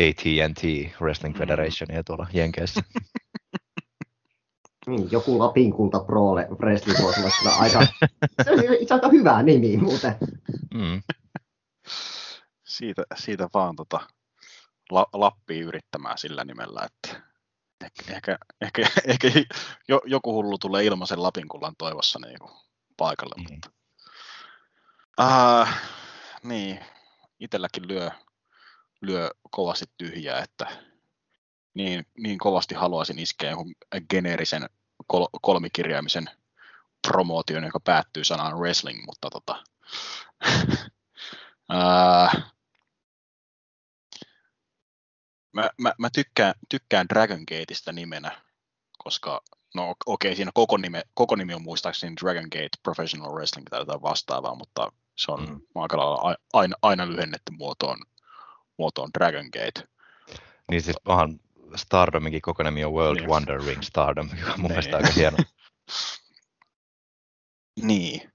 [0.00, 0.62] AT&T
[1.00, 1.38] Wrestling Mm.
[1.38, 2.80] Federationia tuolla Jenkeissä.
[4.86, 7.80] Niin, joku Lapin kulta Pro Wrestling voisi olla kyllä aika,
[8.44, 10.14] se on itse asiassa aika hyvä nimi muuten.
[10.74, 11.02] Mm.
[12.76, 14.00] Siitä, siitä vaan tota,
[14.90, 17.22] la, Lappiin yrittämään sillä nimellä, että
[17.84, 18.82] ehkä, ehkä, ehkä,
[19.12, 19.28] ehkä
[19.88, 22.50] jo, joku hullu tulee ilmaisen Lapinkullan toivossa niin kuin
[22.96, 23.34] paikalle.
[23.36, 23.54] Mm.
[23.54, 23.70] Mutta.
[25.20, 25.68] Uh,
[26.42, 26.80] niin,
[27.40, 28.10] itselläkin lyö,
[29.00, 30.66] lyö kovasti tyhjää, että
[31.74, 33.74] niin, niin kovasti haluaisin iskeä jonkun
[34.10, 34.70] geneerisen
[35.06, 36.30] kol, kolmikirjaimisen
[37.08, 39.64] promootion, joka päättyy sanaan wrestling, mutta tota,
[41.72, 42.42] uh,
[45.56, 48.40] mä, mä, mä tykkään, tykkään Dragon Gateista nimenä,
[48.98, 49.42] koska
[49.74, 53.80] no okei, okay, siinä koko, nime, koko nimi on muistaakseni Dragon Gate Professional Wrestling tai
[53.80, 55.60] jotain vastaavaa, mutta se on Mm.
[55.74, 57.98] aika lailla aina, aina lyhennetty muotoon,
[58.78, 59.88] muotoon Dragon Gate.
[60.70, 61.40] Niin siis onhan
[61.76, 63.28] Stardominkin koko nimi on World Niin.
[63.28, 64.72] Wonder Ring Stardom, joka on mun Niin.
[64.72, 65.36] mielestä aika hieno.
[67.82, 68.32] Niin.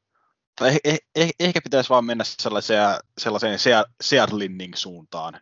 [0.61, 2.87] Eh, eh, eh, ehkä pitäisi vaan mennä sellaiseen,
[3.17, 5.41] sellaiseen Sea- Seattlinning suuntaan,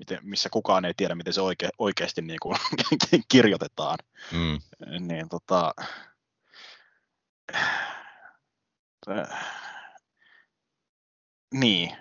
[0.00, 2.56] miten, missä kukaan ei tiedä, miten se oike, oikeasti niin kuin
[3.32, 3.98] kirjoitetaan.
[4.32, 4.58] Mm.
[5.06, 5.74] Niin tota...
[11.54, 11.96] Niin.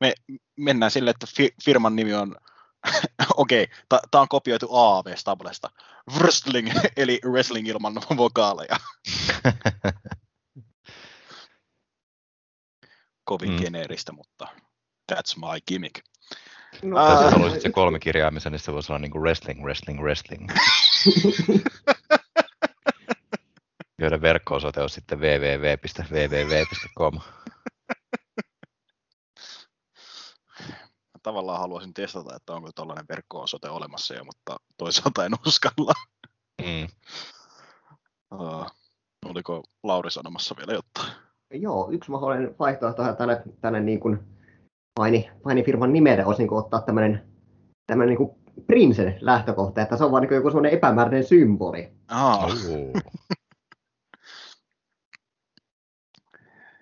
[0.00, 0.14] Me
[0.56, 2.36] mennään sille, että fi- firman nimi on,
[3.36, 5.70] okei, okay, tämä on kopioitu AAV Stablesta.
[6.18, 8.76] Wrestling, eli wrestling ilman vokaaleja.
[13.24, 13.56] Kovin mm.
[13.56, 14.48] geneeristä, mutta
[15.12, 16.13] that's my gimmick.
[16.82, 17.18] No, Aa.
[17.18, 17.22] Ah.
[17.22, 20.50] jos haluaisit se kolme kirjaimisen, niin se voisi olla niin kuin wrestling, wrestling, wrestling.
[23.98, 27.20] Joiden verkko-osoite on sitten www.www.com.
[31.22, 35.92] Tavallaan haluaisin testata, että onko tällainen verkko-osoite olemassa jo, mutta toisaalta en uskalla.
[36.60, 36.88] Mm.
[38.32, 38.66] Uh,
[39.24, 41.12] oliko Lauri sanomassa vielä jotain?
[41.50, 44.33] Joo, yksi mahdollinen vaihtoehto tälle, tälle niin kuin
[44.94, 47.28] paini, painifirman nimelle olisi niin kuin ottaa tämmöinen,
[47.86, 51.92] tämmöinen niin kuin Primsen lähtökohta, että se on vaan niin joku semmoinen epämääräinen symboli.
[52.08, 53.02] Ah, Oh.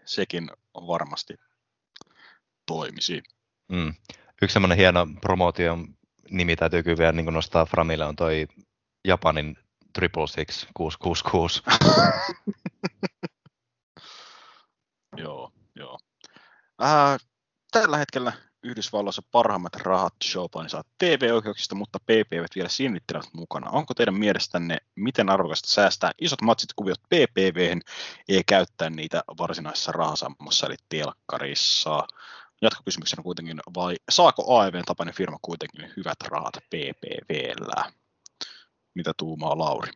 [0.05, 1.35] sekin varmasti
[2.67, 3.23] toimisi.
[3.69, 3.95] Mm.
[4.43, 5.89] Yksi semmoinen hieno promootion
[6.31, 8.49] nimi täytyy kyllä vielä niin nostaa Framille on toi
[9.05, 9.57] Japanin
[9.93, 11.63] Triple Six 666.
[15.17, 15.99] Joo, joo.
[16.83, 17.19] Äh,
[17.73, 18.33] tällä hetkellä
[18.63, 23.71] Yhdysvalloissa parhaimmat rahat showpaini saa TV-oikeuksista, mutta PPV vielä sinnittelevät mukana.
[23.71, 27.77] Onko teidän mielestänne miten arvokasta säästää isot matsit kuviot PPV
[28.29, 32.07] ja käyttää niitä varsinaisessa rahasammossa eli telkkarissa?
[32.63, 37.93] Jatkokysymyksenä kuitenkin, vai saako AEVn tapainen firma kuitenkin hyvät rahat PPVllä?
[38.95, 39.91] Mitä tuumaa Lauri?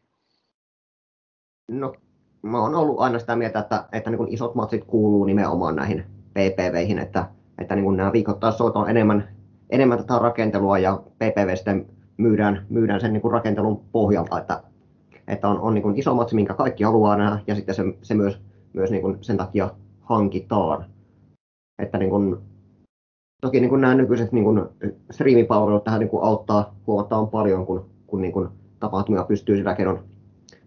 [1.68, 1.94] No,
[2.42, 6.04] mä oon ollut aina sitä mieltä, että, että niin kuin isot matsit kuuluu nimenomaan näihin
[6.30, 9.28] PPVihin, että, että niin nämä viikoittaissoit on enemmän,
[9.70, 14.62] enemmän tätä rakentelua ja PPV sitten myydään, myydään sen niin rakentelun pohjalta, että,
[15.28, 18.14] että on, on niin kuin iso matsi, minkä kaikki haluaa nähdä ja sitten se, se
[18.14, 18.40] myös,
[18.72, 19.70] myös niin sen takia
[20.00, 20.84] hankitaan.
[21.78, 22.36] Että niin kuin,
[23.40, 24.62] toki niin nämä nykyiset niin kuin
[25.10, 28.48] striimipalvelut tähän niin auttaa huomattavan paljon, kun, kun niin
[28.80, 29.98] tapahtumia pystyy sillä keinoin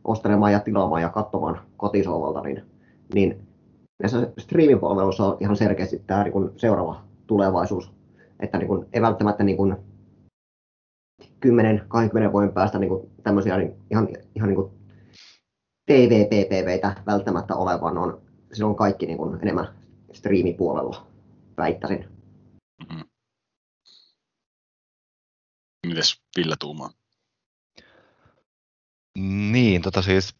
[0.04, 2.64] ostelemaan ja tilaamaan ja katsomaan kotisovalta, niin,
[3.14, 3.49] niin
[4.02, 7.92] näissä striimipalveluissa on ihan selkeästi tämä niin kuin seuraava tulevaisuus.
[8.40, 9.76] Että niin kuin, ei välttämättä niin kuin
[11.22, 14.72] 10-20 vuoden päästä niin kuin tämmöisiä niin ihan, ihan niin kuin
[15.86, 18.22] TV-PPVitä välttämättä ole, vaan on
[18.54, 19.68] silloin kaikki niin kuin enemmän
[20.14, 21.08] striimipuolella,
[21.58, 22.06] väittäisin.
[22.90, 23.04] Mm-hmm.
[25.88, 26.90] Mites Ville tuumaa?
[29.52, 30.36] Niin, tota siis,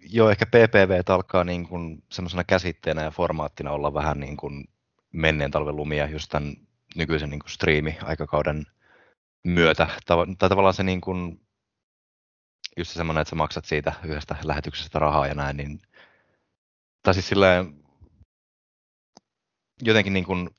[0.00, 4.64] joo, ehkä PPV alkaa niin kuin semmoisena käsitteenä ja formaattina olla vähän niin kuin
[5.12, 6.54] menneen talven lumia just tämän
[6.96, 8.66] nykyisen niin kuin striimi-aikakauden
[9.44, 9.84] myötä.
[9.84, 11.40] Tava- Tai tavallaan se niin kuin,
[12.76, 15.80] just se semmoinen, että sä maksat siitä yhdestä lähetyksestä rahaa ja näin, niin
[17.02, 17.84] tai siis silleen,
[19.82, 20.50] jotenkin niin kuin,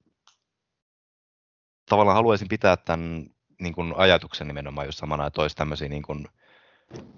[1.90, 3.26] tavallaan haluaisin pitää tämän
[3.60, 6.28] niin kuin ajatuksen nimenomaan just samana, että olisi tämmöisiä niin kuin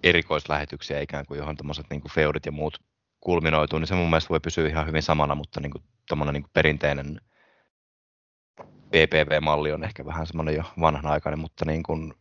[0.03, 2.81] erikoislähetyksiä ikään kuin, johon tämmöiset niin feudit ja muut
[3.19, 5.83] kulminoituu, niin se mun mielestä voi pysyä ihan hyvin samana, mutta niin kuin,
[6.31, 7.21] niin kuin perinteinen
[8.89, 12.13] PPV-malli on ehkä vähän semmoinen jo vanhanaikainen, mutta niin kuin,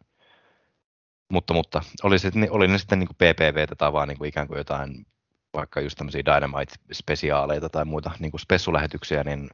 [1.28, 4.48] mutta, mutta oli, se, oli ne sitten niin kuin PPV tai vaan niin kuin ikään
[4.48, 5.06] kuin jotain
[5.54, 9.50] vaikka just tämmöisiä Dynamite-spesiaaleita tai muita niin kuin spessulähetyksiä, niin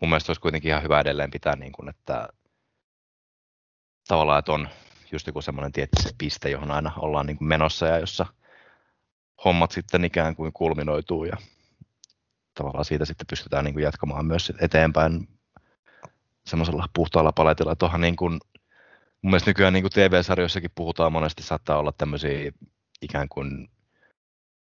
[0.00, 2.28] mun mielestä olisi kuitenkin ihan hyvä edelleen pitää, niin kuin, että
[4.08, 4.68] tavallaan, että on
[5.12, 8.26] just joku semmoinen tietty piste, johon aina ollaan niin kuin menossa ja jossa
[9.44, 11.36] hommat sitten ikään kuin kulminoituu ja
[12.54, 15.28] tavallaan siitä sitten pystytään niin kuin jatkamaan myös eteenpäin
[16.46, 17.72] semmoisella puhtaalla paletilla.
[17.72, 18.32] Että niin kuin,
[19.22, 22.52] mun mielestä nykyään niin kuin TV-sarjoissakin puhutaan monesti, saattaa olla tämmöisiä
[23.02, 23.68] ikään kuin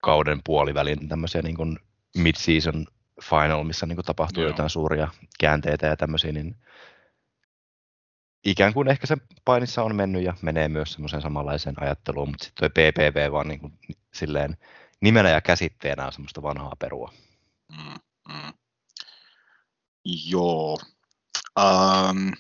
[0.02, 1.80] kauden puolivälin tämmöisiä niin kuin
[2.18, 2.86] mid-season
[3.22, 4.50] final, missä niin kuin tapahtuu Joo.
[4.50, 5.08] jotain suuria
[5.40, 6.56] käänteitä ja tämmöisiä, niin
[8.46, 12.72] ikään kuin ehkä se painissa on mennyt ja menee myös semmoiseen samanlaiseen ajatteluun, mutta sitten
[12.72, 13.74] tuo PPV vaan niin kuin
[14.14, 14.58] silleen
[15.02, 17.14] nimenä ja käsitteenä on semmoista vanhaa perua.
[17.72, 18.54] Mm, mm.
[20.30, 20.80] Joo.
[21.60, 22.32] Um,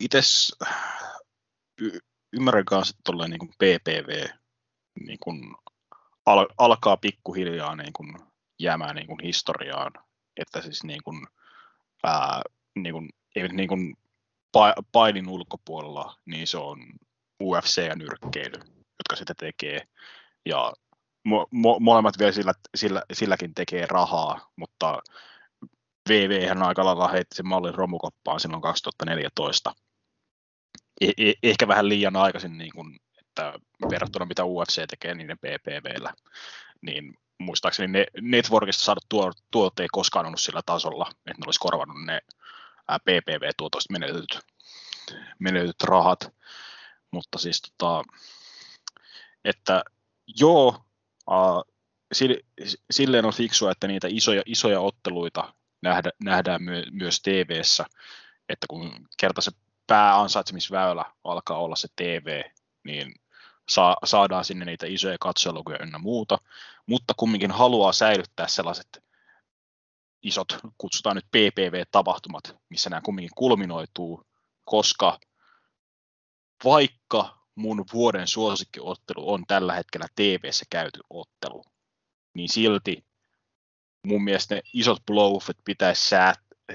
[0.00, 0.56] Ites
[1.80, 1.98] y-
[2.32, 4.26] ymmärrän kanssa, että niin PPV
[5.00, 5.54] niin kuin
[6.26, 8.16] al- alkaa pikkuhiljaa niin kuin
[8.58, 9.92] jäämään niin kuin historiaan,
[10.36, 11.26] että siis niin kuin,
[12.04, 12.42] ää,
[12.74, 13.96] niin kuin, ei niin kuin
[14.92, 16.78] painin ulkopuolella, niin se on
[17.42, 19.88] UFC ja nyrkkeily, jotka sitä tekee.
[20.46, 20.72] Ja
[21.28, 25.02] mo- mo- molemmat vielä sillä, sillä, silläkin tekee rahaa, mutta
[26.08, 29.74] VV hän aika lailla heitti sen mallin romukoppaan silloin 2014.
[31.04, 33.54] Eh- eh- ehkä vähän liian aikaisin, niin kuin, että
[33.90, 36.14] verrattuna mitä UFC tekee niiden PPVllä,
[36.80, 41.60] niin muistaakseni ne Networkista saadut tuo, tuot ei koskaan ollut sillä tasolla, että ne olisi
[41.60, 42.20] korvannut ne
[42.88, 44.38] PPV-tuotoista menetetyt,
[45.38, 46.32] menetetyt rahat.
[47.10, 48.02] Mutta siis tota,
[49.44, 49.84] että
[50.40, 50.84] joo,
[51.30, 51.74] uh,
[52.90, 57.84] silleen on fiksua, että niitä isoja, isoja otteluita nähdä, nähdään my, myös TV-ssä,
[58.48, 59.50] että kun kerta se
[59.86, 62.42] pääansaitsemisväylä alkaa olla se TV,
[62.84, 63.14] niin
[63.68, 66.38] saa, saadaan sinne niitä isoja katselukuja ynnä muuta,
[66.86, 69.04] mutta kumminkin haluaa säilyttää sellaiset
[70.24, 74.26] isot, kutsutaan nyt PPV-tapahtumat, missä nämä kumminkin kulminoituu,
[74.64, 75.18] koska
[76.64, 81.64] vaikka mun vuoden suosikkiottelu on tällä hetkellä TV-ssä käyty ottelu,
[82.34, 83.04] niin silti
[84.06, 86.16] mun mielestä ne isot blowoffit pitäisi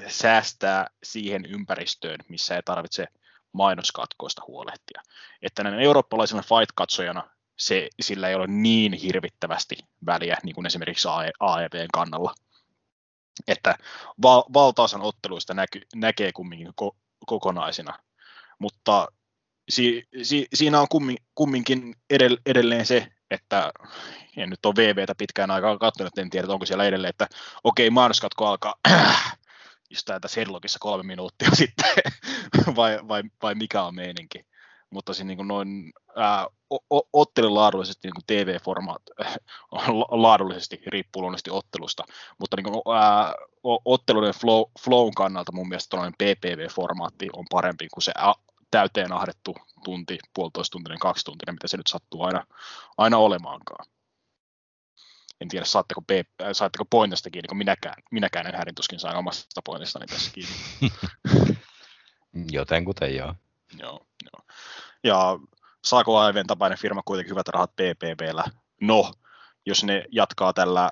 [0.07, 3.07] säästää siihen ympäristöön, missä ei tarvitse
[3.51, 5.01] mainoskatkoista huolehtia.
[5.41, 11.07] Että näin eurooppalaisena fight-katsojana se, sillä ei ole niin hirvittävästi väliä, niin kuin esimerkiksi
[11.39, 12.33] AEVn kannalla.
[13.47, 13.75] Että
[14.21, 17.99] val- valtaosan otteluista näky- näkee kumminkin ko- kokonaisina,
[18.59, 19.07] mutta
[19.69, 23.71] si- si- siinä on kummin, kumminkin edell- edelleen se, että
[24.37, 27.27] en nyt ole VVtä pitkään aikaa katsonut, en tiedä, onko siellä edelleen, että
[27.63, 28.75] okei, mainoskatko alkaa,
[29.89, 31.89] istuu tässä headlockissa kolme minuuttia sitten,
[32.75, 34.48] vai, vai, vai mikä on meininki.
[34.89, 36.47] Mutta siis niin noin ää,
[37.13, 39.01] ottelun laadullisesti niin TV-formaat
[40.25, 42.03] laadullisesti riippuu luonnollisesti ottelusta,
[42.37, 43.33] mutta niin kuin, ää,
[43.85, 48.11] otteluiden flow, flown kannalta mun mielestä tuollainen PPV-formaatti on parempi kuin se
[48.71, 52.45] täyteen ahdettu tunti, puolitoista tuntinen, kaksi tuntinen, mitä se nyt sattuu aina,
[52.97, 53.85] aina olemaankaan
[55.41, 59.17] en tiedä saatteko, P, äh, saatteko pointista kiinni, kun minäkään, minäkään en härin tuskin saan
[59.17, 60.55] omasta pointistani tässä kiinni.
[62.51, 63.35] Jotenkuten joo.
[63.79, 64.55] Joo, joo.
[65.03, 65.39] Ja
[65.83, 68.43] saako AIVn tapainen firma kuitenkin hyvät rahat PPVllä?
[68.81, 69.11] No,
[69.65, 70.89] jos ne jatkaa tällä äh,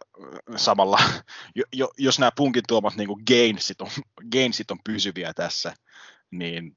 [0.55, 0.99] samalla,
[1.73, 3.89] jo, jos nämä punkin tuomat niin kuin gainsit, on,
[4.31, 5.73] gainsit on pysyviä tässä,
[6.31, 6.75] niin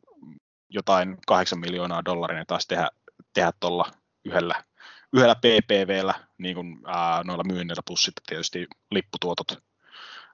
[0.69, 2.89] jotain 8 miljoonaa dollaria ne taas tehdä,
[3.33, 3.91] tehdä tuolla
[4.25, 4.65] yhdellä
[5.13, 9.63] yhdellä PPVllä, niin kuin, ää, noilla myynneillä, plus sitten tietysti lipputuotot,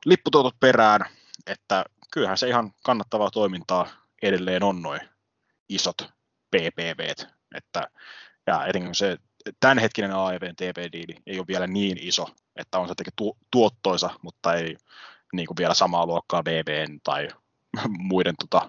[0.04, 1.00] lipputuotot perään,
[1.46, 3.88] että kyllähän se ihan kannattavaa toimintaa
[4.22, 5.00] edelleen on noin
[5.68, 6.15] isot
[6.50, 7.90] PPVt, että
[8.46, 9.18] ja etenkin se
[9.60, 14.76] tämänhetkinen AEVn TV-diili ei ole vielä niin iso, että on se tu- tuottoisa, mutta ei
[15.32, 17.28] niin kuin vielä samaa luokkaa BBN tai
[18.08, 18.68] muiden tota,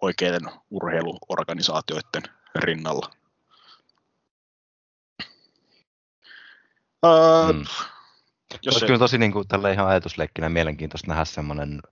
[0.00, 2.22] oikeiden urheiluorganisaatioiden
[2.54, 3.10] rinnalla.
[7.06, 7.64] Uh, mm.
[8.62, 8.86] jos se...
[8.86, 11.82] kyllä tosi niin kuin, tällä ihan ajatusleikkinä mielenkiintoista nähdä semmoinen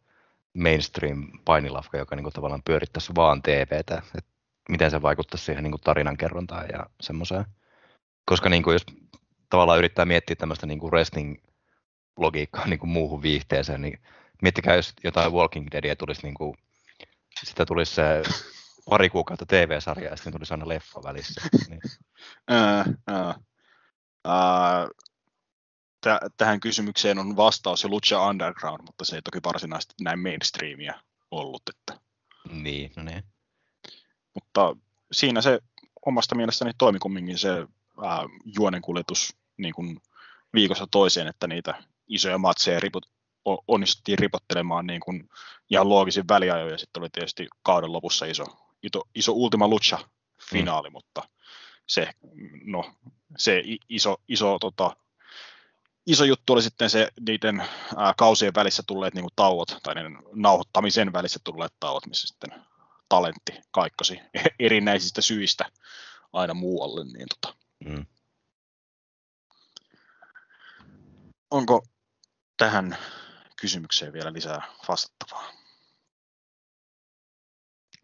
[0.55, 4.38] mainstream painilafka, joka niin kuin, tavallaan pyörittäisi vaan TVtä, että
[4.69, 7.45] miten se vaikuttaisi siihen niin kuin, tarinankerrontaan ja semmoiseen.
[8.25, 8.87] Koska niin kuin, jos
[9.51, 14.03] tavallaan yrittää miettiä tämmöistä niin kuin wrestling-logiikkaa niin kuin muuhun viihteeseen, niin
[14.43, 16.55] miettikää, jos jotain Walking Deadia tulisi, niin kuin,
[17.45, 18.23] sitä tulisi se
[18.91, 21.41] pari kuukautta TV-sarjaa ja sitten tulisi aina leffa välissä.
[21.69, 21.81] Niin.
[22.51, 23.35] Uh.
[24.27, 24.91] Uh,
[26.37, 30.95] tähän kysymykseen on vastaus jo Lucha Underground, mutta se ei toki varsinaisesti näin mainstreamia
[31.31, 31.63] ollut.
[31.71, 32.01] Että.
[32.51, 33.25] Niin, no niin.
[34.35, 34.77] Mutta
[35.13, 35.61] siinä se
[36.07, 37.51] omasta mielestäni toimi kumminkin se
[38.05, 38.25] ää,
[38.59, 40.03] juonenkuljetus niin kuin
[40.55, 43.07] viikossa toiseen, että niitä isoja matseja riput,
[43.69, 45.29] onnistuttiin ripottelemaan niin kuin
[45.71, 48.45] ihan loogisin väliajoin, ja sitten oli tietysti kauden lopussa iso,
[48.83, 49.99] iso, iso Ultima Lucha
[50.51, 50.93] finaali, mm.
[50.93, 51.23] mutta
[51.87, 52.11] se,
[52.65, 52.95] no,
[53.39, 54.97] se iso, iso, tota,
[56.07, 57.61] iso juttu oli sitten se niiden
[57.97, 62.65] ää, kausien välissä tulleet niin kuin tauot, tai niiden nauhoittamisen välissä tulleet tauot, missä sitten
[63.09, 64.21] talentti kaikkosi
[64.59, 65.65] erinäisistä syistä
[66.33, 67.05] aina muualle.
[67.05, 67.57] Niin tota.
[67.85, 68.07] mm.
[71.51, 71.83] Onko
[72.57, 72.97] tähän
[73.61, 75.53] kysymykseen vielä lisää vastattavaa?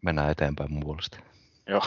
[0.01, 1.17] Mennään eteenpäin mun puolesta.
[1.67, 1.81] Joo.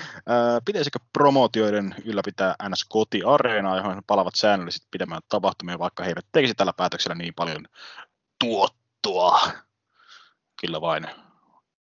[0.66, 6.72] Pitäisikö promootioiden ylläpitää NS Koti-areenaa, johon palavat säännöllisesti pidemmän tapahtumia, vaikka he eivät tekisi tällä
[6.72, 7.66] päätöksellä niin paljon
[8.40, 9.40] tuottoa?
[10.60, 11.06] Kyllä vain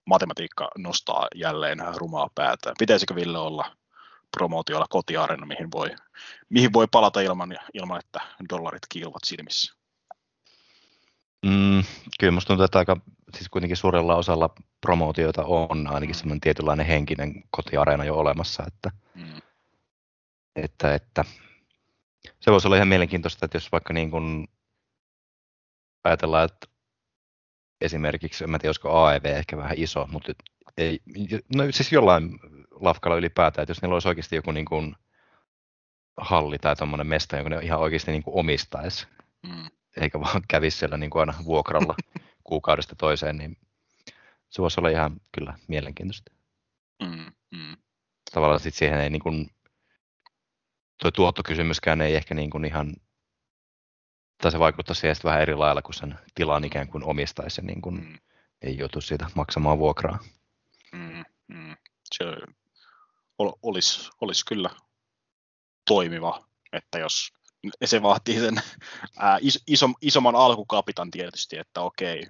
[0.07, 2.73] matematiikka nostaa jälleen rumaa päätä.
[2.79, 3.77] Pitäisikö Ville olla
[4.37, 5.91] promootiolla kotiareena, mihin voi,
[6.49, 8.21] mihin voi palata ilman, ilman, että
[8.51, 9.77] dollarit kiilovat silmissä?
[11.47, 11.83] Mm,
[12.21, 12.97] kyllä minusta tuntuu, että aika,
[13.35, 14.51] siis kuitenkin suurella osalla
[14.81, 16.19] promootioita on ainakin mm.
[16.19, 19.41] semmoinen tietynlainen henkinen kotiareena jo olemassa, että, mm.
[20.57, 21.25] että, että
[22.41, 24.49] se voisi olla ihan mielenkiintoista, että jos vaikka niin kuin
[26.05, 26.67] ajatellaan, että
[27.81, 30.33] esimerkiksi, en tiedä, olisiko AEV ehkä vähän iso, mutta
[30.79, 31.01] ei,
[31.55, 32.39] no siis jollain
[32.71, 34.97] lafkalla ylipäätään, että jos niillä olisi oikeasti joku niin kuin
[36.17, 39.07] halli tai tuommoinen mesta, jonka ne ihan oikeasti niin kuin omistaisi,
[39.43, 39.71] mm.
[39.97, 41.95] eikä vaan kävisi siellä niin kuin aina vuokralla
[42.45, 43.57] kuukaudesta toiseen, niin
[44.49, 46.33] se voisi olla ihan kyllä mielenkiintoista.
[47.03, 47.77] Mm, mm.
[48.33, 49.51] Tavallaan sit siihen ei niin kuin,
[51.03, 52.95] tuo tuottokysymyskään ei ehkä niin kuin ihan,
[54.43, 57.95] tai se vaikuttaa siihen vähän eri lailla, kun sen tilan ikään kuin omistaisi niin kuin
[57.95, 58.19] mm.
[58.63, 60.19] ei joutu siitä maksamaan vuokraa.
[60.93, 61.77] Mm, mm.
[62.15, 62.25] Se
[63.39, 64.71] olisi, olisi kyllä
[65.87, 67.33] toimiva, että jos
[67.85, 68.63] se vaatii sen
[69.19, 72.27] ää, iso, isomman alkukapitan tietysti, että okei,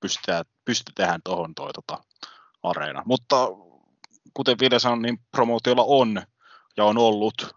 [0.00, 2.04] pystytään, pystytään tuohon toi tota,
[2.62, 3.02] areena.
[3.06, 3.48] Mutta
[4.34, 6.22] kuten Ville sanoi, niin promootiolla on
[6.76, 7.54] ja on ollut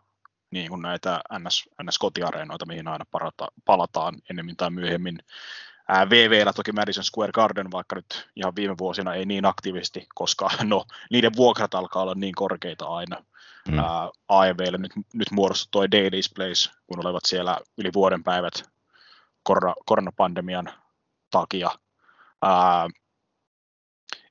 [0.52, 5.18] niin kuin näitä NS, NS-kotiareenoita, mihin aina parata, palataan ennemmin tai myöhemmin.
[5.88, 10.50] Ää, VVllä toki Madison Square Garden, vaikka nyt ihan viime vuosina ei niin aktiivisesti, koska
[10.64, 13.24] no, niiden vuokrat alkaa olla niin korkeita aina.
[13.68, 13.80] Mm.
[13.80, 18.54] Ää, AEVlle nyt, nyt muodostui toi Daily's Place, kun olivat siellä yli vuoden päivät
[19.44, 20.74] korona, koronapandemian
[21.32, 21.70] takia
[22.42, 22.88] ää,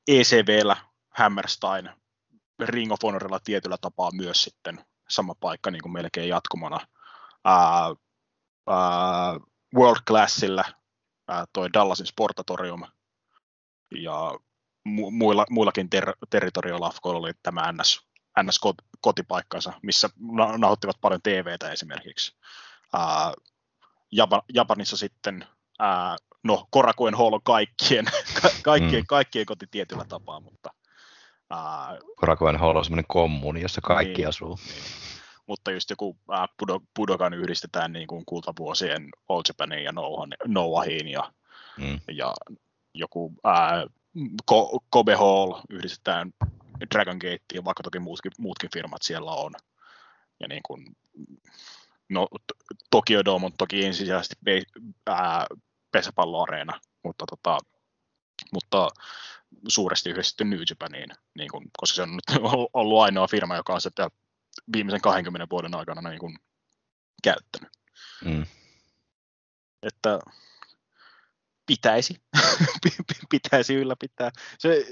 [0.09, 0.76] ECVllä
[1.10, 1.90] Hammerstein,
[2.64, 6.87] Ring of Honorilla tietyllä tapaa myös sitten sama paikka niin kuin melkein jatkumana.
[7.45, 7.95] Ää,
[8.66, 9.41] ää,
[9.74, 10.65] World Classilla
[11.28, 12.83] ää, toi Dallasin Sportatorium
[14.01, 14.31] ja
[14.89, 18.01] mu- muilla, muillakin ter- territoriolafkoilla oli tämä NS,
[18.43, 18.61] NS
[19.01, 20.09] kotipaikkansa, missä
[20.59, 22.37] nauhoittivat paljon TVtä esimerkiksi.
[22.93, 23.33] Ää,
[24.12, 25.47] Japan, Japanissa sitten
[25.78, 28.05] ää, no Korakuen Hall on kaikkien,
[28.62, 29.07] kaikkien, mm.
[29.07, 30.70] kaikkien koti tietyllä tapaa, mutta...
[32.16, 34.59] Korakuen Hall on semmoinen kommuni, jossa kaikki niin, asuu.
[34.66, 34.82] Niin.
[35.47, 36.47] Mutta just joku ää,
[36.97, 39.93] Budokan yhdistetään niin kuin kultavuosien All Japanin ja
[40.47, 41.32] Noahiin ja,
[41.78, 42.01] mm.
[42.12, 42.35] ja
[42.94, 43.86] joku ää,
[44.44, 46.32] Ko, Kobe Hall yhdistetään
[46.94, 49.52] Dragon Gateen, vaikka toki muutkin, muutkin firmat siellä on.
[50.40, 50.97] Ja niin kuin,
[52.09, 52.28] no,
[52.90, 54.36] Tokyo Dome on toki ensisijaisesti
[55.06, 55.47] ää,
[55.93, 57.59] pesäpalloareena, mutta, tota,
[58.52, 58.88] mutta
[59.68, 62.38] suuresti yhdistetty New Japaniin, niin kun, koska se on nyt
[62.72, 64.08] ollut ainoa firma, joka on sitä
[64.72, 66.38] viimeisen 20 vuoden aikana niin kun,
[67.22, 67.70] käyttänyt.
[68.24, 68.46] Mm.
[69.82, 70.18] Että
[71.66, 72.14] pitäisi,
[73.30, 74.30] pitäisi ylläpitää.
[74.58, 74.86] Se,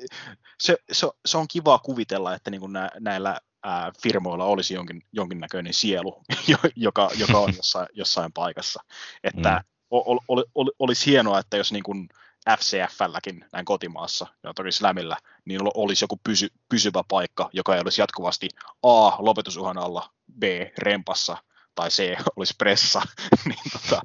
[0.58, 5.74] se, se, se on kiva kuvitella, että niin nä, näillä ää, firmoilla olisi jonkin, jonkinnäköinen
[5.74, 6.22] sielu,
[6.76, 8.82] joka, joka on jossain, jossain paikassa.
[9.24, 12.08] Että mm ol, ol, ol, olisi hienoa, että jos niin kuin
[12.50, 18.00] FCFlläkin näin kotimaassa ja toki Slamillä, niin olisi joku pysy, pysyvä paikka, joka ei olisi
[18.00, 18.48] jatkuvasti
[18.82, 20.42] A, lopetusuhan alla, B,
[20.78, 21.36] rempassa,
[21.74, 23.02] tai C, olisi pressa.
[23.48, 24.02] niin tota,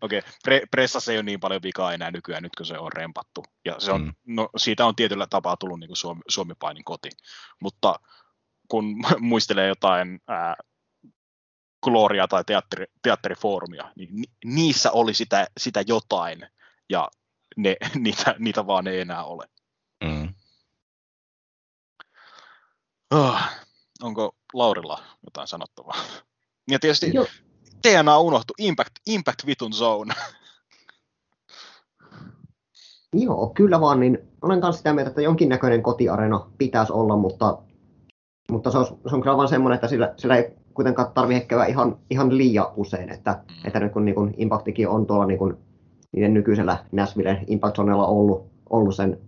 [0.00, 2.92] okei, okay, pre, pressassa ei ole niin paljon vikaa enää nykyään, nyt kun se on
[2.92, 3.44] rempattu.
[3.64, 4.12] Ja se on, mm.
[4.26, 7.10] no, siitä on tietyllä tapaa tullut niin kuin Suomi, Suomi-painin koti.
[7.60, 7.98] Mutta
[8.68, 10.56] kun muistelee jotain ää,
[11.84, 16.46] Gloria tai teatteri, teatterifoorumia, niin ni, niissä oli sitä, sitä jotain,
[16.88, 17.08] ja
[17.56, 19.44] ne, niitä, niitä vaan ei enää ole.
[20.04, 20.34] Mm.
[23.14, 23.40] Oh,
[24.02, 25.96] onko Laurilla jotain sanottavaa?
[26.70, 27.26] Ja tietysti Joo.
[27.82, 30.14] TNA unohtu, Impact, Impact Vitun Zone.
[33.12, 37.58] Joo, kyllä vaan, niin olen kanssa sitä mieltä, että jonkinnäköinen kotiarena pitäisi olla, mutta,
[38.50, 41.64] mutta se, on, se on kyllä vaan semmoinen, että sillä, sillä ei kuitenkaan tarvitse käydä
[41.64, 43.54] ihan, ihan liian usein, että, Mm.
[43.66, 45.56] että nyt kun niin kuin Impactikin on tuolla niin kuin,
[46.12, 49.20] niiden nykyisellä Nashville Impact Zonella ollut, ollut sen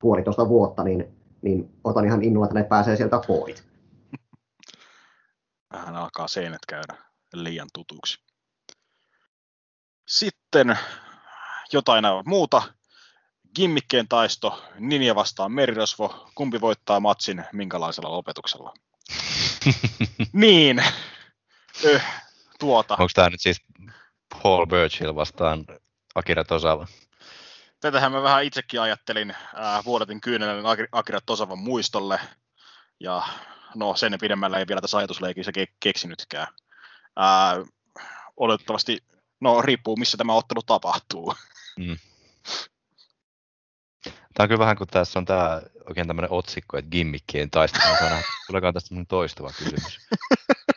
[0.00, 1.04] puolitoista vuotta, niin,
[1.42, 3.64] niin otan ihan innolla, että ne pääsee sieltä pois.
[5.72, 6.94] Vähän alkaa seinät käydä
[7.34, 8.18] liian tutuksi.
[10.08, 10.78] Sitten
[11.72, 12.62] jotain muuta.
[13.54, 16.30] Gimmikkeen taisto, Ninja vastaan Merirosvo.
[16.34, 18.74] Kumpi voittaa matsin, minkälaisella lopetuksella?
[20.32, 20.82] niin,
[21.84, 22.04] öh,
[22.58, 22.94] tuota.
[22.94, 23.62] Onko tämä nyt siis
[24.42, 25.66] Paul Burchill vastaan
[26.16, 26.86] Akira Tosawa?
[27.80, 29.30] Tätähän mä vähän itsekin ajattelin.
[29.30, 32.20] Äh, vuodatin kyynelen Akira- Tosavan muistolle.
[33.00, 33.22] Ja
[33.74, 36.46] no sen pidemmällä ei vielä tässä ajatusleikissä ke- keksinytkään.
[37.20, 37.68] Äh,
[38.36, 38.98] oletettavasti,
[39.40, 41.34] no riippuu missä tämä ottelu tapahtuu.
[44.04, 47.94] Tämä on kyllä vähän kuin tässä on tämä oikein tämmöinen otsikko, että gimmikkien taistelu.
[48.46, 49.98] Tuleekaan tästä semmoinen toistuva kysymys.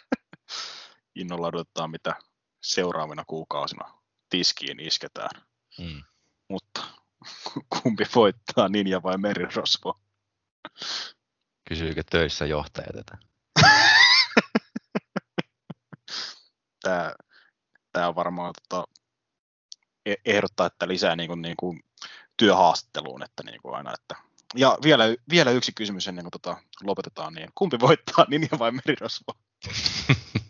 [1.16, 2.16] Innolla odotetaan, mitä
[2.62, 3.99] seuraavina kuukausina
[4.30, 5.42] tiskiin isketään.
[5.80, 6.04] Mm.
[6.50, 6.82] Mutta
[7.84, 10.00] kumpi voittaa, Ninja vai Merirosvo?
[11.70, 13.18] Kysyykö töissä johtaja tätä?
[16.84, 17.14] Tämä,
[17.94, 18.88] tämä on varmaan tota,
[20.06, 21.84] e- ehdottaa, että lisää niin kuin, niin kuin
[22.38, 24.16] työhaastatteluun, että niin kuin aina, että
[24.56, 29.34] ja vielä, vielä yksi kysymys ennen kuin tota lopetetaan, niin kumpi voittaa, Ninja vai Merirosvo?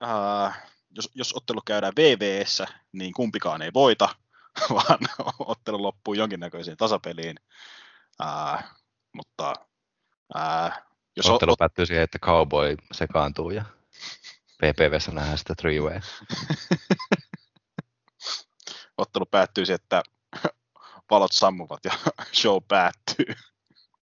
[0.00, 4.08] Ää, jos, jos ottelu käydään VVssä, niin kumpikaan ei voita,
[4.74, 4.98] vaan
[5.38, 7.36] ottelu loppuu jonkinnäköiseen tasapeliin.
[8.20, 8.74] Ää,
[9.12, 9.54] mutta
[10.34, 10.86] ää,
[11.16, 13.64] jos Ottelu ot- päättyy siihen, että Cowboy sekaantuu ja
[14.56, 15.98] PPVssä nähdään sitä three way.
[18.98, 20.02] ottelu päättyy siihen, että
[21.10, 21.92] valot sammuvat ja
[22.32, 23.34] show päättyy.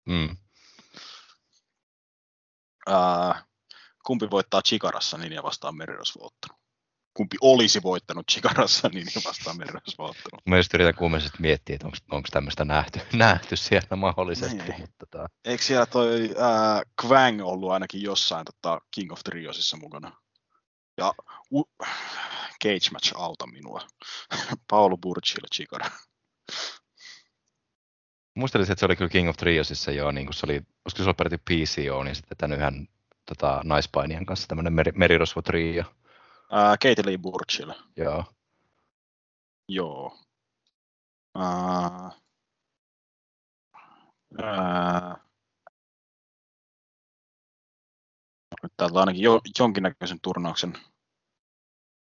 [0.05, 0.37] Mm.
[2.87, 3.45] Ää,
[4.05, 6.53] kumpi voittaa Chikarassa Ninja vastaan merirosvoottelu?
[7.13, 10.41] Kumpi olisi voittanut Chikarassa Ninja vastaan merirosvoottelu?
[10.45, 14.55] Mä just yritän kummallisesti miettiä, että onko tämmöistä nähty, nähty siellä mahdollisesti.
[14.57, 14.79] Niin.
[14.81, 20.11] Mutta tota, Eikö siellä toi ää, Quang ollut ainakin jossain tota, King of Triosissa mukana?
[20.97, 21.13] Ja
[21.53, 21.69] u-
[22.63, 23.81] Cage Match auta minua.
[24.69, 25.89] Paolo Burchilla Chikara.
[28.35, 31.03] muistelisin, että se oli kyllä King of Triosissa jo, niin kuin se oli, olisiko se
[31.03, 32.87] ollut peräti PCO, niin sitten tämän yhden
[33.25, 35.83] tota, naispainijan kanssa tämmöinen meri, merirosvo trio.
[36.51, 37.71] Ää, Katie Lee Burchill.
[37.97, 38.23] Joo.
[39.69, 40.17] Joo.
[41.35, 42.11] Ää,
[44.41, 45.17] ää,
[48.63, 50.73] nyt täältä ainakin jo, jonkinnäköisen turnauksen,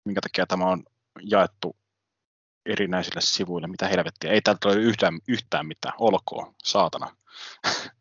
[0.05, 0.83] minkä takia tämä on
[1.21, 1.75] jaettu
[2.65, 3.67] erinäisille sivuille.
[3.67, 4.31] Mitä helvettiä.
[4.31, 5.93] Ei täältä ole yhtään, yhtään mitään.
[5.97, 7.15] Olkoon, saatana.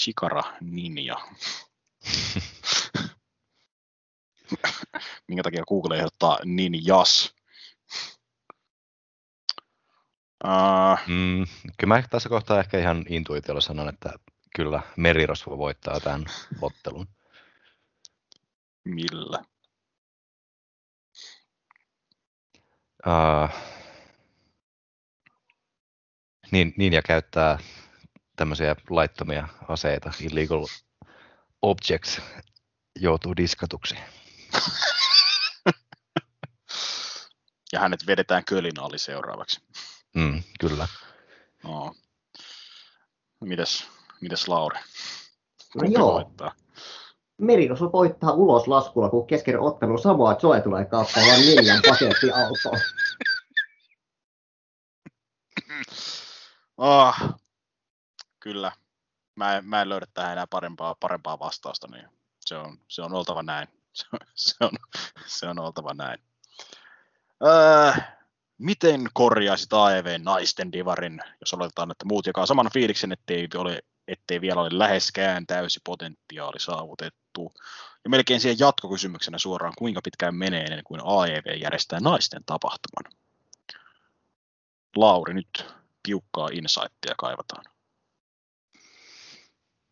[0.00, 1.16] Chikara Ninja.
[5.28, 7.34] minkä takia Google ehdottaa Ninjas.
[10.44, 11.44] Uh, Mm,
[11.78, 14.12] kyllä mä tässä kohtaa ehkä ihan intuitiolla sanon, että
[14.56, 16.24] kyllä merirosvo voittaa tämän
[16.62, 17.06] ottelun.
[18.84, 19.44] millä?
[23.06, 23.48] Uh,
[26.50, 27.58] niin, niin, ja käyttää
[28.36, 30.66] tämmöisiä laittomia aseita, illegal
[31.62, 32.20] objects,
[33.00, 33.94] joutuu diskatuksi.
[37.72, 39.60] Ja hänet vedetään kölin ali seuraavaksi.
[40.14, 40.88] Mm, kyllä.
[41.64, 41.94] No.
[43.40, 43.86] Mites,
[44.20, 44.78] mites Lauri?
[45.74, 46.52] No joo, voittaa?
[47.38, 52.80] Merinos voittaa ulos laskulla, kun kesken ottelun Samoa Joe tulee kauppaamaan Ninjan pakettiautoon.
[56.78, 57.34] Ah,
[58.40, 58.72] kyllä.
[59.34, 62.08] Mä mä en löydä tähän enää parempaa, parempaa vastausta, niin
[62.40, 63.68] se on, se on oltava näin.
[64.34, 64.70] Se on,
[65.26, 66.18] se on, oltava näin.
[67.46, 67.92] Öö,
[68.58, 74.40] miten korjaisit AEV naisten divarin, jos oletetaan, että muut jakaa saman fiiliksen, ettei, ole, ettei
[74.40, 77.52] vielä ole läheskään täysi potentiaali saavutettu?
[78.04, 83.12] Ja melkein siihen jatkokysymyksenä suoraan, kuinka pitkään menee ennen kuin AEV järjestää naisten tapahtuman?
[84.96, 85.66] Lauri, nyt
[86.02, 87.64] tiukkaa insightia kaivataan.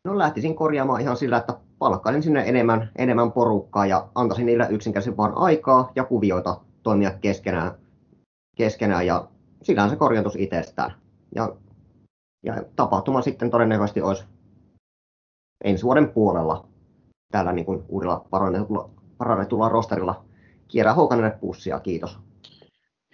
[0.04, 5.16] No lähtisin korjaamaan ihan sillä, että palkkaisin sinne enemmän, enemmän porukkaa ja antaisin niille yksinkertaisesti
[5.16, 7.72] vaan aikaa ja kuvioita toimia keskenään,
[8.56, 9.28] keskenään ja
[9.62, 10.94] sillähän se korjatus itsestään.
[11.34, 11.56] Ja,
[12.44, 14.24] ja tapahtuma sitten todennäköisesti olisi
[15.64, 16.68] ensi vuoden puolella
[17.32, 20.24] tällä niin kuin uudella parannetulla, parannetulla rosterilla.
[20.68, 22.18] Kierrä Houkanelle pussia, kiitos.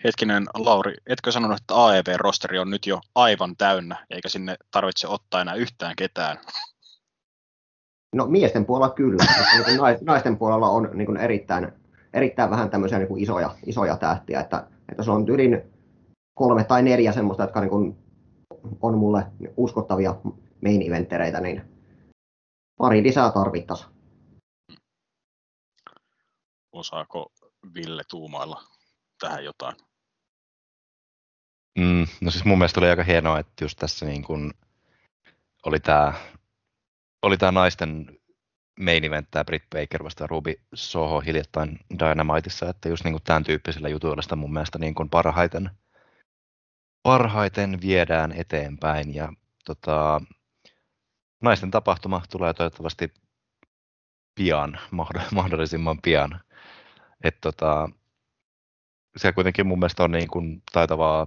[0.04, 5.40] Hetkinen, Lauri, etkö sanonut, että AEV-rosteri on nyt jo aivan täynnä, eikä sinne tarvitse ottaa
[5.40, 6.38] enää yhtään ketään?
[8.14, 11.72] No miesten puolella kyllä, mutta niin naisten puolella on niin kuin erittäin,
[12.14, 15.62] erittäin vähän tämmöisiä niin kuin isoja, isoja tähtiä, että, että se on yli
[16.34, 17.96] kolme tai neljä semmoista, jotka niin kuin
[18.82, 19.26] on mulle
[19.56, 20.14] uskottavia
[20.62, 21.62] main eventtereitä, niin
[22.78, 23.90] pari lisää tarvittaisiin.
[26.72, 27.32] Osaako
[27.74, 28.62] Ville tuumailla
[29.20, 29.76] tähän jotain?
[31.78, 34.54] Mm, no siis mun mielestä oli aika hienoa, että just tässä niin kun
[35.66, 36.12] oli tämä
[37.26, 38.18] oli tää naisten
[38.80, 43.88] main event, tämä Britt Baker vasta Ruby Soho hiljattain Dynamiteissa, että just niin tämän tyyppisellä
[43.88, 45.70] jutuilla sitä mun mielestä niin kuin parhaiten,
[47.02, 49.14] parhaiten viedään eteenpäin.
[49.14, 49.32] Ja
[49.64, 50.20] tota,
[51.42, 53.14] naisten tapahtuma tulee toivottavasti
[54.34, 54.78] pian,
[55.34, 56.40] mahdollisimman pian.
[57.24, 57.88] Et tota,
[59.16, 61.26] se kuitenkin mun mielestä on niin kuin taitavaa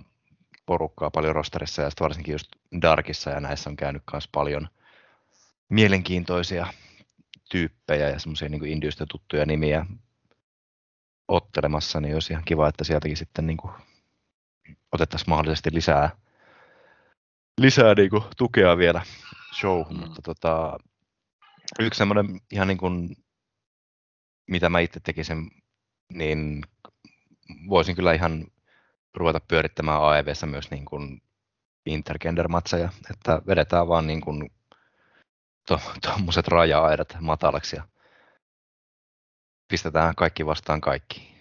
[0.65, 2.47] porukkaa paljon rosterissa ja varsinkin just
[2.81, 4.67] Darkissa ja näissä on käynyt myös paljon
[5.69, 6.67] mielenkiintoisia
[7.51, 9.85] tyyppejä ja semmoisia niin Indiöstä tuttuja nimiä
[11.27, 13.73] ottelemassa, niin olisi ihan kiva, että sieltäkin sitten niin kuin
[14.91, 16.09] otettaisiin mahdollisesti lisää,
[17.61, 19.01] lisää niin kuin tukea vielä
[19.59, 19.99] showhun, mm.
[19.99, 20.77] mutta tota,
[21.79, 23.15] yksi semmoinen ihan niin kuin,
[24.47, 25.51] mitä mä itse tekisin,
[26.13, 26.61] niin
[27.69, 28.47] voisin kyllä ihan
[29.15, 31.21] ruveta pyörittämään AEVssä myös niin kuin
[31.85, 34.51] intergender-matseja, että vedetään vaan niin kuin
[36.01, 37.87] tuommoiset to, raja-aidat matalaksi ja
[39.67, 41.35] pistetään kaikki vastaan kaikki.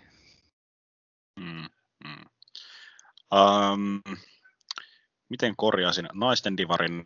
[1.40, 1.66] Mm,
[2.04, 2.24] mm.
[3.34, 4.02] Um,
[5.28, 7.04] miten korjaisin naisten divarin?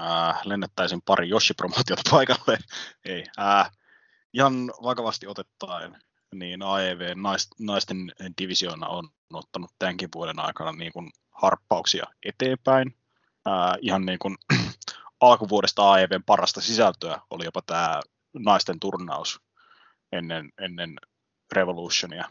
[0.00, 2.58] Äh, lennettäisin pari Yoshi-promootiota paikalle.
[3.04, 3.24] Ei.
[3.40, 3.70] Äh,
[4.32, 5.98] ihan vakavasti otettaen,
[6.34, 7.00] niin AEV
[7.58, 12.96] naisten divisioona on ottanut tämänkin vuoden aikana niin kuin harppauksia eteenpäin.
[13.48, 14.36] Äh, ihan niin kuin
[15.22, 18.00] alkuvuodesta AEVn parasta sisältöä oli jopa tämä
[18.38, 19.40] naisten turnaus
[20.12, 20.96] ennen, ennen
[21.52, 22.28] Revolutionia.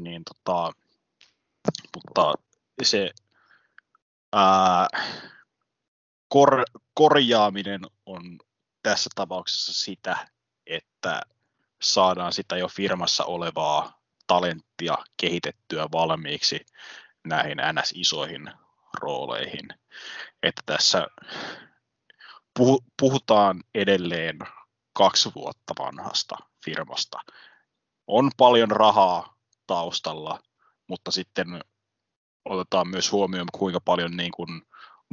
[0.00, 0.72] Niin tota,
[1.94, 2.34] mutta
[2.82, 3.10] se
[4.32, 4.88] ää,
[6.28, 6.64] kor,
[6.94, 8.38] korjaaminen on
[8.82, 10.28] tässä tapauksessa sitä,
[10.66, 11.20] että
[11.82, 16.66] saadaan sitä jo firmassa olevaa talenttia kehitettyä valmiiksi
[17.24, 18.52] näihin NS-isoihin
[19.00, 19.68] rooleihin.
[20.42, 21.06] Että tässä
[23.00, 24.38] puhutaan edelleen
[24.92, 27.18] kaksi vuotta vanhasta firmasta.
[28.06, 29.36] On paljon rahaa
[29.66, 30.40] taustalla,
[30.86, 31.60] mutta sitten
[32.44, 34.62] otetaan myös huomioon, kuinka paljon niin kuin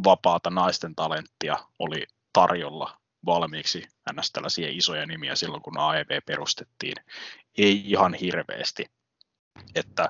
[0.03, 4.31] vapaata naisten talenttia oli tarjolla valmiiksi ns.
[4.31, 6.95] tällaisia isoja nimiä silloin, kun AEV perustettiin.
[7.57, 8.85] Ei ihan hirveästi.
[9.75, 10.09] Että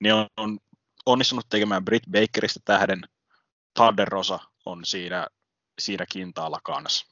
[0.00, 0.58] ne on
[1.06, 3.00] onnistunut tekemään Britt Bakerista tähden.
[4.04, 5.26] Rosa on siinä
[5.78, 7.06] siinä kintaalla kanssa.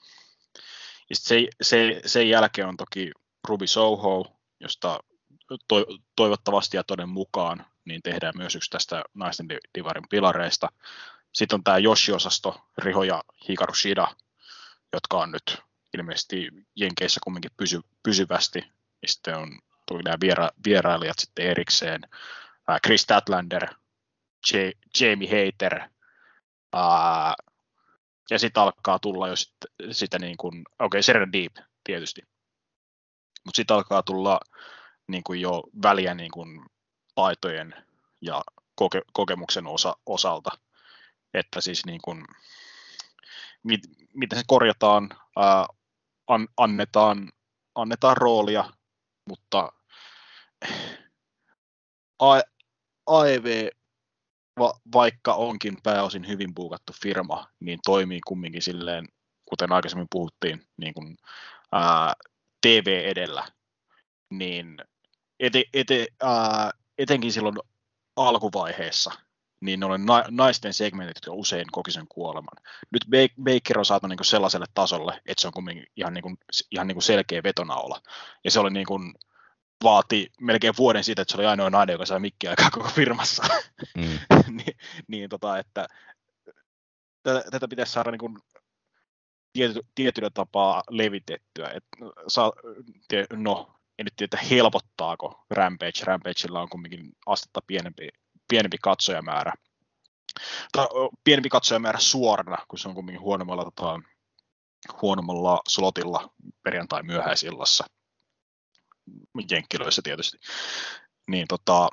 [1.11, 3.11] Ja se, se, sen jälkeen on toki
[3.49, 5.01] Ruby Soho, josta
[5.69, 5.87] to,
[6.17, 10.69] toivottavasti ja toden mukaan niin tehdään myös yksi tästä naisten divarin pilareista.
[11.33, 14.09] Sitten on tämä Yoshi-osasto, Riho ja Hikaru Shida,
[14.93, 15.63] jotka on nyt
[15.97, 18.65] ilmeisesti Jenkeissä kumminkin pysy, pysyvästi.
[19.07, 19.59] Sitten on
[19.89, 22.01] tuli nämä viera, vierailijat sitten erikseen.
[22.87, 23.67] Chris Statlander,
[24.53, 24.57] J,
[25.01, 25.81] Jamie Hater,
[28.31, 29.55] ja sitten alkaa tulla jo sit,
[29.91, 32.23] sitä niin kuin, okei, okay, Deep tietysti,
[33.45, 34.41] mutta sitten alkaa tulla
[35.09, 36.67] niin kuin jo väliä niin kuin
[37.15, 37.75] taitojen
[38.21, 38.43] ja
[38.75, 40.51] koke, kokemuksen osa, osalta,
[41.35, 42.25] että siis niin kuin,
[43.63, 43.81] mit,
[44.15, 45.67] miten se korjataan, ää,
[46.27, 47.33] an, annetaan,
[47.75, 48.73] annetaan roolia,
[49.29, 49.73] mutta
[53.07, 53.69] AEV
[54.59, 59.09] va, vaikka onkin pääosin hyvin buukattu firma, niin toimii kumminkin silleen,
[59.49, 61.17] kuten aikaisemmin puhuttiin, niin kuin,
[61.73, 62.15] ää,
[62.61, 63.45] TV edellä,
[64.31, 64.77] niin
[65.41, 67.57] ete, ete, ää, etenkin silloin
[68.17, 69.11] alkuvaiheessa,
[69.61, 72.65] niin ne na, naisten segmentit, jotka usein koki sen kuoleman.
[72.91, 73.05] Nyt
[73.43, 76.39] Baker on saatu niin sellaiselle tasolle, että se on kumminkin ihan, niin kuin,
[76.71, 78.01] ihan niin kuin selkeä vetonaula.
[78.45, 79.15] Ja se oli niin kuin,
[79.83, 83.43] vaati melkein vuoden siitä, että se oli ainoa nainen, joka sai mikkiä aikaa koko firmassa.
[83.97, 84.19] Mm.
[84.57, 84.77] niin,
[85.09, 85.89] niin tota, että
[87.23, 88.39] tätä, tätä pitäisi saada niin kuin
[89.53, 91.69] tiety, tietyllä tapaa levitettyä.
[91.69, 91.85] Et,
[92.29, 92.53] saa,
[93.33, 96.05] no, en nyt tiedä, helpottaako Rampage.
[96.05, 98.09] Rampageilla on kuitenkin astetta pienempi,
[98.49, 99.53] pienempi katsojamäärä.
[100.73, 100.87] Tai,
[101.25, 104.01] pienempi katsojamäärä suorana, kun se on kuitenkin huonommalla, tota,
[105.03, 106.31] huonommalla slotilla
[106.63, 107.85] perjantai myöhäisillassa
[109.51, 110.39] jenkkilöissä tietysti,
[111.29, 111.89] niin tota,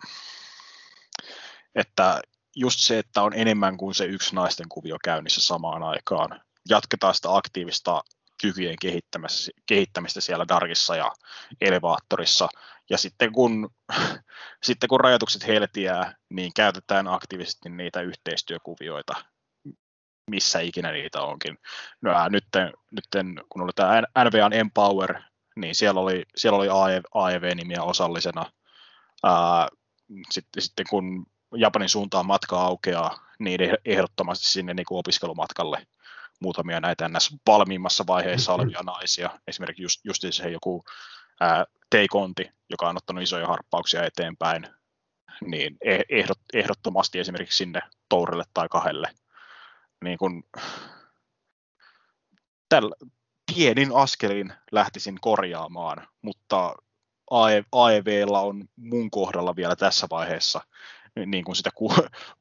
[1.76, 2.22] että
[2.56, 6.42] just se, että on enemmän kuin se yksi naisten kuvio käynnissä samaan aikaan.
[6.70, 8.02] Jatketaan sitä aktiivista
[8.42, 8.76] kykyjen
[9.66, 11.12] kehittämistä siellä Darkissa ja
[11.62, 12.50] Elevaattorissa.
[12.90, 13.70] Ja sitten kun,
[14.68, 19.14] sitten kun rajoitukset heltiää, niin käytetään aktiivisesti niitä yhteistyökuvioita,
[20.30, 21.58] missä ikinä niitä onkin.
[22.02, 22.46] No, nyt,
[22.92, 23.06] nyt,
[23.50, 25.22] kun oli tämä NVAn Empower,
[25.62, 26.68] niin siellä oli, siellä oli
[27.14, 28.46] AEV-nimiä osallisena.
[29.24, 29.68] Ää,
[30.30, 31.26] sitten, sitten kun
[31.56, 35.88] Japanin suuntaan matka aukeaa, niin ehdottomasti sinne niin kuin opiskelumatkalle
[36.40, 37.36] muutamia näitä ns.
[37.48, 39.40] valmiimmassa vaiheessa olevia naisia.
[39.48, 40.84] Esimerkiksi just, just se joku
[41.40, 44.68] ää, Teikonti, joka on ottanut isoja harppauksia eteenpäin,
[45.46, 49.10] niin e, ehdot, ehdottomasti esimerkiksi sinne Tourelle tai kahdelle.
[50.04, 50.44] Niin kun,
[52.70, 52.96] tällä,
[53.60, 56.76] pienin askelin lähtisin korjaamaan, mutta
[57.72, 60.62] AEVllä on mun kohdalla vielä tässä vaiheessa
[61.26, 61.70] niin kuin sitä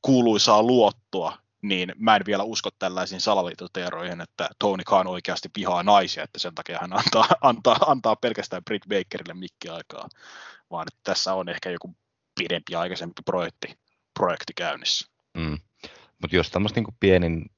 [0.03, 6.23] kuuluisaa luottoa, niin mä en vielä usko tällaisiin salaliittoteoroihin, että Tony Khan oikeasti vihaa naisia,
[6.23, 10.09] että sen takia hän antaa, antaa, antaa pelkästään Britt Bakerille mikkiaikaa,
[10.71, 11.97] vaan että tässä on ehkä joku
[12.39, 13.79] pidempi aikaisempi projekti,
[14.15, 15.09] projekti käynnissä.
[15.35, 15.59] Mm.
[16.23, 17.51] Mutta jos tämmöistä niin pienin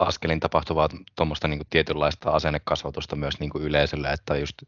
[0.00, 4.62] askelin tapahtuvaa tuommoista niin tietynlaista asennekasvatusta myös niin kuin yleisölle, että just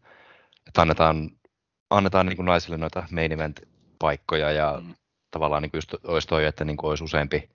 [0.66, 1.30] että annetaan,
[1.90, 3.60] annetaan niin kuin naisille noita main event
[3.98, 4.94] paikkoja ja mm.
[5.30, 7.50] tavallaan niin kuin just olisi toi, että niin kuin olisi useampi,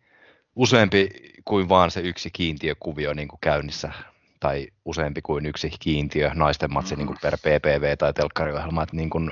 [0.55, 1.09] useampi
[1.45, 3.91] kuin vaan se yksi kiintiökuvio niin kuin käynnissä
[4.39, 6.97] tai useampi kuin yksi kiintiö naisten matsi mm.
[6.97, 9.31] niin kuin per PPV tai telkkariohjelma, että, niin kuin,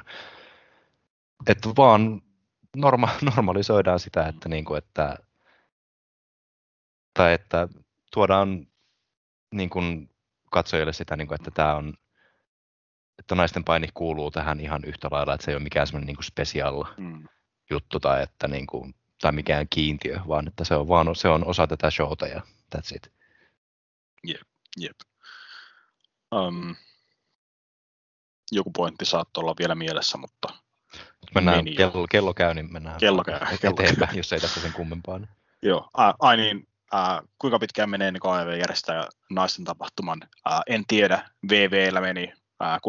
[1.47, 2.22] että vaan
[2.76, 5.17] norma, normalisoidaan sitä, että, niin kuin, että,
[7.13, 7.67] tai että
[8.15, 8.67] tuodaan
[9.53, 10.09] niin kuin
[10.51, 11.93] katsojille sitä, niin kuin, että tämä on
[13.19, 16.23] että naisten paini kuuluu tähän ihan yhtä lailla, että se ei ole mikään semmoinen niin
[16.23, 17.27] special mm.
[17.69, 21.45] juttu tai, että niin kuin, tai mikään kiintiö, vaan että se on, vaan, se on
[21.45, 22.41] osa tätä showta ja
[22.75, 23.11] that's it.
[24.23, 24.47] Jep,
[24.77, 24.95] jep.
[26.35, 26.75] Um,
[28.51, 30.47] joku pointti saattoi olla vielä mielessä, mutta
[31.35, 34.19] mennään, kello, kello käy, niin mennään kello käy, kello eteenpäin, käy.
[34.19, 35.19] jos ei tässä sen kummempaa.
[35.19, 35.29] Niin.
[35.61, 35.89] Joo,
[36.19, 40.21] ai niin, äh, kuinka pitkään menee niin KV järjestää naisten tapahtuman,
[40.51, 42.33] äh, en tiedä, VVllä meni
[42.63, 42.79] äh,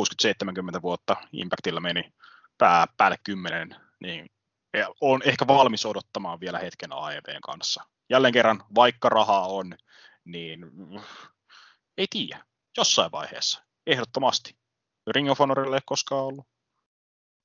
[0.78, 2.12] 60-70 vuotta, Impactilla meni
[2.59, 4.27] pää, päälle 10, niin
[5.01, 7.85] on ehkä valmis odottamaan vielä hetken AEVn kanssa.
[8.10, 9.74] Jälleen kerran, vaikka rahaa on,
[10.24, 10.60] niin
[11.98, 12.44] ei tiedä,
[12.77, 14.56] jossain vaiheessa, ehdottomasti.
[15.06, 16.47] Ring of Honorille ei koskaan ollut.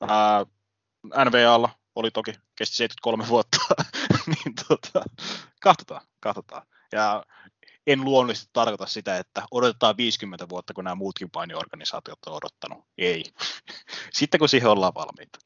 [0.02, 0.46] Ää,
[1.26, 3.58] NVAlla oli toki, kesti 73 vuotta,
[4.28, 5.06] niin tota,
[5.62, 6.68] katsotaan, katsotaan.
[6.92, 7.26] Ja
[7.88, 12.86] en luonnollisesti tarkoita sitä, että odotetaan 50 vuotta, kun nämä muutkin painiorganisaatiot on odottanut.
[12.98, 13.24] Ei.
[14.14, 15.40] Sitten kun siihen ollaan valmiita.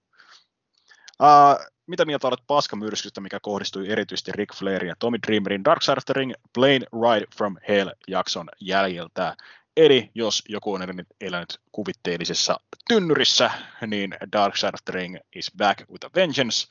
[1.21, 5.97] Uh, mitä mieltä olet paskamyrskystä, mikä kohdistui erityisesti Ric Flair ja Tommy Dreamerin Dark Side
[5.97, 9.37] of the Ring Plane Ride from Hell jakson jäljiltä?
[9.77, 13.51] Eli jos joku on elänyt, elänyt kuvitteellisessa tynnyrissä,
[13.87, 16.67] niin Dark Side of the Ring is back with a vengeance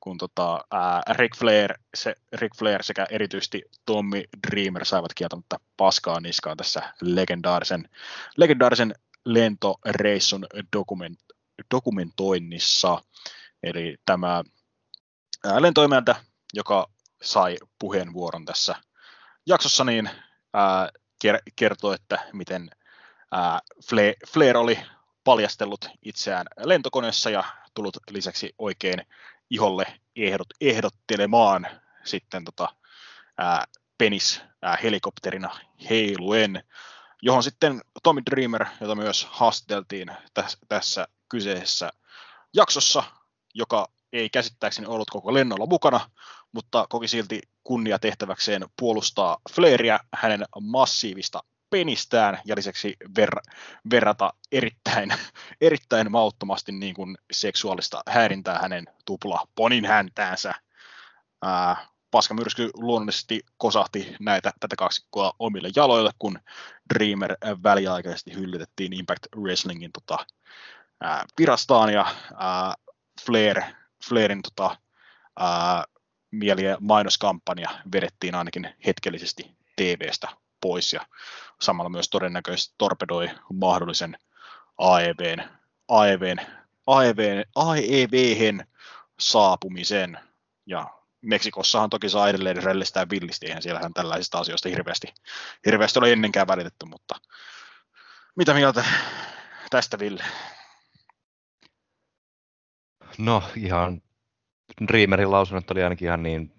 [0.00, 6.20] kun tota, ää, Ric, Flair, se, Ric Flair sekä erityisesti Tommy Dreamer saivat kieltämättä paskaa
[6.20, 7.88] niskaan tässä legendaarisen,
[8.36, 8.94] legendaarisen
[9.24, 10.46] lentoreissun
[10.76, 11.18] dokument,
[11.74, 13.02] dokumentoinnissa.
[13.62, 14.42] Eli tämä
[15.44, 16.16] ää, lentoimäntä,
[16.54, 16.86] joka
[17.22, 18.74] sai puheenvuoron tässä
[19.46, 20.10] jaksossa, niin
[20.54, 20.88] ää,
[21.56, 22.70] kertoi, että miten
[23.32, 24.78] ää, Flair, Flair oli
[25.24, 27.44] paljastellut itseään lentokoneessa ja
[27.74, 29.06] tullut lisäksi oikein
[29.50, 31.66] iholle ehdot, ehdottelemaan
[32.04, 32.68] sitten tota,
[33.38, 33.64] ää,
[33.98, 35.56] penis ää, helikopterina
[35.90, 36.64] heiluen,
[37.22, 41.90] johon sitten Tommy Dreamer, jota myös haasteltiin tässä, tässä kyseisessä
[42.54, 43.02] jaksossa,
[43.54, 46.10] joka ei käsittääkseni ollut koko lennolla mukana,
[46.52, 53.54] mutta koki silti kunnia tehtäväkseen puolustaa Flairia hänen massiivista penistään ja lisäksi ver-
[53.90, 55.14] verrata erittäin,
[55.60, 60.54] erittäin mauttomasti niin kuin seksuaalista häirintää hänen tupla ponin häntäänsä.
[61.42, 66.38] Ää, paskamyrsky luonnollisesti kosahti näitä, tätä kaksikkoa omille jaloille, kun
[66.94, 70.26] Dreamer väliaikaisesti hyllytettiin Impact Wrestlingin tota,
[71.00, 72.06] ää, virastaan ja
[72.38, 72.74] ää,
[73.24, 73.62] Flair,
[74.08, 74.76] Flairin tota,
[75.38, 75.84] ää,
[76.30, 80.28] mieli- ja mainoskampanja vedettiin ainakin hetkellisesti TVstä
[80.60, 81.06] pois ja
[81.60, 84.18] samalla myös todennäköisesti torpedoi mahdollisen
[84.78, 85.42] AEVn,
[85.88, 86.38] AEVn,
[86.86, 88.66] AEVn, AEVhen
[89.20, 90.18] saapumisen.
[90.66, 90.86] Ja
[91.22, 95.14] Meksikossahan toki saa edelleen rellistää villisti, eihän siellähän tällaisista asioista hirveästi,
[95.66, 97.14] hirveästi ole ennenkään välitetty, mutta
[98.36, 98.84] mitä mieltä
[99.70, 100.24] tästä Ville?
[103.18, 104.02] No ihan
[104.88, 106.52] Dreamerin lausunnot oli ainakin ihan niin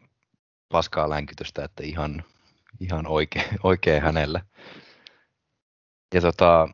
[0.70, 2.24] paskaa länkytystä, että ihan,
[2.80, 4.42] ihan oikein, oikein hänelle.
[6.14, 6.68] Ja tota,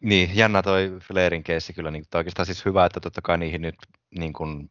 [0.00, 3.76] niin, jännä toi Flairin keissi kyllä, niin, oikeastaan siis hyvä, että totta kai niihin nyt
[4.18, 4.70] niin kuin,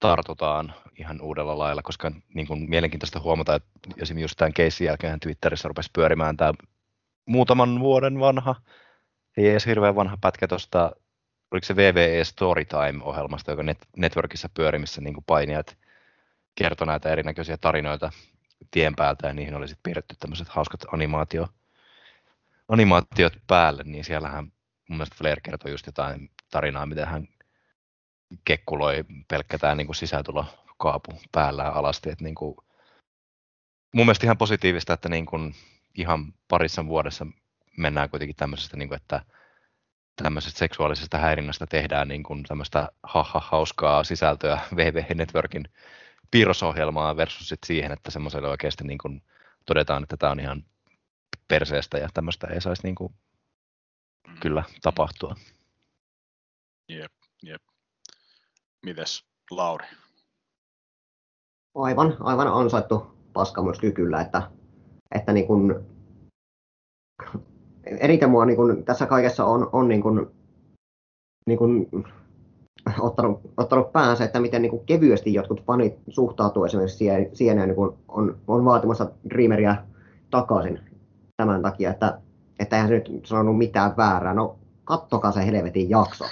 [0.00, 3.70] tartutaan ihan uudella lailla, koska niin kuin, mielenkiintoista huomata, että
[4.02, 6.52] esimerkiksi just tämän keissin jälkeen Twitterissä rupesi pyörimään tämä
[7.26, 8.54] muutaman vuoden vanha,
[9.36, 10.92] ei edes hirveän vanha pätkä tuosta,
[11.54, 15.78] oliko se VVE Storytime-ohjelmasta, joka net, Networkissa pyöri, missä niin painijat
[16.54, 18.12] kertoi näitä erinäköisiä tarinoita
[18.70, 21.48] tien päältä, ja niihin oli sitten piirretty tämmöiset hauskat animaatio,
[22.68, 24.44] animaatiot päälle, niin siellähän
[24.88, 27.28] mun mielestä Flair kertoi just jotain tarinaa, miten hän
[28.44, 32.10] kekkuloi pelkkä tämä niin sisätulokaapu päällään alasti.
[32.10, 32.56] Että niin kuin,
[33.92, 35.54] mun mielestä ihan positiivista, että niin kuin
[35.94, 37.26] ihan parissa vuodessa
[37.76, 39.24] mennään kuitenkin tämmöisestä, niin kuin, että
[40.22, 45.64] tämmöisestä seksuaalisesta häirinnästä tehdään niin kuin tämmöistä haha hauskaa sisältöä VV Networkin
[46.30, 49.22] piirrosohjelmaa versus sit siihen, että semmoiselle oikeasti niin kuin
[49.66, 50.64] todetaan, että tämä on ihan
[51.48, 53.14] perseestä ja tämmöistä ei saisi niin kuin
[54.28, 54.40] mm.
[54.40, 55.34] kyllä tapahtua.
[56.88, 57.12] Jep,
[57.42, 57.62] jep.
[58.82, 59.86] Mites Lauri?
[61.74, 64.50] Aivan, aivan ansaittu paskamyrsky kyllä, että,
[65.14, 65.86] että niin kuin,
[67.86, 70.26] eniten mua niin kuin, tässä kaikessa on, on niin kuin,
[71.46, 71.88] niin kuin,
[73.00, 77.74] ottanut, ottanut päänsä, että miten niin kuin kevyesti jotkut fanit suhtautuu esimerkiksi siihen, siihen niin
[77.74, 79.76] kuin on, on vaatimassa Dreameria
[80.30, 80.80] takaisin
[81.36, 82.20] tämän takia, että,
[82.58, 84.34] että eihän se nyt sanonut mitään väärää.
[84.34, 86.24] No kattokaa se helvetin jakso.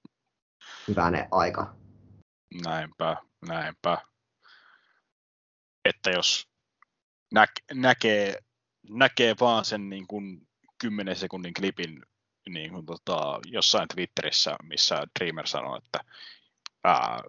[0.88, 1.74] Hyvänen aika.
[2.64, 3.16] Näinpä,
[3.48, 3.98] näinpä.
[5.84, 6.48] Että jos
[7.34, 8.38] nä- näkee,
[8.90, 10.48] näkee vaan sen niin kuin
[10.80, 12.02] 10 sekunnin klipin
[12.48, 16.00] niin kuin tota, jossain Twitterissä, missä Dreamer sanoi, että
[16.84, 17.20] ää,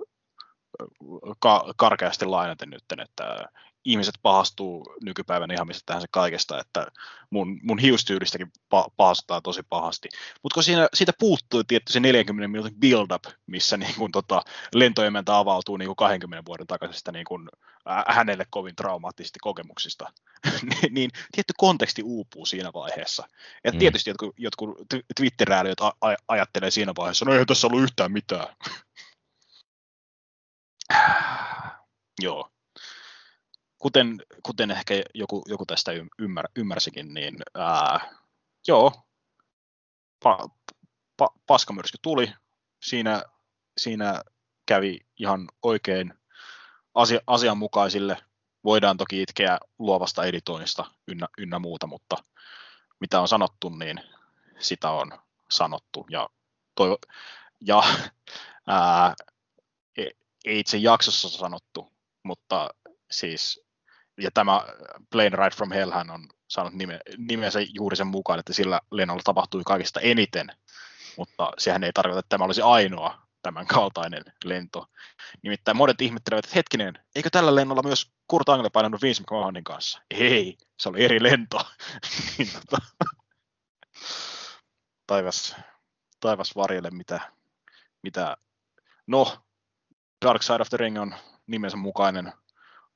[1.40, 3.46] ka- karkeasti lainaten nyt, että
[3.86, 6.88] ihmiset pahastuu nykypäivän ihan mistä tähän se kaikesta, että
[7.30, 10.10] mun, mun hiustyylistäkin pa- pahastaa tosi pahasti.
[10.44, 14.42] Mutta kun siinä, siitä puuttuu tietty se 40 minuutin build-up, missä niin kun, tota,
[14.76, 17.50] lentoemäntä avautuu niin kun 20 vuoden takaisesta niin kun,
[17.90, 20.14] äh, hänelle kovin traumaattisista kokemuksista,
[20.70, 23.28] niin, niin tietty konteksti uupuu siinä vaiheessa.
[23.64, 23.80] Ja mm.
[23.80, 24.70] tietysti jotkut, jotkut
[25.16, 28.56] Twitter-ääliöt a- ajattelee siinä vaiheessa, no ei tässä ollut yhtään mitään.
[32.22, 32.50] Joo,
[33.82, 38.16] kuten, kuten ehkä joku, joku tästä ymmär, ymmärsikin, niin ää,
[38.68, 38.94] joo,
[40.24, 40.50] pa,
[41.18, 42.34] pa, paskamyrsky tuli,
[42.84, 43.24] siinä,
[43.78, 44.22] siinä
[44.66, 46.14] kävi ihan oikein
[46.96, 48.18] asia, asianmukaisille.
[48.64, 52.16] Voidaan toki itkeä luovasta editoinnista ynnä, ynnä muuta, mutta
[53.00, 54.02] mitä on sanottu, niin
[54.60, 55.12] sitä on
[55.50, 56.06] sanottu.
[56.10, 56.30] Ja,
[56.76, 56.98] toivo,
[57.62, 57.84] ja
[58.68, 59.14] ää,
[59.98, 60.04] e,
[60.46, 61.94] ei itse jaksossa sanottu,
[62.24, 62.70] mutta
[63.12, 63.71] siis
[64.18, 64.62] ja tämä
[65.12, 69.62] Plane Ride from Hell on saanut nime, nimensä juuri sen mukaan, että sillä lennolla tapahtui
[69.66, 70.48] kaikista eniten,
[71.18, 74.86] mutta sehän ei tarkoita, että tämä olisi ainoa tämän kaltainen lento.
[75.44, 80.02] Nimittäin monet ihmettelevät, että hetkinen, eikö tällä lennolla myös Kurt Angle painanut Vince McMahonin kanssa?
[80.12, 81.58] Ei, se oli eri lento.
[82.38, 82.78] Niin tota,
[85.08, 85.56] taivas,
[86.20, 87.20] taivas varjelle, mitä,
[88.04, 88.38] mitä,
[89.08, 89.38] no,
[90.26, 91.16] Dark Side of the Ring on
[91.48, 92.34] nimensä mukainen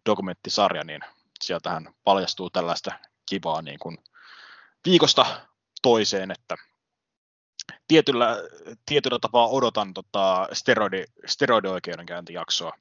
[0.05, 1.01] dokumenttisarja, niin
[1.41, 2.91] sieltähän paljastuu tällaista
[3.25, 3.97] kivaa niin kuin
[4.85, 5.25] viikosta
[5.81, 6.55] toiseen, että
[7.87, 8.37] tietyllä,
[8.85, 12.73] tietyllä tapaa odotan tota steroidi, steroidioikeudenkäyntijaksoa,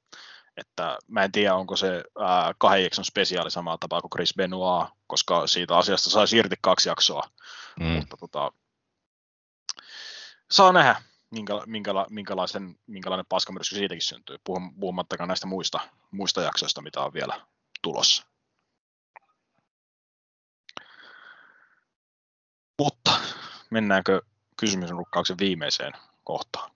[0.57, 4.89] että mä en tiedä, onko se ää, kahden jakson spesiaali samalla tapaa kuin Chris Benoit,
[5.07, 7.29] koska siitä asiasta saisi irti kaksi jaksoa,
[7.81, 7.87] mm.
[7.87, 8.53] mutta tota,
[10.51, 11.03] saa nähdä,
[11.35, 14.37] minkä, minkäla, minkälaisen, minkälainen paskamyrsky siitäkin syntyy,
[14.81, 15.81] puhumattakaan näistä muista,
[16.11, 17.47] muista jaksoista, mitä on vielä
[17.83, 18.27] tulossa.
[22.79, 23.11] Mutta
[23.71, 24.23] mennäänkö
[24.57, 25.93] kysymyksen rukkauksen viimeiseen
[26.25, 26.71] kohtaan?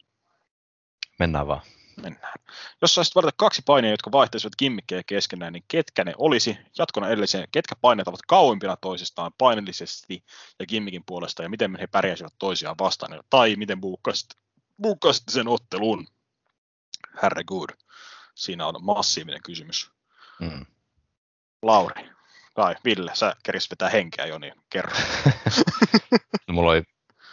[1.18, 1.62] Mennään vaan.
[2.02, 2.34] Mennään.
[2.82, 6.58] Jos saisit valita kaksi painia, jotka vaihtaisivat kimmikkejä keskenään, niin ketkä ne olisi?
[6.78, 10.24] Jatkona edelliseen, ketkä paineet ovat kauimpina toisistaan painellisesti
[10.58, 14.28] ja kimmikin puolesta, ja miten he pärjäisivät toisiaan vastaan, tai miten buukkaisit,
[14.82, 16.06] buukkaisit sen ottelun?
[17.22, 17.68] Herregud,
[18.34, 19.90] siinä on massiivinen kysymys.
[20.40, 20.66] Mm.
[21.62, 22.10] Lauri,
[22.54, 24.96] tai Ville, sä keris vetää henkeä jo, niin kerro.
[26.48, 26.82] no, mulla oli,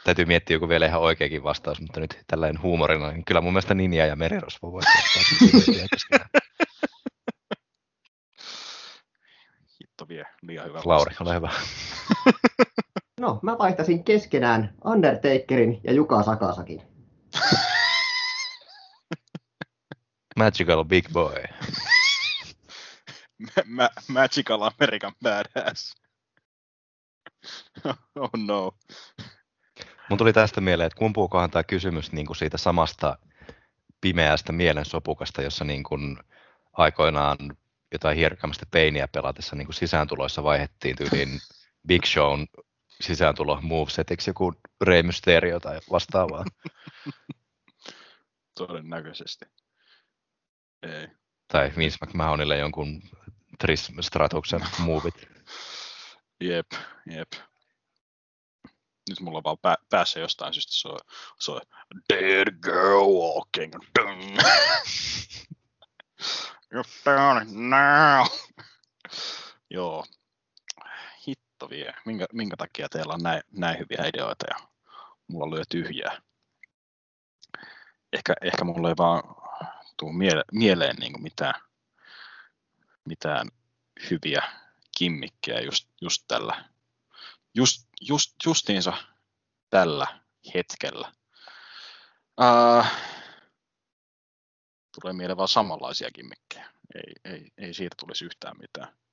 [0.03, 3.73] täytyy miettiä joku vielä ihan oikeakin vastaus, mutta nyt tällainen huumorina, niin kyllä mun mielestä
[3.73, 4.89] Ninja ja Merirosvo voisi
[9.81, 11.51] Hitto vie, liian hyvä Lauri, ole hyvä.
[13.19, 16.94] No, mä vaihtasin keskenään Undertakerin ja Juka Sakasakin.
[20.35, 21.35] Magical Big Boy.
[23.65, 25.95] Ma- Magical American Badass.
[28.15, 28.71] oh no.
[30.09, 33.17] Mun tuli tästä mieleen, että kumpuukohan tämä kysymys niin kuin siitä samasta
[34.01, 36.17] pimeästä mielensopukasta, jossa niin kuin
[36.73, 37.37] aikoinaan
[37.91, 41.39] jotain hierkämästä peiniä pelatessa niin kuin sisääntuloissa vaihettiin tyyliin
[41.87, 42.47] Big Shown
[43.01, 46.45] sisääntulo movesetiksi joku Rey Mysterio tai vastaavaa.
[48.57, 49.45] Todennäköisesti.
[50.83, 51.07] Ei.
[51.47, 53.01] Tai Vince McMahonille jonkun
[53.59, 55.27] Tris Stratuksen movit.
[56.41, 56.71] Jep,
[57.15, 57.31] jep.
[59.09, 60.97] Nyt mulla on vaan pää, päässä jostain syystä soi,
[61.39, 61.61] soi
[62.13, 63.73] Dead girl walking.
[66.73, 68.25] You're down it now.
[69.69, 70.05] Joo.
[71.69, 71.93] Vie.
[72.05, 74.67] Minkä, minkä takia teillä on näin, näin hyviä ideoita ja
[75.27, 76.21] mulla lyö tyhjää.
[78.13, 79.23] Ehkä, ehkä mulla ei vaan
[79.97, 81.61] tuu miele, mieleen niin mitään,
[83.05, 83.47] mitään
[84.09, 84.43] hyviä
[84.97, 86.65] kimmikkejä just, just tällä,
[87.55, 88.93] just, just, justiinsa
[89.69, 90.07] tällä
[90.53, 91.11] hetkellä.
[92.41, 92.85] Uh,
[95.01, 96.69] tulee mieleen vaan samanlaisia kimmikkejä.
[96.95, 99.04] Ei, ei, ei siitä tulisi yhtään mitään.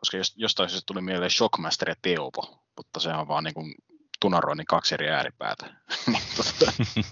[0.00, 3.74] Koska jostain se tuli mieleen Shockmaster ja Teopo, mutta se on vaan niin kuin
[4.20, 5.66] tunaroinnin kaksi eri ääripäätä.
[6.06, 7.04] Niin tota-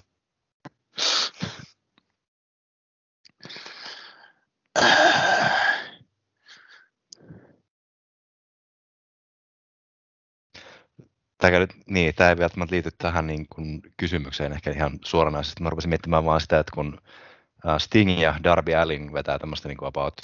[11.38, 15.62] Tämä, nyt, niin, tämä ei välttämättä liity tähän niin kuin kysymykseen ehkä ihan suoranaisesti.
[15.62, 17.00] Mä rupesin miettimään vaan sitä, että kun
[17.78, 20.14] Sting ja Darby Allin vetää tämmöistä niin kuin about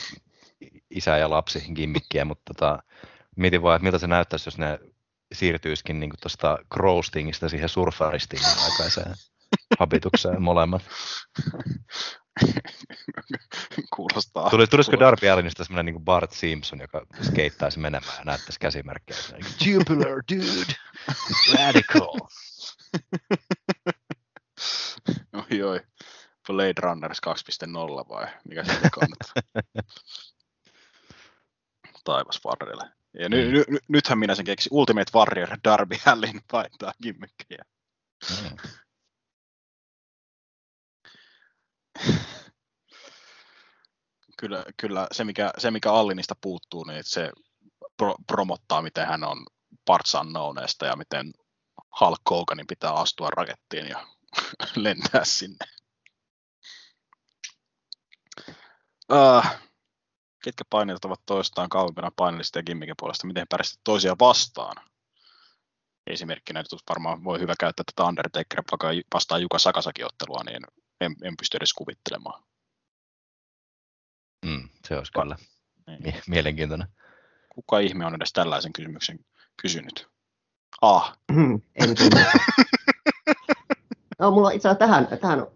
[0.90, 2.82] isä ja lapsi gimmikkiä, mutta tota,
[3.36, 4.78] mietin vaan, että miltä se näyttäisi, jos ne
[5.32, 9.14] siirtyisikin niin tuosta Crow-Stingistä siihen surfaristingin aikaiseen
[9.80, 10.82] habitukseen molemmat.
[13.94, 14.50] Kuulostaa.
[14.50, 19.18] Tuli, tulisiko Darby Allinista semmoinen niin Bart Simpson, joka skeittaisi menemään ja näyttäisi käsimerkkejä.
[19.58, 20.74] Tubular, dude.
[21.58, 22.18] Radical.
[25.50, 25.80] oi, oi.
[26.46, 29.08] Blade Runners 2.0 vai mikä se on?
[32.04, 32.90] Taivas varrelle.
[33.18, 34.72] Ja ny, ny, ny, nythän minä sen keksin.
[34.72, 37.64] Ultimate Warrior Darby Allin paintaa gimmickejä.
[38.30, 38.56] Mm.
[44.38, 47.30] kyllä, kyllä se, mikä, se, mikä Allinista puuttuu, niin se
[47.96, 49.46] pro, promottaa, miten hän on
[49.84, 51.32] parts unknownesta ja miten
[52.00, 54.06] Hulk Hoganin pitää astua rakettiin ja
[54.76, 55.66] lentää sinne.
[59.12, 59.44] Uh,
[60.44, 64.76] ketkä paineet ovat toistaan kauempana painellista ja gimmikin puolesta, miten pärjäsit toisia vastaan?
[66.06, 70.66] Esimerkkinä nyt varmaan voi hyvä käyttää tätä Undertaker vaikka vastaan Juka Sakasaki-ottelua, niin
[71.00, 72.42] en, en pysty edes kuvittelemaan.
[74.46, 75.36] Mm, se olisi kyllä
[75.86, 76.22] niin.
[76.28, 76.88] mielenkiintoinen.
[77.48, 79.18] Kuka ihme on edes tällaisen kysymyksen
[79.62, 80.08] kysynyt?
[80.82, 81.18] Ah.
[81.80, 81.94] en
[84.18, 85.46] no, mulla on itse asiassa tähän, tähän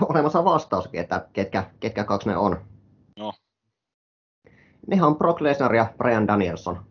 [0.00, 2.73] olemassa vastauskin, että ketkä, ketkä kaksi ne on.
[4.86, 6.84] Nehän on Brock Lesnar ja Brian Danielson.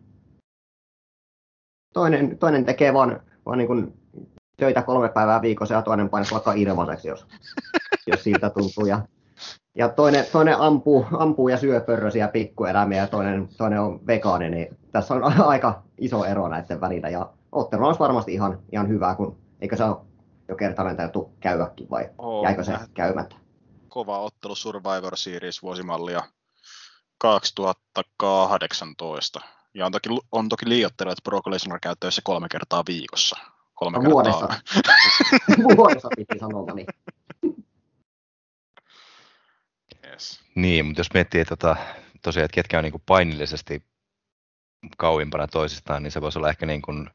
[1.92, 3.94] Toinen, toinen tekee vaan, vaan niin kuin
[4.56, 7.26] töitä kolme päivää viikossa ja toinen painaa vaikka ilmaiseksi, jos,
[8.06, 8.86] jos siltä tuntuu.
[8.86, 9.00] Ja,
[9.74, 14.76] ja toinen, toinen ampuu, ampuu ja syö pörrösiä pikkueläimiä ja toinen, toinen on vegaani, niin
[14.92, 15.22] tässä on
[15.52, 17.08] aika iso ero näiden välillä.
[17.08, 19.96] Ja ottelu olisi varmasti ihan, ihan hyvä, kun eikö se ole
[20.48, 23.36] jo kertaalleen täytyy käydäkin vai oh, jäikö se käymättä?
[23.88, 26.22] Kova ottelu Survivor Series vuosimallia
[27.18, 29.40] 2018.
[29.74, 33.36] Ja on toki, on toki liiottelu, että Brock Lesnar käy töissä kolme kertaa viikossa.
[33.74, 34.48] Kolme no, vuodessa.
[35.76, 36.86] vuodessa piti sanoa, niin.
[40.06, 40.40] Yes.
[40.54, 41.76] Niin, mutta jos miettii että tota,
[42.22, 43.82] tosiaan, että ketkä on niin kuin painillisesti
[44.96, 47.10] kauimpana toisistaan, niin se voisi olla ehkä niin kuin,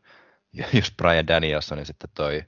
[0.74, 2.44] just Brian Danielson, niin sitten toi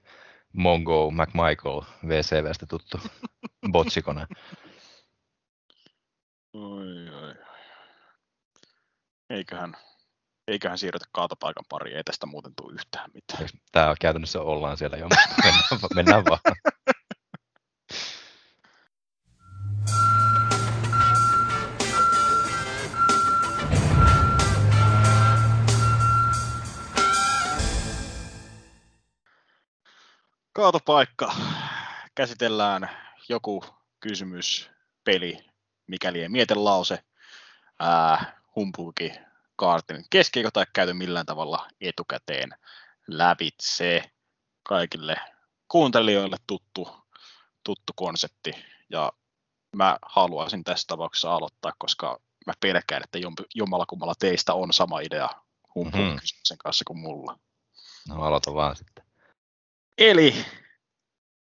[0.54, 3.00] Mongo McMichael VCVstä tuttu
[3.72, 4.28] botsikone.
[6.54, 7.36] Oi, oi.
[9.30, 9.78] Eiköhän,
[10.48, 13.50] eiköhän siirrytä kaatopaikan pariin, ei tästä muuten tule yhtään mitään.
[13.72, 15.08] Tämä käytännössä ollaan siellä jo,
[15.44, 15.64] mennään,
[15.96, 16.40] mennään vaan.
[30.54, 31.36] Kaatopaikka.
[32.16, 32.90] Käsitellään
[33.30, 33.64] joku
[34.00, 34.70] kysymys,
[35.04, 35.51] peli,
[35.92, 37.04] mikäli ei mietelause,
[37.80, 39.12] ää, humpuuki,
[39.56, 42.50] kaartin keskiökö tai käyty millään tavalla etukäteen
[43.08, 44.12] lävitse
[44.64, 45.16] kaikille
[45.68, 46.90] kuuntelijoille tuttu,
[47.64, 48.52] tuttu konsepti.
[48.90, 49.12] Ja
[49.76, 53.20] mä haluaisin tässä tapauksessa aloittaa, koska mä pelkään, että
[53.56, 55.30] jommalla kummalla teistä on sama idea
[55.76, 56.18] Mhm.
[56.20, 57.40] kysymyksen kanssa kuin mulla.
[58.08, 59.04] No aloita vaan sitten.
[59.98, 60.46] Eli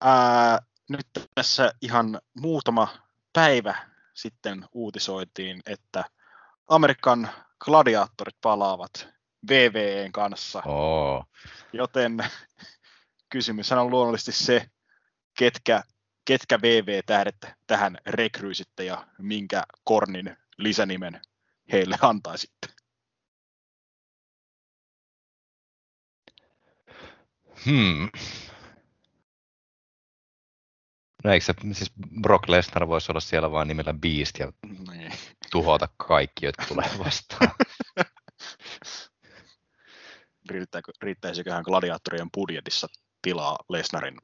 [0.02, 0.60] ää,
[0.90, 2.88] nyt tässä ihan muutama
[3.34, 6.04] päivä sitten uutisoitiin, että
[6.68, 7.30] Amerikan
[7.60, 9.08] gladiaattorit palaavat
[9.50, 11.26] VVEn kanssa, Oo.
[11.74, 12.18] joten
[13.30, 14.66] kysymys on luonnollisesti se,
[15.38, 15.84] ketkä,
[16.26, 21.22] ketkä VV-tähdet tähän rekryysitte ja minkä kornin lisänimen
[21.72, 22.68] heille antaisitte.
[27.66, 28.10] Hmm.
[31.24, 31.92] No eikö se, siis
[32.22, 34.52] Brock Lesnar voisi olla siellä vain nimellä Beast ja
[34.92, 35.12] Niin.
[35.52, 37.52] tuhota kaikki, jotka tulee vastaan.
[40.50, 42.88] Riittääkö, riittäisiköhän gladiaattorien budjetissa
[43.22, 44.18] tilaa Lesnarin,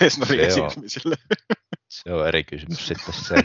[0.00, 0.48] Lesnarin Se on.
[0.48, 1.16] esiintymiselle?
[1.88, 3.34] Se on eri kysymys sitten se.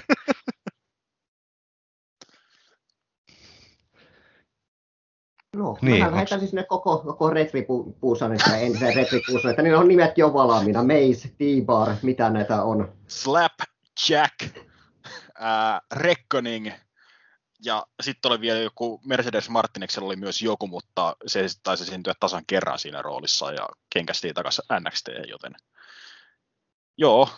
[5.56, 9.88] No, Niin, mä onks- lähetän sinne koko, koko retripuusan, että entisen retripuusan, että niillä on
[9.88, 10.84] nimet jo valmiina.
[10.84, 12.94] Mace, T-Bar, mitä näitä on.
[13.08, 13.54] Slap,
[14.10, 14.58] Jack,
[15.40, 16.72] ää, Reckoning
[17.66, 22.44] ja sitten oli vielä joku, Mercedes Martineksella oli myös joku, mutta se taisi syntyä tasan
[22.48, 25.52] kerran siinä roolissa ja kenkästiin takaisin NXT, joten
[26.98, 27.30] joo,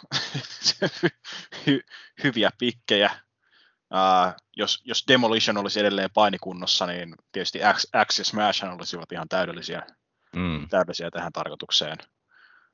[1.67, 1.81] hy,
[2.23, 3.11] hyviä pikkejä.
[3.91, 9.27] Ää, jos, jos Demolition olisi edelleen painikunnossa, niin tietysti X, X ja Smash olisivat ihan
[9.29, 9.83] täydellisiä,
[10.35, 10.67] Mm.
[10.69, 11.97] täydellisiä tähän tarkoitukseen.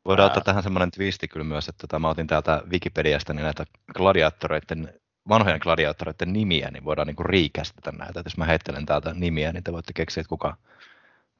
[0.06, 0.27] Voidaan Ää.
[0.27, 4.94] ottaa tähän semmoinen twisti kyllä myös, että tota, mä otin täältä Wikipediasta niin näitä gladiaattoreiden,
[5.30, 8.19] vanhojen gladiaattoreiden nimiä, niin voidaan niinku riikästetä näitä.
[8.19, 10.57] Et jos mä heittelen täältä nimiä, niin te voitte keksiä, että kuka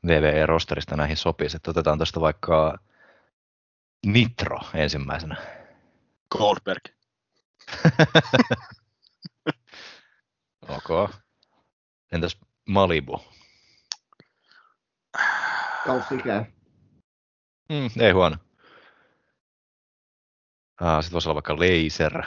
[0.08, 1.58] VVE-rosterista näihin sopisi.
[1.58, 2.78] Et otetaan tuosta vaikka
[4.06, 5.36] Nitro ensimmäisenä.
[6.38, 6.84] Goldberg.
[10.68, 11.15] Ok.
[12.11, 12.38] Entäs
[12.69, 13.22] Malibu?
[15.85, 16.45] Kausikä.
[17.69, 18.38] Mm, ei huono.
[20.81, 22.23] Ah, Sitten voisi olla vaikka Laser.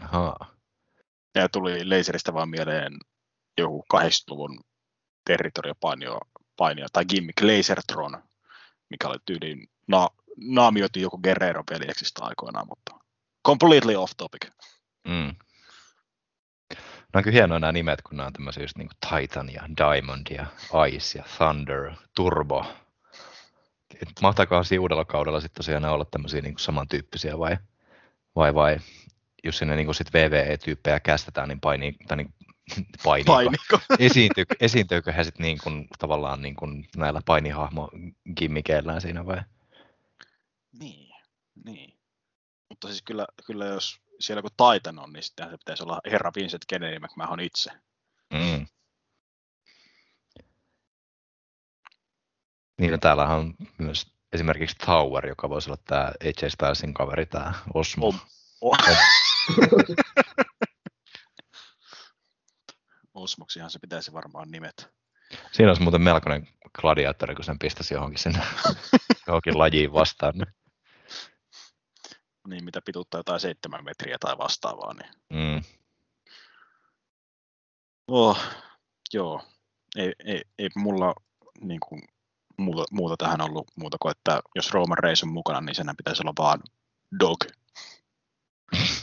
[0.00, 0.56] Ahaa.
[1.34, 2.92] Ja tuli laserista vaan mieleen
[3.58, 4.60] joku 80-luvun
[5.24, 6.20] territoriopainio
[6.56, 8.22] painio, tai gimmick Lasertron,
[8.92, 13.04] mikä oli tyyliin, na, naamioitiin joku Guerrero pelieksistä aikoinaan, mutta
[13.46, 14.50] completely off topic.
[15.08, 15.34] Mm.
[17.14, 19.62] No on kyllä hienoja nämä nimet, kun nämä on tämmöisiä just niin kuin Titan ja
[19.76, 20.46] Diamond ja
[20.88, 22.66] Ice ja Thunder, Turbo.
[24.22, 27.56] Mahtaakohan siinä uudella kaudella sitten tosiaan olla tämmöisiä niin kuin samantyyppisiä vai,
[28.36, 28.78] vai, vai
[29.44, 32.34] jos sinne niin kuin sit VVE-tyyppejä kästetään, niin painii, tai niin,
[33.04, 33.78] painii, Painiko?
[33.98, 37.90] esiintyy, esiintyykö he sitten niin kuin, tavallaan niin kuin näillä painihahmo
[38.36, 39.40] gimmikeillään siinä vai?
[40.72, 41.14] niin,
[41.64, 41.98] niin.
[42.68, 46.32] Mutta siis kyllä, kyllä jos siellä kun Titan on, niin sitten se pitäisi olla herra
[46.36, 47.70] Vincent Kennedy McMahon itse.
[48.32, 48.66] Mm.
[52.78, 57.52] Niin, no täällä on myös esimerkiksi Tower, joka voisi olla tämä AJ Stylesin kaveri, tämä
[57.74, 58.08] Osmo.
[58.08, 58.20] Om-
[58.60, 58.76] O-
[63.22, 64.90] Osmoksihan se pitäisi varmaan nimet.
[65.52, 66.48] Siinä olisi muuten melkoinen
[66.80, 68.40] gladiaattori, kun sen pistäisi johonkin sinne
[69.26, 70.34] johonkin lajiin vastaan.
[72.48, 74.94] Niin, mitä pituuttaa jotain seitsemän metriä tai vastaavaa.
[74.94, 75.10] Niin.
[75.32, 75.62] Mm.
[78.08, 78.38] Oh,
[79.12, 79.42] joo,
[79.96, 81.14] ei, ei, ei mulla
[81.60, 82.02] niin kuin,
[82.58, 86.22] muuta, muuta tähän ollut muuta kuin, että jos Roman Reigns on mukana, niin senhän pitäisi
[86.22, 86.60] olla vaan
[87.20, 87.38] dog.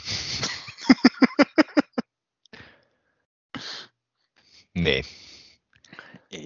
[4.74, 5.04] niin.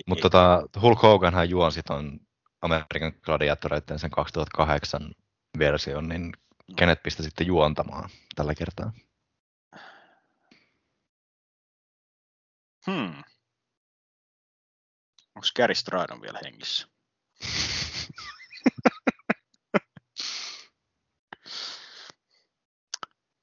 [0.07, 2.21] Mutta tota, Hulk Hoganhan juonsi ton
[2.63, 5.13] Amerikan gladiaattoreiden sen 2008
[5.59, 6.33] version, niin
[6.77, 8.93] kenet pistä sitten juontamaan tällä kertaa?
[12.87, 13.25] Hmm.
[15.35, 16.89] Onko Gary Stridon vielä hengissä?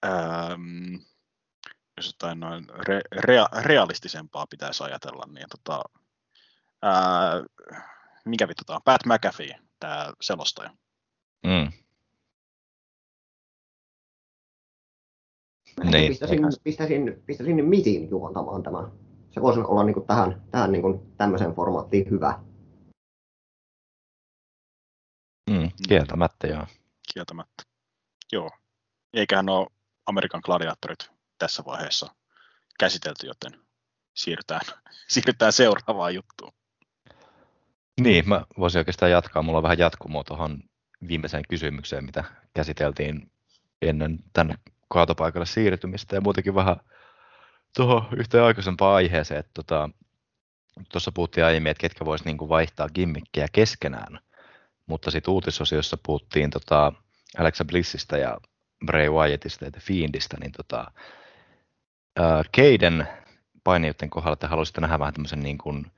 [0.05, 0.99] Öm,
[2.01, 5.83] jos jotain noin re, rea, realistisempaa pitäisi ajatella, niin tota,
[6.81, 7.43] ää,
[8.25, 8.81] mikä vittu tämä on?
[8.85, 10.69] Pat McAfee, tämä selostaja.
[11.43, 11.71] Mm.
[15.83, 18.91] Mä Niin, pistäisin, pistäisin, pistäisin Mitin juontamaan tämän.
[19.29, 22.39] Se voisi olla niin kuin tähän, tähän niin kuin tämmöiseen formaattiin hyvä.
[25.49, 26.65] Mm, kieltämättä joo.
[27.13, 27.63] kieltämättä.
[28.31, 28.49] Joo.
[29.13, 29.67] Eiköhän ole
[30.05, 32.07] Amerikan gladiaattorit tässä vaiheessa
[32.79, 33.59] käsitelty, joten
[34.13, 34.61] siirrytään,
[35.13, 36.53] siirrytään seuraavaan juttuun.
[38.01, 39.41] Niin, mä voisin oikeastaan jatkaa.
[39.41, 40.63] Mulla on vähän jatkumoa tuohon
[41.07, 42.23] viimeiseen kysymykseen, mitä
[42.53, 43.31] käsiteltiin
[43.81, 44.55] ennen tänne
[44.89, 46.75] kaatopaikalle siirtymistä ja muutenkin vähän
[47.75, 49.89] tuohon yhteen aikaisempaan aiheeseen, että tota,
[50.91, 54.19] tuossa puhuttiin aiemmin, että ketkä voisi niinku vaihtaa gimmikkejä keskenään,
[54.85, 56.93] mutta sitten uutisosiossa puhuttiin tota
[57.37, 58.37] Alexa Blissistä ja
[58.85, 60.91] Bray Wyattista ja The Fiendistä, niin tota,
[62.15, 63.07] ää, Keiden
[63.63, 65.91] painijoiden kohdalla te haluaisitte nähdä vähän tämmöisen niin kuin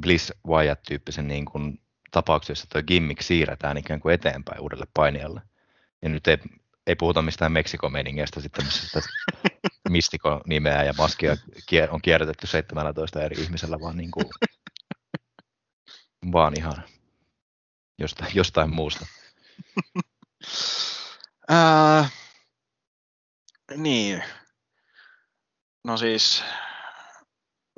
[0.00, 1.80] Bliss Wyatt-tyyppisen niin kuin
[2.10, 5.42] tapauksen, jossa tuo gimmick siirretään ikään kuin eteenpäin uudelle painijalle.
[6.02, 6.38] Ja nyt ei,
[6.86, 9.00] ei puhuta mistään Meksiko-meningeistä sitten tämmöisestä
[9.88, 11.36] Mistiko-nimeä ja maskia
[11.90, 14.26] on kierrätetty 17 eri ihmisellä, vaan, niin kuin,
[16.32, 16.84] vaan ihan
[17.98, 19.06] jostain, jostain muusta.
[21.48, 22.08] Ää,
[23.76, 24.24] niin.
[25.84, 26.44] No siis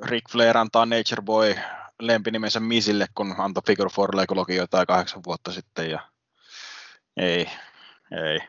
[0.05, 1.55] Rick Flair antaa Nature Boy
[1.99, 6.09] lempinimensä Misille, kun antoi Figure 4 Legologi jotain kahdeksan vuotta sitten ja
[7.17, 7.49] ei,
[8.11, 8.39] ei.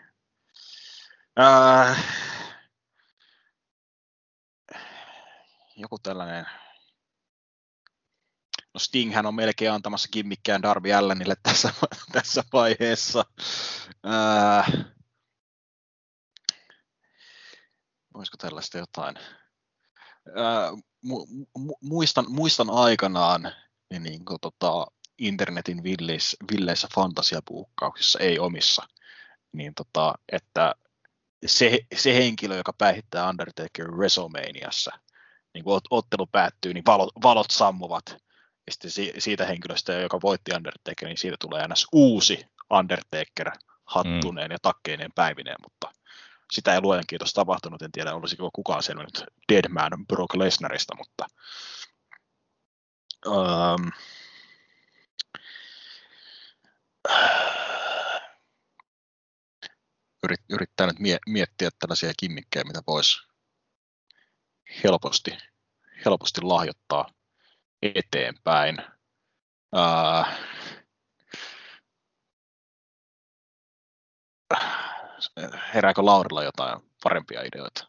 [1.36, 1.97] Ää,
[5.76, 6.47] joku tällainen
[8.74, 11.72] No Stinghän on melkein antamassa kimmikkään Darby Allenille tässä,
[12.12, 13.24] tässä vaiheessa.
[14.05, 14.64] Ää,
[18.14, 19.16] voisiko tällaista jotain?
[20.36, 20.70] Ää,
[21.05, 21.26] mu,
[21.59, 23.52] mu, muistan, muistan aikanaan
[23.90, 24.86] niin, niin kuin, tota,
[25.18, 28.82] internetin villeissä, villeissä fantasiapuukkauksissa, ei omissa,
[29.52, 30.74] niin tota, että
[31.46, 34.90] se, se henkilö, joka päihittää Undertaker WrestleManiassa,
[35.55, 38.05] niin kun ottelu päättyy, niin valot, valot sammuvat
[38.66, 41.86] ja sitten siitä henkilöstä, joka voitti Undertaker, niin siitä tulee ns.
[41.92, 43.51] uusi Undertaker
[43.84, 44.52] hattuneen mm.
[44.52, 45.84] ja takkeineen päivineen, mutta
[46.55, 47.82] sitä ei luojan kiitos tapahtunut.
[47.82, 51.26] En tiedä, olisiko kukaan selvinnyt Deadman Brock Lesnarista, mutta
[53.26, 53.90] um,
[60.24, 63.18] yrit, yrittää nyt mie- miettiä tällaisia kimmikkejä, mitä voisi
[64.85, 65.39] helposti,
[66.05, 67.09] helposti lahjoittaa
[67.82, 68.76] eteenpäin.
[69.74, 70.36] Ää,
[75.74, 77.86] herääkö Laurilla jotain parempia ideoita?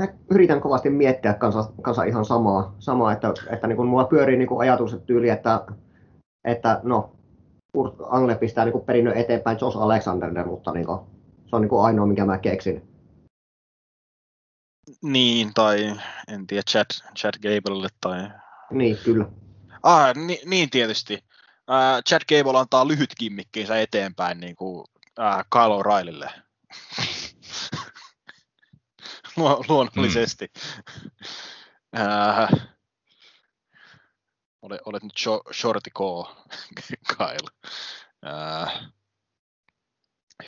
[0.00, 4.36] Mä yritän kovasti miettiä kanssa, kanssa ihan samaa, samaa että, että niin kuin mulla pyörii
[4.36, 5.66] niin kuin ajatus että tyyli, että,
[6.44, 7.16] että no,
[7.72, 11.00] Kurt Angle pistää niin kuin perinnön eteenpäin Josh Alexanderille, mutta niin kuin,
[11.46, 12.88] se on niin ainoa, minkä mä keksin.
[15.02, 15.96] Niin, tai
[16.28, 16.86] en tiedä, Chad,
[17.18, 18.28] Chad Gablelle tai...
[18.70, 19.26] Niin, kyllä.
[19.82, 21.24] Ah, ni, niin tietysti.
[21.70, 24.84] Uh, Chad Gable antaa lyhyt kimmikkiinsä eteenpäin niin kuin,
[25.18, 26.32] uh, Kyle O'Reillylle.
[29.36, 30.52] Lu- luonnollisesti.
[30.54, 32.00] Mm.
[32.00, 32.60] Uh,
[34.62, 35.18] olet, olet nyt
[35.52, 35.98] shorty K,
[37.16, 37.50] Kyle.
[38.26, 38.90] Uh,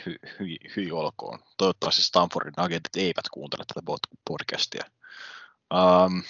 [0.05, 1.39] hy, hy, hyi olkoon.
[1.57, 3.81] Toivottavasti Stanfordin agentit eivät kuuntele tätä
[4.27, 4.85] podcastia.
[5.73, 6.23] Um,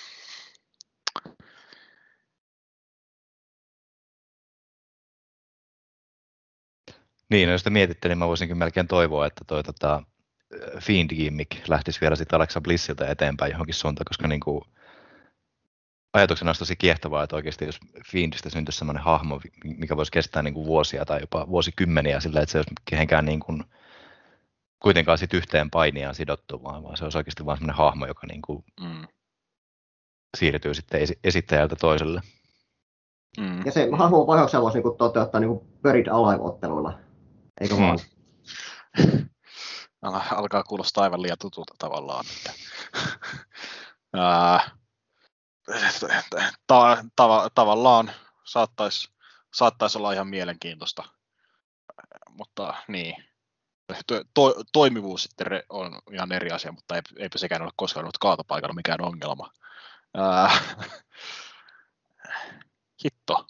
[7.35, 10.03] niin, no jos te mietitte, niin mä voisinkin melkein toivoa, että toi tota,
[10.79, 14.61] Fiend gimmick lähtisi vielä sitten Alexa Blissiltä eteenpäin johonkin suuntaan, koska niin kuin,
[16.13, 17.79] ajatuksena olisi tosi kiehtovaa, että oikeasti jos
[18.11, 22.51] Fiendistä syntyisi sellainen hahmo, mikä voisi kestää niin kuin vuosia tai jopa vuosikymmeniä sillä, että
[22.51, 23.63] se olisi kehenkään niin kuin,
[24.79, 28.41] kuitenkaan sit yhteen painiaan sidottu, vaan, vaan se olisi oikeasti vain sellainen hahmo, joka niin
[28.41, 29.07] kuin mm.
[30.37, 32.21] siirtyy sitten esittäjältä toiselle.
[33.37, 33.65] Mm.
[33.65, 37.04] Ja se hahmon vaihoksen voisi niin toteuttaa niin Buried Alive-otteluilla,
[37.61, 37.81] eikö mm.
[37.81, 37.99] vaan?
[40.31, 42.25] Alkaa kuulostaa aivan liian tutulta tavallaan.
[42.37, 42.53] Että,
[46.67, 48.11] ta, ta, tavallaan
[48.43, 49.09] saattaisi
[49.53, 51.03] saattais olla ihan mielenkiintoista,
[52.29, 53.15] mutta niin,
[54.33, 59.01] to, toimivuus sitten on ihan eri asia, mutta eipä sekään ole koskaan ollut kaatopaikalla mikään
[59.01, 59.51] ongelma.
[60.17, 60.51] Ää,
[63.03, 63.47] hitto.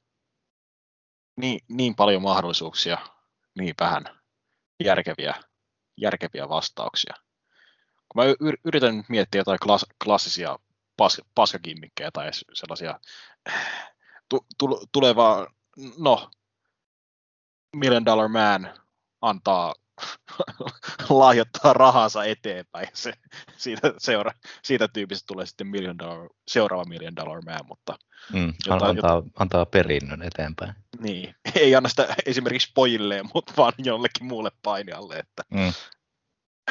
[1.37, 2.97] Niin, niin paljon mahdollisuuksia,
[3.59, 4.03] niin vähän
[4.83, 5.35] järkeviä,
[5.97, 7.13] järkeviä vastauksia.
[8.09, 8.23] Kun mä
[8.65, 10.59] yritän miettiä jotain klass, klassisia
[10.97, 12.99] pas, paskakimmikkejä tai sellaisia
[14.29, 15.47] tu, tu, tulevaa,
[15.97, 16.29] no,
[17.75, 18.73] Million Dollar Man
[19.21, 19.73] antaa
[21.09, 22.87] lahjoittaa rahansa eteenpäin.
[22.93, 23.13] Se,
[23.57, 24.31] siitä, seura,
[24.63, 27.95] siitä tyypistä tulee sitten million dollar, seuraava million dollar man, mutta...
[28.33, 30.75] Mm, jotain, antaa, jotain, antaa perinnön eteenpäin.
[30.99, 35.73] Niin, ei anna sitä esimerkiksi pojilleen, mutta vaan jollekin muulle painijalle, että mm.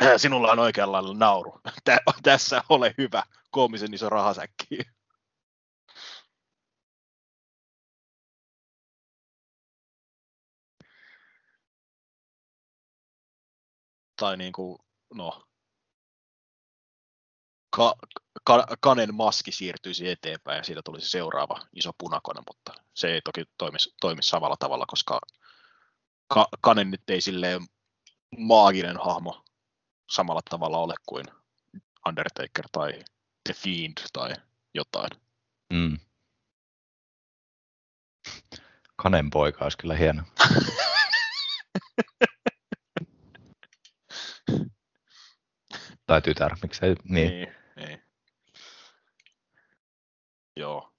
[0.17, 1.61] sinulla on oikeanlailla nauru.
[1.85, 4.79] Tä, tässä ole hyvä, koomisen iso rahasäkki.
[14.25, 14.79] Tai niinku,
[15.15, 15.43] no,
[17.71, 17.95] ka,
[18.45, 23.45] ka, kanen maski siirtyisi eteenpäin ja siitä tulisi seuraava iso punakone, mutta se ei toki
[23.59, 25.21] toimi, toimi samalla tavalla, koska
[26.35, 27.61] ka, kanen nyt ei silleen
[28.39, 29.45] maaginen hahmo
[30.11, 31.27] samalla tavalla ole kuin
[32.09, 32.93] Undertaker tai
[33.45, 34.35] The Fiend tai
[34.75, 35.11] jotain.
[35.73, 35.99] Mm.
[38.97, 40.23] Kanen poika olisi kyllä hieno.
[46.07, 47.31] tai tytär, miksei niin.
[47.31, 48.03] niin, niin.
[50.57, 50.91] Joo.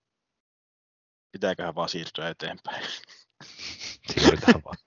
[1.32, 2.86] Pitääköhän vaan siirtyä eteenpäin.
[4.14, 4.78] Siirrytään vaan.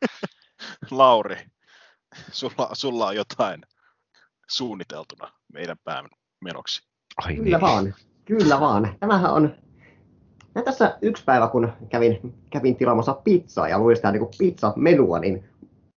[0.91, 1.37] Lauri,
[2.33, 3.63] sulla, sulla on jotain
[4.49, 6.09] suunniteltuna meidän pään
[6.45, 6.83] menoksi.
[7.17, 7.61] Ai Kyllä niin.
[7.61, 8.97] vaan, kyllä vaan.
[9.01, 9.59] Tämähän on...
[10.55, 15.49] Mä tässä yksi päivä, kun kävin, kävin tilaamassa pizzaa ja luin sitä niin pizza-menua, niin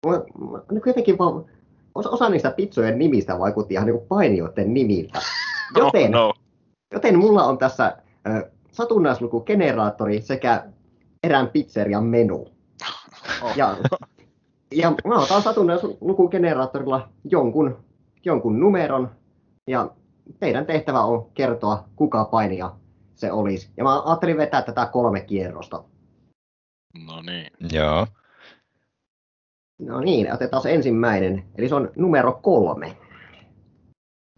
[0.07, 1.45] mä, mä, niin jotenkin vaan,
[1.95, 5.19] osa, osa niistä pizzojen nimistä vaikutti ihan niin painijoiden nimiltä.
[5.77, 6.33] Joten, Oh, no.
[6.93, 7.97] joten mulla on tässä
[8.27, 10.65] ö, satunnaislukugeneraattori sekä
[11.23, 12.47] erään pizzerian menu.
[13.41, 13.55] Oh.
[13.57, 13.77] Ja,
[14.71, 17.83] ja mä otan satunnaislukugeneraattorilla jonkun,
[18.25, 19.09] jonkun numeron
[19.67, 19.89] ja
[20.39, 22.75] teidän tehtävä on kertoa, kuka painija
[23.15, 23.69] se olisi.
[23.77, 25.83] Ja mä ajattelin vetää tätä kolme kierrosta.
[27.07, 27.47] no niin.
[27.73, 28.07] Joo.
[29.81, 31.51] No niin, otetaan se ensimmäinen.
[31.57, 32.97] Eli se on numero kolme,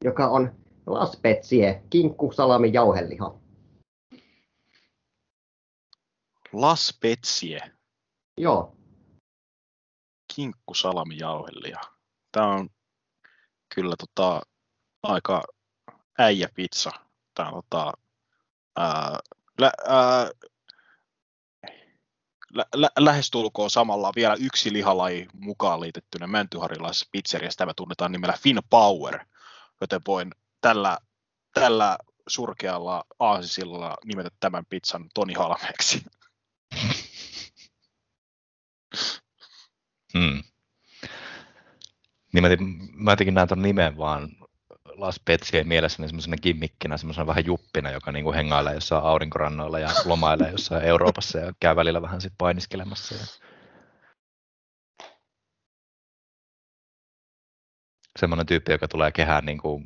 [0.03, 0.55] joka on
[0.85, 3.39] Las Petsie, kinkku, salami, jauheliha.
[6.53, 7.59] Las Petsie,
[8.37, 8.75] Joo,
[10.35, 11.79] kinkku, salami, jauhelia.
[12.31, 12.69] Tämä on
[13.75, 14.41] kyllä tota,
[15.03, 15.43] aika
[16.19, 16.91] äijä pizza.
[17.33, 17.93] Tämä on tota,
[18.75, 19.19] ää,
[19.59, 20.31] lä, ää,
[22.53, 27.57] lä, lä, lähestulkoon samalla vielä yksi lihalaji mukaan liitettynä mäntyharilaisessa pizzeriassa.
[27.57, 29.19] Tämä tunnetaan nimellä Finn Power,
[29.81, 30.31] joten voin
[30.61, 30.97] tällä,
[31.53, 31.97] tällä
[32.27, 36.03] surkealla aasisilla nimetä tämän pizzan Toni Halmeeksi.
[40.13, 40.43] Mm.
[42.34, 42.43] Niin
[42.93, 44.30] mä jotenkin näen ton nimen vaan
[44.95, 50.51] Las Petsien mielessäni semmoisena gimmikkinä, semmoisena vähän juppina, joka niinku hengailee jossain aurinkorannoilla ja lomailee
[50.51, 53.15] jossain Euroopassa ja käy välillä vähän sit painiskelemassa.
[53.15, 53.25] Ja...
[58.19, 59.81] Semmoinen tyyppi, joka tulee kehään niinku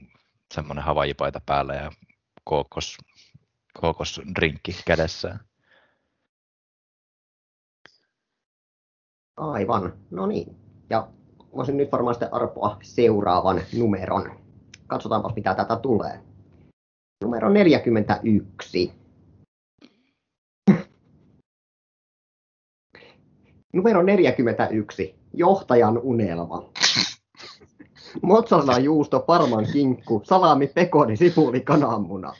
[0.53, 1.91] semmoinen havajipaita päällä ja
[2.43, 2.97] kookos,
[3.81, 5.39] kookosdrinkki kädessään.
[9.37, 9.93] aivan.
[10.11, 10.55] No niin.
[10.89, 11.07] Ja
[11.55, 14.46] voisin nyt varmaan sitten arpoa seuraavan numeron.
[14.87, 16.19] Katsotaanpas mitä tätä tulee.
[17.23, 18.93] Numero 41.
[23.73, 25.15] Numero 41.
[25.33, 26.69] Johtajan unelma.
[28.21, 32.33] Mozzarella juusto, parman kinkku, salami, pekoni, sipuli, kananmuna.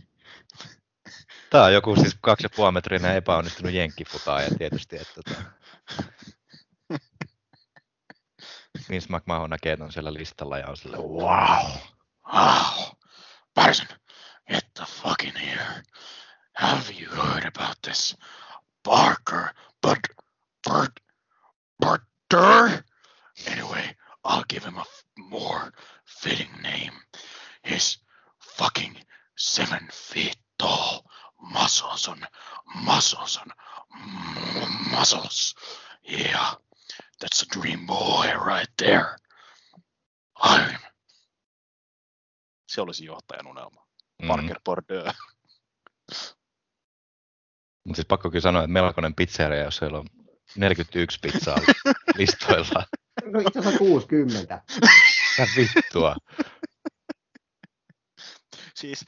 [1.50, 5.42] Tämä on joku siis kaksi ja puoli metrinen epäonnistunut jenkkifutaaja tietysti, että tota...
[8.90, 11.97] Vince McMahon näkee ton siellä listalla ja on sille wow.
[12.28, 12.92] Oh, wow.
[13.56, 13.88] Patterson,
[14.50, 15.84] get the fuck in here.
[16.54, 18.16] Have you heard about this
[18.84, 19.52] Barker,
[19.82, 20.08] but,
[20.64, 20.92] but,
[21.80, 22.84] Butter?
[23.48, 25.74] Anyway, I'll give him a f- more
[26.06, 26.94] fitting name.
[27.64, 27.98] His
[28.40, 28.96] fucking
[29.38, 31.06] seven feet tall
[31.42, 32.28] muscles and
[32.84, 33.52] muscles and
[33.96, 35.56] m- muscles.
[36.04, 36.54] Yeah,
[37.20, 39.18] that's a dream boy right there.
[40.42, 40.76] I'm
[42.78, 43.88] se olisi johtajan unelma.
[44.22, 44.28] Mm.
[44.28, 45.16] Parker Bordeaux.
[47.86, 50.08] Mutta siis pakko kyllä sanoa, että melkoinen pizzeria, jos siellä on
[50.56, 51.58] 41 pizzaa
[52.18, 52.86] listoilla.
[53.26, 54.62] No itse asiassa 60.
[54.76, 56.16] Mitä vittua?
[58.76, 59.06] Siis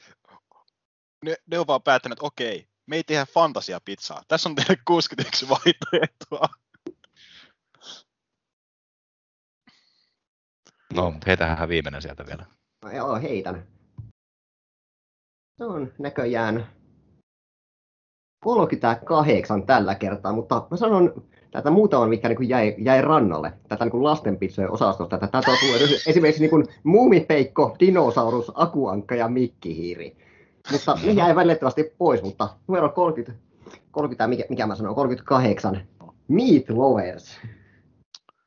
[1.24, 4.22] ne, ne on vaan päättänyt, että okei, me ei tehdä fantasiapizzaa.
[4.28, 6.48] Tässä on teille 61 vaihtoehtoa.
[10.94, 12.59] No, heitähän viimeinen sieltä vielä.
[12.88, 13.62] Joo, heitän.
[15.58, 16.66] Se on näköjään
[18.44, 24.04] 38 tällä kertaa, mutta mä sanon tätä muutaman, mikä niin jäi, jäi rannalle, tätä niin
[24.04, 25.18] lastenpitsojen osastosta.
[25.18, 30.16] Tätä, tulee esimerkiksi niin muumipeikko, dinosaurus, akuankka ja mikkihiiri.
[30.72, 33.42] Mutta ne jäi valitettavasti pois, mutta numero 30,
[33.90, 35.80] 30 mikä, mikä mä sanon, 38,
[36.28, 37.40] Meat Lovers.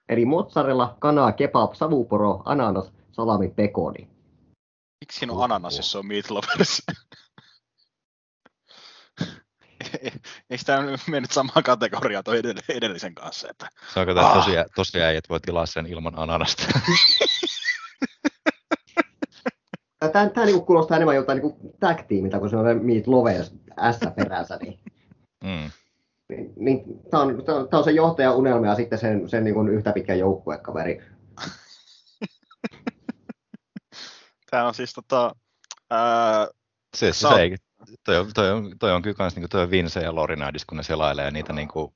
[0.10, 4.13] Eli mozzarella, kanaa, kebab, savuporo, ananas, salami, pekoni.
[5.04, 6.82] Miksi siinä on ananas, jos se on Meat Lovers?
[10.50, 13.48] Eikö tämä mennyt samaan kategoriaan tuon edell- edellisen kanssa?
[13.50, 13.70] Että...
[13.94, 14.34] Se onko tämä Ah.
[14.34, 16.64] tosiaan, tosiaan, että voi tilaa sen ilman ananasta?
[20.14, 23.52] Tämä, tämä niin kuulostaa enemmän joltain niin tag-tiimiltä, kun se on Meet Lovers
[23.92, 24.58] S perässä.
[24.62, 24.80] Niin,
[25.44, 25.72] Mm.
[26.30, 29.44] niin, niin tämä, on, tämä, on, tämä on se johtajan unelma ja sitten sen, sen
[29.44, 31.02] niin kuin yhtä pitkä joukkuekaveri.
[34.54, 35.36] Tämä on siis tota,
[35.90, 36.48] ää,
[36.96, 37.58] Se, se, se ei,
[38.04, 40.84] toi, on, toi, on, toi on kyllä kans niinku toi Vince ja Lorinadis, kun ne
[40.84, 41.96] selailee niitä niinku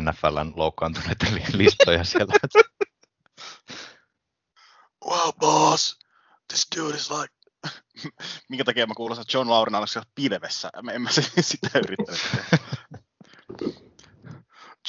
[0.00, 2.34] NFLn loukkaantuneiden li- listoja siellä.
[5.04, 5.98] wow boss,
[6.48, 7.34] this dude is like...
[8.48, 10.70] Minkä takia mä kuulostan John Laurinaiseksi pilvessä?
[10.82, 12.20] Mä en mä se- sitä yrittänyt.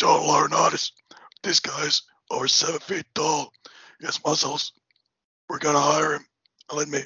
[0.02, 0.96] John Laurinaitis,
[1.42, 3.46] this guy is over seven feet tall.
[4.02, 4.74] He has muscles.
[5.54, 6.26] We're gonna hire him.
[6.72, 7.06] Let me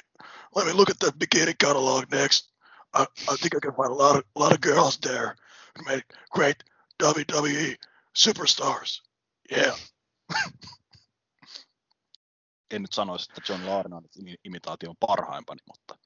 [0.56, 2.52] let me look at the bikini catalog next.
[2.94, 5.36] I, I think I can find a lot of a lot of girls there
[5.76, 6.64] who make great
[7.02, 7.76] WWE
[8.14, 9.02] superstars.
[9.52, 9.76] Yeah.
[12.72, 13.62] en nyt sanoisi, että John
[14.44, 15.98] imitaatio on parhaimpani, mutta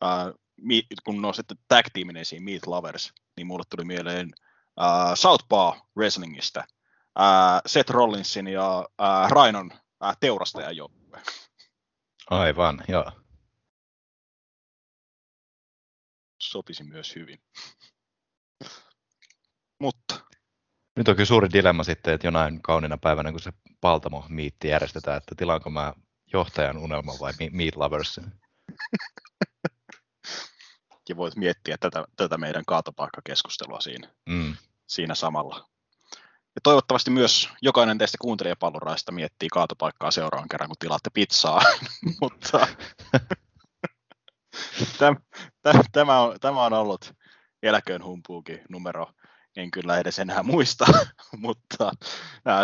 [0.00, 4.30] ää, mi, kun on sitten tag teamin esiin Meet Lovers, niin mulle tuli mieleen
[4.76, 6.64] ää, Southpaw Wrestlingistä
[7.16, 9.70] ää, Seth Rollinsin ja ää, Rainon
[10.00, 11.22] ää, teurastajan joukkue.
[12.30, 13.12] Aivan, joo.
[16.38, 17.42] Sopisi myös hyvin.
[19.82, 20.20] mutta
[20.96, 25.16] Nyt on kyllä suuri dilemma sitten, että jonain kauniina päivänä, kun se Paltamo miitti järjestetään,
[25.16, 25.92] että tilaanko mä
[26.32, 28.20] johtajan unelma vai me- Meat Lovers.
[31.08, 34.14] ja voit miettiä tätä, tätä meidän kaatopaikkakeskustelua siinä.
[34.28, 34.56] Mm.
[34.86, 35.71] siinä samalla.
[36.54, 41.62] Ja toivottavasti myös jokainen teistä kuuntelijapalloraista miettii kaatopaikkaa seuraavan kerran, kun tilaatte pizzaa.
[42.20, 42.66] Mutta
[44.98, 45.16] täm,
[45.62, 47.12] täm, tämä, on, tämä on ollut
[47.62, 49.06] Eläköön humpuukin numero,
[49.56, 50.86] en kyllä edes enää muista,
[51.36, 51.92] mutta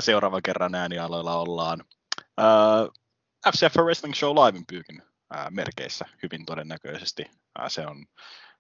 [0.01, 1.85] seuraavan kerran äänialoilla ollaan
[3.53, 5.03] FCF Wrestling Show Livein pyykin
[5.51, 7.31] merkeissä hyvin todennäköisesti.
[7.69, 8.07] Se on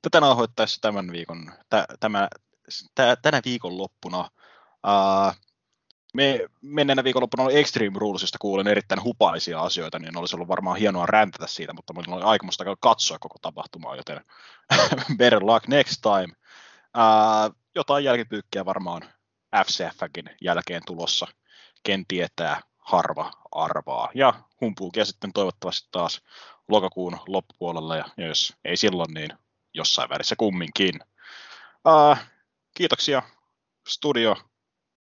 [0.02, 2.28] tätä nauhoittaessa tämän viikon, tä, tämä,
[2.94, 4.28] tä, tänä viikonloppuna
[6.14, 11.06] me menneenä viikonloppuna oli Extreme Rulesista kuulen erittäin hupaisia asioita, niin olisi ollut varmaan hienoa
[11.06, 14.24] räntätä siitä, mutta minulla oli aikomusta katsoa koko tapahtumaa, joten
[15.18, 16.34] better luck next time.
[16.94, 19.02] Ää, jotain jälkipyykkiä varmaan
[19.66, 21.26] FCFkin jälkeen tulossa,
[21.82, 24.10] ken tietää, harva arvaa.
[24.14, 26.22] Ja humpuukia sitten toivottavasti taas
[26.68, 29.30] lokakuun loppupuolella, ja jos ei silloin, niin
[29.74, 31.00] jossain välissä kumminkin.
[31.84, 32.16] Ää,
[32.74, 33.22] kiitoksia
[33.88, 34.36] studio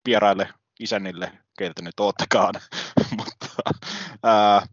[0.06, 0.48] vieraille,
[0.80, 2.54] isännille, keitä te nyt oottekaan,
[3.18, 3.46] mutta
[4.22, 4.66] ää,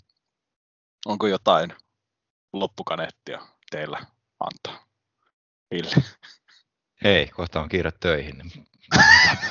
[1.05, 1.73] onko jotain
[2.53, 4.05] loppukaneettia teillä
[4.39, 4.85] antaa?
[5.71, 5.95] Ville.
[7.03, 8.51] Ei, kohta on kiire töihin.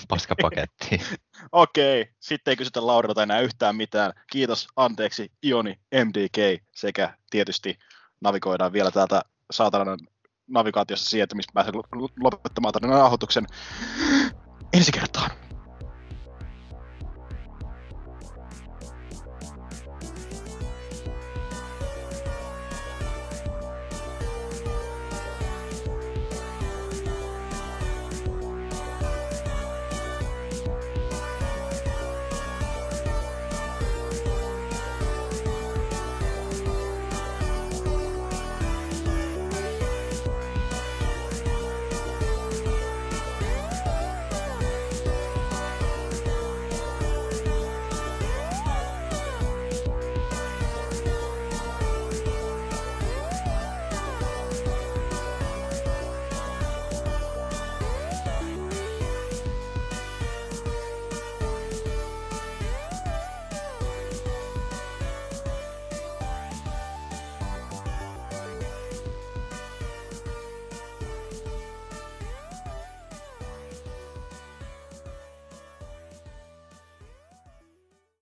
[0.08, 1.00] Paska paketti.
[1.52, 4.12] Okei, sitten ei kysytä Laurilta enää yhtään mitään.
[4.32, 7.78] Kiitos, anteeksi, Ioni, MDK sekä tietysti
[8.20, 9.98] navigoidaan vielä täältä saatanan
[10.46, 11.72] navigaatiossa siihen, että missä pääsee
[12.20, 13.46] lopettamaan tämän nauhoituksen
[14.72, 15.30] ensi kertaan.